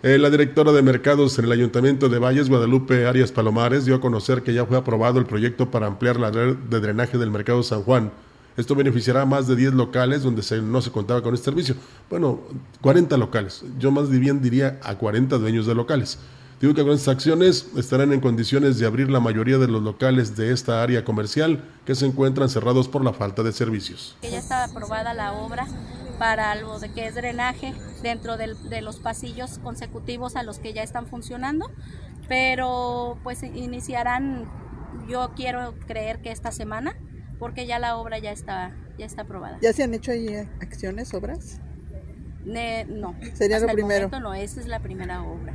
Eh, 0.04 0.18
la 0.18 0.30
directora 0.30 0.72
de 0.72 0.82
mercados 0.82 1.38
en 1.40 1.46
el 1.46 1.52
Ayuntamiento 1.52 2.10
de 2.10 2.20
Valles, 2.20 2.50
Guadalupe 2.50 3.08
Arias 3.08 3.32
Palomares, 3.32 3.86
dio 3.86 3.96
a 3.96 4.02
conocer 4.02 4.44
que 4.44 4.54
ya 4.54 4.66
fue 4.66 4.78
aprobado 4.78 5.20
el 5.20 5.26
proyecto 5.26 5.72
para 5.72 5.88
ampliar 5.88 6.18
la 6.20 6.32
red 6.32 6.56
de 6.56 6.80
drenaje 6.80 7.18
del 7.18 7.32
mercado 7.32 7.64
San 7.64 7.84
Juan. 7.84 8.12
Esto 8.58 8.76
beneficiará 8.76 9.22
a 9.22 9.26
más 9.26 9.48
de 9.48 9.56
10 9.56 9.74
locales 9.74 10.24
donde 10.24 10.44
no 10.62 10.82
se 10.82 10.92
contaba 10.92 11.22
con 11.22 11.34
este 11.36 11.46
servicio. 11.46 11.76
Bueno, 12.10 12.42
40 12.82 13.16
locales. 13.18 13.64
Yo 13.78 13.92
más 13.92 14.10
bien 14.10 14.42
diría 14.42 14.80
a 14.84 14.96
40 14.96 15.38
dueños 15.38 15.68
de 15.68 15.76
locales. 15.76 16.18
Digo 16.60 16.74
que 16.74 16.82
con 16.82 16.94
estas 16.94 17.10
acciones 17.10 17.68
estarán 17.78 18.14
en 18.14 18.20
condiciones 18.20 18.80
de 18.80 18.88
abrir 18.88 19.12
la 19.12 19.20
mayoría 19.20 19.60
de 19.60 19.68
los 19.68 19.84
locales 19.84 20.36
de 20.36 20.52
esta 20.52 20.82
área 20.82 21.06
comercial 21.06 21.64
que 21.86 21.94
se 21.94 22.08
encuentran 22.08 22.50
cerrados 22.50 22.88
por 22.88 23.06
la 23.06 23.14
falta 23.14 23.44
de 23.44 23.52
servicios. 23.52 24.18
ya 24.24 24.40
está 24.40 24.64
aprobada 24.64 25.14
la 25.14 25.34
obra 25.34 25.68
para 26.18 26.56
lo 26.56 26.80
de 26.80 26.92
que 26.92 27.06
es 27.06 27.14
drenaje 27.14 27.76
dentro 28.02 28.38
de 28.38 28.82
los 28.82 28.98
pasillos 28.98 29.60
consecutivos 29.60 30.36
a 30.36 30.42
los 30.42 30.58
que 30.58 30.74
ya 30.74 30.82
están 30.82 31.06
funcionando, 31.06 31.70
pero 32.28 33.20
pues 33.22 33.44
iniciarán, 33.44 34.50
yo 35.08 35.34
quiero 35.36 35.76
creer 35.86 36.24
que 36.24 36.32
esta 36.32 36.52
semana, 36.52 36.96
porque 37.40 37.66
ya 37.66 37.80
la 37.80 37.98
obra 37.98 38.20
ya 38.20 38.32
está, 38.32 38.76
ya 38.98 39.06
está 39.06 39.24
aprobada. 39.24 39.58
¿Ya 39.62 39.74
se 39.74 39.84
han 39.84 39.94
hecho 39.94 40.12
ahí 40.12 40.28
eh, 40.28 40.50
acciones, 40.62 41.14
obras? 41.14 41.60
Ne- 42.46 42.86
no, 42.86 43.16
Sería 43.34 43.58
lo 43.60 43.64
hasta 43.66 43.72
el 43.72 43.76
primero. 43.78 44.08
momento 44.10 44.20
no, 44.22 44.34
esa 44.34 44.60
es 44.62 44.68
la 44.68 44.80
primera 44.80 45.22
obra. 45.24 45.54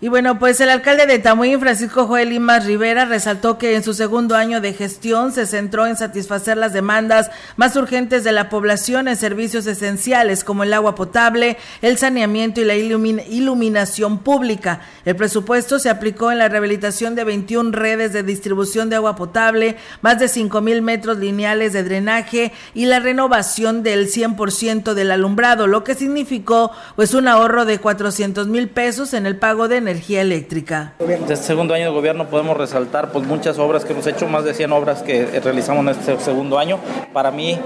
Y 0.00 0.08
bueno, 0.08 0.38
pues 0.38 0.60
el 0.60 0.68
alcalde 0.68 1.06
de 1.06 1.18
Tamuín, 1.18 1.60
Francisco 1.60 2.06
Joel 2.06 2.28
Limas 2.28 2.66
Rivera, 2.66 3.06
resaltó 3.06 3.56
que 3.56 3.74
en 3.74 3.82
su 3.82 3.94
segundo 3.94 4.34
año 4.34 4.60
de 4.60 4.74
gestión 4.74 5.32
se 5.32 5.46
centró 5.46 5.86
en 5.86 5.96
satisfacer 5.96 6.58
las 6.58 6.74
demandas 6.74 7.30
más 7.56 7.74
urgentes 7.76 8.22
de 8.22 8.32
la 8.32 8.50
población 8.50 9.08
en 9.08 9.16
servicios 9.16 9.66
esenciales 9.66 10.44
como 10.44 10.62
el 10.64 10.74
agua 10.74 10.94
potable, 10.94 11.56
el 11.80 11.96
saneamiento 11.96 12.60
y 12.60 12.64
la 12.64 12.74
ilumin- 12.74 13.24
iluminación 13.30 14.18
pública. 14.18 14.80
El 15.06 15.16
presupuesto 15.16 15.78
se 15.78 15.88
aplicó 15.88 16.30
en 16.30 16.38
la 16.38 16.50
rehabilitación 16.50 17.14
de 17.14 17.24
21 17.24 17.70
redes 17.72 18.12
de 18.12 18.22
distribución 18.24 18.90
de 18.90 18.96
agua 18.96 19.16
potable, 19.16 19.76
más 20.02 20.18
de 20.18 20.28
5 20.28 20.60
mil 20.60 20.82
metros 20.82 21.16
lineales 21.16 21.72
de 21.72 21.82
drenaje 21.82 22.52
y 22.74 22.86
la 22.86 22.98
renovación 23.00 23.82
del 23.82 24.08
100% 24.08 24.92
del 24.92 25.12
alumbrado, 25.12 25.66
lo 25.66 25.82
que 25.82 25.94
significó 25.94 26.72
pues 26.94 27.14
un 27.14 27.26
ahorro 27.26 27.64
de 27.64 27.78
400 27.78 28.48
mil 28.48 28.68
pesos 28.68 29.14
en 29.14 29.24
el 29.24 29.36
pago 29.38 29.66
de 29.66 29.80
energía 29.84 30.20
eléctrica. 30.22 30.94
De 30.98 31.14
este 31.14 31.36
segundo 31.36 31.74
año 31.74 31.84
de 31.86 31.90
gobierno 31.90 32.28
podemos 32.28 32.56
resaltar 32.56 33.12
pues 33.12 33.26
muchas 33.26 33.58
obras 33.58 33.84
que 33.84 33.92
hemos 33.92 34.06
hecho, 34.06 34.26
más 34.26 34.44
de 34.44 34.54
100 34.54 34.72
obras 34.72 35.02
que 35.02 35.26
realizamos 35.40 35.82
en 35.84 36.00
este 36.00 36.18
segundo 36.20 36.58
año. 36.58 36.78
Para 37.12 37.30
mí 37.30 37.58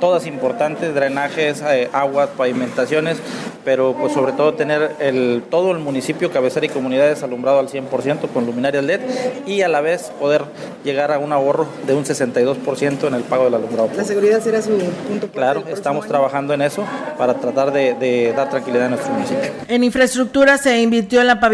todas 0.00 0.26
importantes, 0.26 0.94
drenajes, 0.94 1.62
eh, 1.62 1.88
aguas, 1.92 2.28
pavimentaciones, 2.36 3.18
pero 3.64 3.94
pues 3.98 4.12
sobre 4.12 4.32
todo 4.32 4.54
tener 4.54 4.92
el, 5.00 5.42
todo 5.50 5.72
el 5.72 5.78
municipio, 5.78 6.30
cabecera 6.30 6.66
y 6.66 6.68
comunidades 6.68 7.22
alumbrado 7.22 7.58
al 7.58 7.68
100% 7.68 8.28
con 8.28 8.46
luminarias 8.46 8.84
LED 8.84 9.00
y 9.46 9.62
a 9.62 9.68
la 9.68 9.80
vez 9.80 10.12
poder 10.20 10.44
llegar 10.84 11.10
a 11.12 11.18
un 11.18 11.32
ahorro 11.32 11.66
de 11.86 11.94
un 11.94 12.04
62% 12.04 13.08
en 13.08 13.14
el 13.14 13.22
pago 13.22 13.44
del 13.44 13.54
alumbrado. 13.54 13.90
¿La 13.96 14.04
seguridad 14.04 14.40
será 14.40 14.60
su 14.60 14.70
punto 15.08 15.28
Claro, 15.28 15.64
estamos 15.68 16.06
trabajando 16.06 16.52
en 16.54 16.62
eso 16.62 16.84
para 17.18 17.34
tratar 17.34 17.72
de, 17.72 17.94
de, 17.94 18.32
dar 18.36 18.50
tranquilidad 18.50 18.86
a 18.86 18.90
nuestro 18.90 19.12
municipio. 19.12 19.50
En 19.68 19.82
infraestructura 19.82 20.58
se 20.58 20.80
invirtió 20.80 21.20
en 21.20 21.26
la 21.26 21.40
pavimentación 21.40 21.53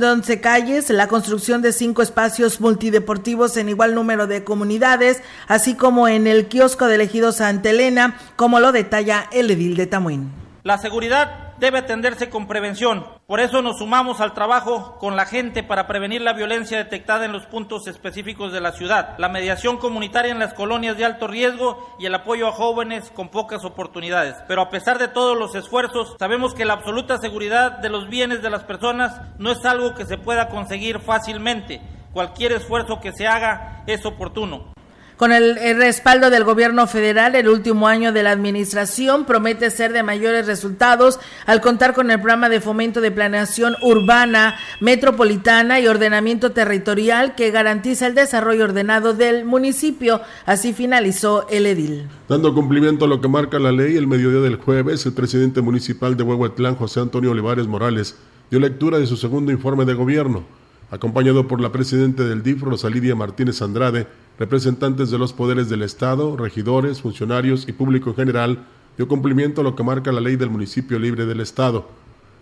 de 0.00 0.06
11 0.06 0.40
calles, 0.40 0.90
la 0.90 1.08
construcción 1.08 1.62
de 1.62 1.72
cinco 1.72 2.02
espacios 2.02 2.60
multideportivos 2.60 3.56
en 3.56 3.68
igual 3.68 3.94
número 3.94 4.26
de 4.26 4.44
comunidades, 4.44 5.22
así 5.48 5.74
como 5.74 6.08
en 6.08 6.26
el 6.26 6.46
kiosco 6.46 6.86
de 6.86 7.02
Ejido 7.02 7.32
Santa 7.32 7.70
Elena, 7.70 8.18
como 8.36 8.60
lo 8.60 8.72
detalla 8.72 9.28
el 9.32 9.50
edil 9.50 9.76
de 9.76 9.86
Tamuín. 9.86 10.30
La 10.62 10.76
seguridad 10.76 11.49
debe 11.60 11.78
atenderse 11.78 12.30
con 12.30 12.48
prevención. 12.48 13.06
Por 13.26 13.38
eso 13.38 13.62
nos 13.62 13.78
sumamos 13.78 14.20
al 14.20 14.32
trabajo 14.32 14.96
con 14.98 15.14
la 15.14 15.26
gente 15.26 15.62
para 15.62 15.86
prevenir 15.86 16.22
la 16.22 16.32
violencia 16.32 16.78
detectada 16.78 17.26
en 17.26 17.32
los 17.32 17.46
puntos 17.46 17.86
específicos 17.86 18.52
de 18.52 18.60
la 18.60 18.72
ciudad, 18.72 19.14
la 19.18 19.28
mediación 19.28 19.76
comunitaria 19.76 20.32
en 20.32 20.38
las 20.38 20.54
colonias 20.54 20.96
de 20.96 21.04
alto 21.04 21.28
riesgo 21.28 21.94
y 21.98 22.06
el 22.06 22.14
apoyo 22.14 22.48
a 22.48 22.52
jóvenes 22.52 23.10
con 23.14 23.28
pocas 23.28 23.64
oportunidades. 23.64 24.36
Pero 24.48 24.62
a 24.62 24.70
pesar 24.70 24.98
de 24.98 25.08
todos 25.08 25.38
los 25.38 25.54
esfuerzos, 25.54 26.16
sabemos 26.18 26.54
que 26.54 26.64
la 26.64 26.72
absoluta 26.72 27.18
seguridad 27.18 27.78
de 27.78 27.90
los 27.90 28.08
bienes 28.08 28.42
de 28.42 28.50
las 28.50 28.64
personas 28.64 29.20
no 29.38 29.52
es 29.52 29.64
algo 29.64 29.94
que 29.94 30.06
se 30.06 30.18
pueda 30.18 30.48
conseguir 30.48 30.98
fácilmente. 30.98 31.82
Cualquier 32.12 32.52
esfuerzo 32.52 33.00
que 33.00 33.12
se 33.12 33.28
haga 33.28 33.84
es 33.86 34.04
oportuno. 34.06 34.72
Con 35.20 35.32
el, 35.32 35.56
respaldo 35.76 36.30
del 36.30 36.44
gobierno 36.44 36.86
federal, 36.86 37.34
el 37.34 37.46
último 37.46 37.86
año 37.88 38.10
de 38.10 38.22
la 38.22 38.30
administración 38.30 39.26
promete 39.26 39.68
ser 39.70 39.92
de 39.92 40.02
mayores 40.02 40.46
resultados 40.46 41.20
al 41.44 41.60
contar 41.60 41.92
con 41.92 42.10
el 42.10 42.16
programa 42.16 42.48
de 42.48 42.62
fomento 42.62 43.02
de 43.02 43.10
planeación 43.10 43.76
urbana, 43.82 44.56
metropolitana 44.80 45.78
y 45.78 45.86
ordenamiento 45.86 46.52
territorial 46.52 47.34
que 47.34 47.50
garantiza 47.50 48.06
el 48.06 48.14
desarrollo 48.14 48.64
ordenado 48.64 49.12
del 49.12 49.44
municipio. 49.44 50.22
Así 50.46 50.72
finalizó 50.72 51.46
el 51.50 51.66
edil. 51.66 52.08
Dando 52.26 52.54
cumplimiento 52.54 53.04
a 53.04 53.08
lo 53.08 53.20
que 53.20 53.28
marca 53.28 53.58
la 53.58 53.72
ley, 53.72 53.98
el 53.98 54.06
mediodía 54.06 54.40
del 54.40 54.56
jueves, 54.56 55.04
el 55.04 55.12
presidente 55.12 55.60
municipal 55.60 56.16
de 56.16 56.22
Huehuetlán, 56.22 56.76
José 56.76 57.00
Antonio 57.00 57.32
Olivares 57.32 57.66
Morales, 57.66 58.16
dio 58.50 58.58
lectura 58.58 58.98
de 58.98 59.06
su 59.06 59.18
segundo 59.18 59.52
informe 59.52 59.84
de 59.84 59.92
gobierno, 59.92 60.46
acompañado 60.90 61.46
por 61.46 61.60
la 61.60 61.72
presidenta 61.72 62.24
del 62.24 62.42
DIF, 62.42 62.62
Rosalidia 62.62 63.14
Martínez 63.14 63.62
Andrade, 63.62 64.08
representantes 64.38 65.10
de 65.10 65.18
los 65.18 65.32
poderes 65.32 65.68
del 65.68 65.82
Estado, 65.82 66.36
regidores, 66.36 67.00
funcionarios 67.00 67.68
y 67.68 67.72
público 67.72 68.10
en 68.10 68.16
general, 68.16 68.66
dio 68.96 69.06
cumplimiento 69.06 69.60
a 69.60 69.64
lo 69.64 69.76
que 69.76 69.84
marca 69.84 70.12
la 70.12 70.20
ley 70.20 70.36
del 70.36 70.50
municipio 70.50 70.98
libre 70.98 71.26
del 71.26 71.40
Estado. 71.40 71.88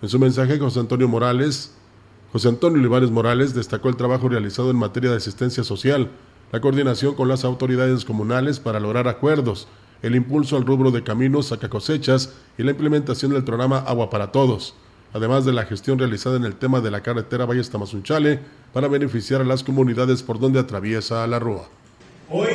En 0.00 0.08
su 0.08 0.18
mensaje, 0.18 0.58
José 0.58 0.80
Antonio 0.80 1.08
Morales, 1.08 1.74
José 2.32 2.48
Antonio 2.48 2.78
Olivares 2.78 3.10
Morales 3.10 3.54
destacó 3.54 3.88
el 3.88 3.96
trabajo 3.96 4.28
realizado 4.28 4.70
en 4.70 4.76
materia 4.76 5.10
de 5.10 5.16
asistencia 5.16 5.64
social, 5.64 6.10
la 6.52 6.60
coordinación 6.60 7.14
con 7.14 7.28
las 7.28 7.44
autoridades 7.44 8.04
comunales 8.04 8.60
para 8.60 8.80
lograr 8.80 9.08
acuerdos, 9.08 9.68
el 10.02 10.14
impulso 10.14 10.56
al 10.56 10.64
rubro 10.64 10.90
de 10.90 11.02
caminos, 11.02 11.46
saca 11.46 11.68
cosechas 11.68 12.34
y 12.56 12.62
la 12.62 12.70
implementación 12.70 13.32
del 13.32 13.44
programa 13.44 13.78
Agua 13.78 14.08
para 14.08 14.30
Todos, 14.30 14.74
además 15.12 15.44
de 15.44 15.52
la 15.52 15.64
gestión 15.64 15.98
realizada 15.98 16.36
en 16.36 16.44
el 16.44 16.56
tema 16.56 16.80
de 16.80 16.90
la 16.90 17.02
carretera 17.02 17.46
Valles 17.46 17.70
Tamazunchale 17.70 18.40
para 18.72 18.88
beneficiar 18.88 19.40
a 19.40 19.44
las 19.44 19.64
comunidades 19.64 20.22
por 20.22 20.38
donde 20.38 20.60
atraviesa 20.60 21.26
la 21.26 21.38
Rúa. 21.38 21.68
Hoy, 22.30 22.48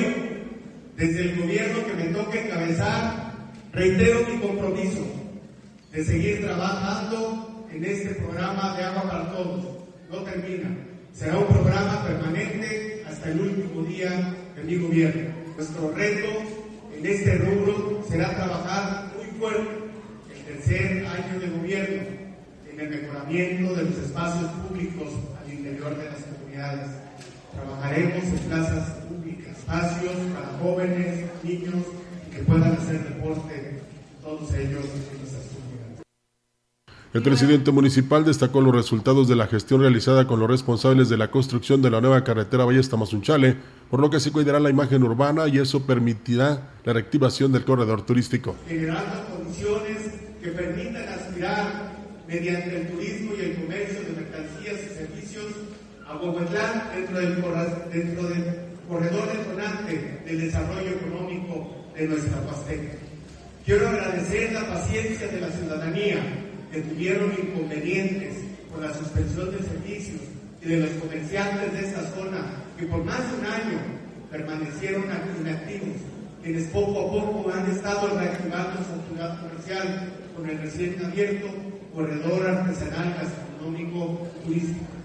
desde 0.96 1.22
el 1.32 1.42
gobierno 1.42 1.80
que 1.86 1.94
me 1.94 2.10
toca 2.14 2.40
encabezar, 2.40 3.34
reitero 3.72 4.20
mi 4.28 4.40
compromiso 4.40 5.04
de 5.92 6.06
seguir 6.06 6.42
trabajando 6.46 7.66
en 7.72 7.84
este 7.84 8.16
programa 8.16 8.78
de 8.78 8.84
agua 8.84 9.04
para 9.04 9.32
todos. 9.32 9.66
No 10.12 10.18
termina. 10.20 10.78
Será 11.12 11.38
un 11.40 11.48
programa 11.48 12.04
permanente 12.04 13.04
hasta 13.08 13.32
el 13.32 13.40
último 13.40 13.84
día 13.84 14.36
de 14.56 14.64
mi 14.64 14.78
gobierno. 14.78 15.34
Nuestro 15.56 15.92
reto 15.92 16.30
en 16.96 17.06
este 17.06 17.36
rubro 17.36 18.04
será 18.08 18.36
trabajar 18.36 19.12
muy 19.16 19.40
fuerte 19.40 19.70
el 20.36 20.44
tercer 20.46 21.06
año 21.06 21.40
de 21.40 21.50
gobierno 21.50 22.23
el 22.84 22.90
mejoramiento 22.90 23.76
de 23.76 23.84
los 23.84 23.98
espacios 23.98 24.52
públicos 24.52 25.08
al 25.42 25.54
interior 25.54 25.98
de 25.98 26.06
las 26.06 26.22
comunidades. 26.22 26.90
Trabajaremos 27.54 28.24
en 28.24 28.40
plazas 28.50 28.90
públicas 29.08 29.58
espacios 29.58 30.12
para 30.34 30.58
jóvenes, 30.60 31.26
niños, 31.44 31.86
que 32.32 32.40
puedan 32.44 32.74
hacer 32.74 33.04
deporte, 33.04 33.82
todos 34.22 34.54
ellos 34.54 34.84
en 34.84 35.20
nuestras 35.20 35.44
comunidades. 35.46 36.02
El 37.14 37.22
presidente 37.22 37.72
municipal 37.72 38.26
destacó 38.26 38.60
los 38.60 38.76
resultados 38.76 39.28
de 39.28 39.36
la 39.36 39.48
gestión 39.48 39.82
realizada 39.82 40.28
con 40.28 40.40
los 40.40 40.50
responsables 40.50 41.10
de 41.10 41.18
la 41.18 41.32
construcción 41.32 41.82
de 41.82 41.92
la 41.92 42.02
nueva 42.02 42.24
carretera 42.24 42.66
Valles 42.66 42.90
Tamazunchale, 42.90 43.56
por 43.90 44.00
lo 44.00 44.10
que 44.10 44.20
se 44.20 44.32
cuidará 44.32 44.60
la 44.60 44.72
imagen 44.72 45.04
urbana 45.04 45.48
y 45.48 45.60
eso 45.60 45.86
permitirá 45.86 46.74
la 46.84 46.94
reactivación 46.94 47.52
del 47.52 47.64
corredor 47.64 48.06
turístico. 48.06 48.56
Generando 48.68 49.26
condiciones 49.32 49.98
que 50.42 50.50
permitan 50.50 51.08
aspirar 51.08 52.03
mediante 52.34 52.76
el 52.76 52.88
turismo 52.88 53.32
y 53.38 53.42
el 53.42 53.56
comercio 53.58 54.00
de 54.02 54.22
mercancías 54.22 54.80
y 54.84 54.96
servicios 54.96 55.54
a 56.08 56.18
Huehuetlán 56.18 56.90
dentro 56.96 57.20
del, 57.20 57.36
dentro 57.94 58.28
del 58.28 58.44
corredor 58.90 59.38
detonante 59.38 60.20
del 60.26 60.42
desarrollo 60.42 60.90
económico 60.90 61.86
de 61.96 62.08
nuestra 62.08 62.42
Huasteca. 62.42 62.98
Quiero 63.66 63.88
agradecer 63.88 64.52
la 64.52 64.68
paciencia 64.68 65.28
de 65.28 65.42
la 65.42 65.50
ciudadanía 65.52 66.18
que 66.72 66.82
tuvieron 66.82 67.32
inconvenientes 67.34 68.34
con 68.72 68.82
la 68.82 68.94
suspensión 68.96 69.52
de 69.52 69.60
servicios 69.60 70.22
y 70.64 70.70
de 70.70 70.78
los 70.78 70.90
comerciantes 70.92 71.72
de 71.72 71.88
esta 71.88 72.02
zona 72.16 72.64
que 72.80 72.88
por 72.88 73.04
más 73.04 73.20
de 73.32 73.38
un 73.38 73.46
año 73.46 73.80
permanecieron 74.32 75.04
inactivos, 75.40 76.02
quienes 76.42 76.64
poco 76.70 77.00
a 77.00 77.12
poco 77.12 77.52
han 77.54 77.70
estado 77.70 78.18
reactivando 78.18 78.84
su 78.84 78.94
actividad 78.94 79.40
comercial 79.40 80.10
con 80.36 80.50
el 80.50 80.58
recién 80.58 81.06
abierto 81.06 81.48
corredor 81.94 82.48
artesanal 82.48 83.14
gastronómico 83.14 84.28
turístico. 84.44 85.03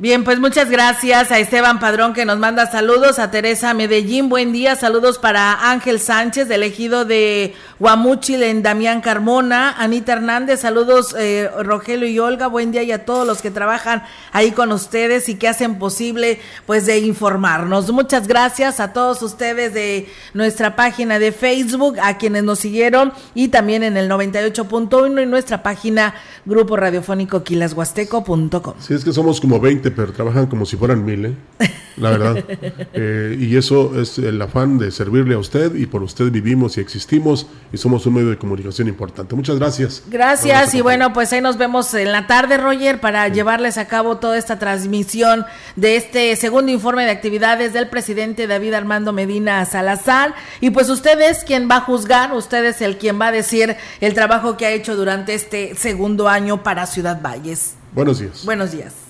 Bien, 0.00 0.24
pues 0.24 0.40
muchas 0.40 0.70
gracias 0.70 1.30
a 1.30 1.38
Esteban 1.40 1.78
Padrón 1.78 2.14
que 2.14 2.24
nos 2.24 2.38
manda 2.38 2.64
saludos, 2.70 3.18
a 3.18 3.30
Teresa 3.30 3.74
Medellín, 3.74 4.30
buen 4.30 4.50
día, 4.50 4.74
saludos 4.74 5.18
para 5.18 5.70
Ángel 5.70 6.00
Sánchez, 6.00 6.48
del 6.48 6.62
ejido 6.62 7.04
de 7.04 7.54
Guamuchil 7.78 8.42
en 8.42 8.62
Damián 8.62 9.02
Carmona, 9.02 9.74
Anita 9.76 10.14
Hernández, 10.14 10.60
saludos 10.60 11.14
eh, 11.18 11.50
Rogelio 11.62 12.08
y 12.08 12.18
Olga, 12.18 12.46
buen 12.46 12.72
día 12.72 12.82
y 12.82 12.92
a 12.92 13.04
todos 13.04 13.26
los 13.26 13.42
que 13.42 13.50
trabajan 13.50 14.02
ahí 14.32 14.52
con 14.52 14.72
ustedes 14.72 15.28
y 15.28 15.34
que 15.34 15.48
hacen 15.48 15.78
posible 15.78 16.40
pues 16.64 16.86
de 16.86 17.00
informarnos. 17.00 17.92
Muchas 17.92 18.26
gracias 18.26 18.80
a 18.80 18.94
todos 18.94 19.20
ustedes 19.20 19.74
de 19.74 20.08
nuestra 20.32 20.76
página 20.76 21.18
de 21.18 21.30
Facebook, 21.30 21.98
a 22.00 22.16
quienes 22.16 22.42
nos 22.42 22.58
siguieron 22.58 23.12
y 23.34 23.48
también 23.48 23.82
en 23.82 23.98
el 23.98 24.10
98.1 24.10 25.22
y 25.22 25.26
nuestra 25.26 25.62
página 25.62 26.14
grupo 26.46 26.78
radiofónico 26.78 27.44
quilashuasteco.com. 27.44 28.74
Sí, 28.78 28.94
es 28.94 29.04
que 29.04 29.12
somos 29.12 29.42
como 29.42 29.60
20 29.60 29.89
pero 29.90 30.12
trabajan 30.12 30.46
como 30.46 30.66
si 30.66 30.76
fueran 30.76 31.04
mil, 31.04 31.26
¿eh? 31.26 31.34
la 31.96 32.10
verdad. 32.10 32.44
Eh, 32.92 33.36
y 33.38 33.56
eso 33.56 34.00
es 34.00 34.18
el 34.18 34.40
afán 34.42 34.78
de 34.78 34.90
servirle 34.90 35.34
a 35.34 35.38
usted 35.38 35.74
y 35.74 35.86
por 35.86 36.02
usted 36.02 36.30
vivimos 36.30 36.76
y 36.76 36.80
existimos 36.80 37.46
y 37.72 37.76
somos 37.76 38.04
un 38.06 38.14
medio 38.14 38.30
de 38.30 38.36
comunicación 38.36 38.88
importante. 38.88 39.34
Muchas 39.34 39.58
gracias. 39.58 40.02
Gracias 40.08 40.74
y 40.74 40.80
bueno, 40.80 41.12
pues 41.12 41.32
ahí 41.32 41.40
nos 41.40 41.56
vemos 41.56 41.92
en 41.94 42.10
la 42.12 42.26
tarde, 42.26 42.56
Roger, 42.56 43.00
para 43.00 43.28
llevarles 43.28 43.78
a 43.78 43.86
cabo 43.86 44.16
toda 44.16 44.38
esta 44.38 44.58
transmisión 44.58 45.44
de 45.76 45.96
este 45.96 46.34
segundo 46.36 46.72
informe 46.72 47.04
de 47.04 47.10
actividades 47.10 47.72
del 47.72 47.88
presidente 47.88 48.46
David 48.46 48.74
Armando 48.74 49.12
Medina 49.12 49.64
Salazar. 49.64 50.34
Y 50.60 50.70
pues 50.70 50.88
usted 50.88 51.20
es 51.20 51.44
quien 51.44 51.68
va 51.70 51.76
a 51.76 51.80
juzgar, 51.82 52.32
usted 52.34 52.64
es 52.64 52.80
el 52.82 52.98
quien 52.98 53.20
va 53.20 53.28
a 53.28 53.32
decir 53.32 53.76
el 54.00 54.14
trabajo 54.14 54.56
que 54.56 54.66
ha 54.66 54.70
hecho 54.70 54.96
durante 54.96 55.34
este 55.34 55.74
segundo 55.74 56.28
año 56.28 56.62
para 56.62 56.86
Ciudad 56.86 57.20
Valles. 57.22 57.74
Buenos 57.92 58.18
días. 58.18 58.44
Buenos 58.44 58.72
días. 58.72 59.09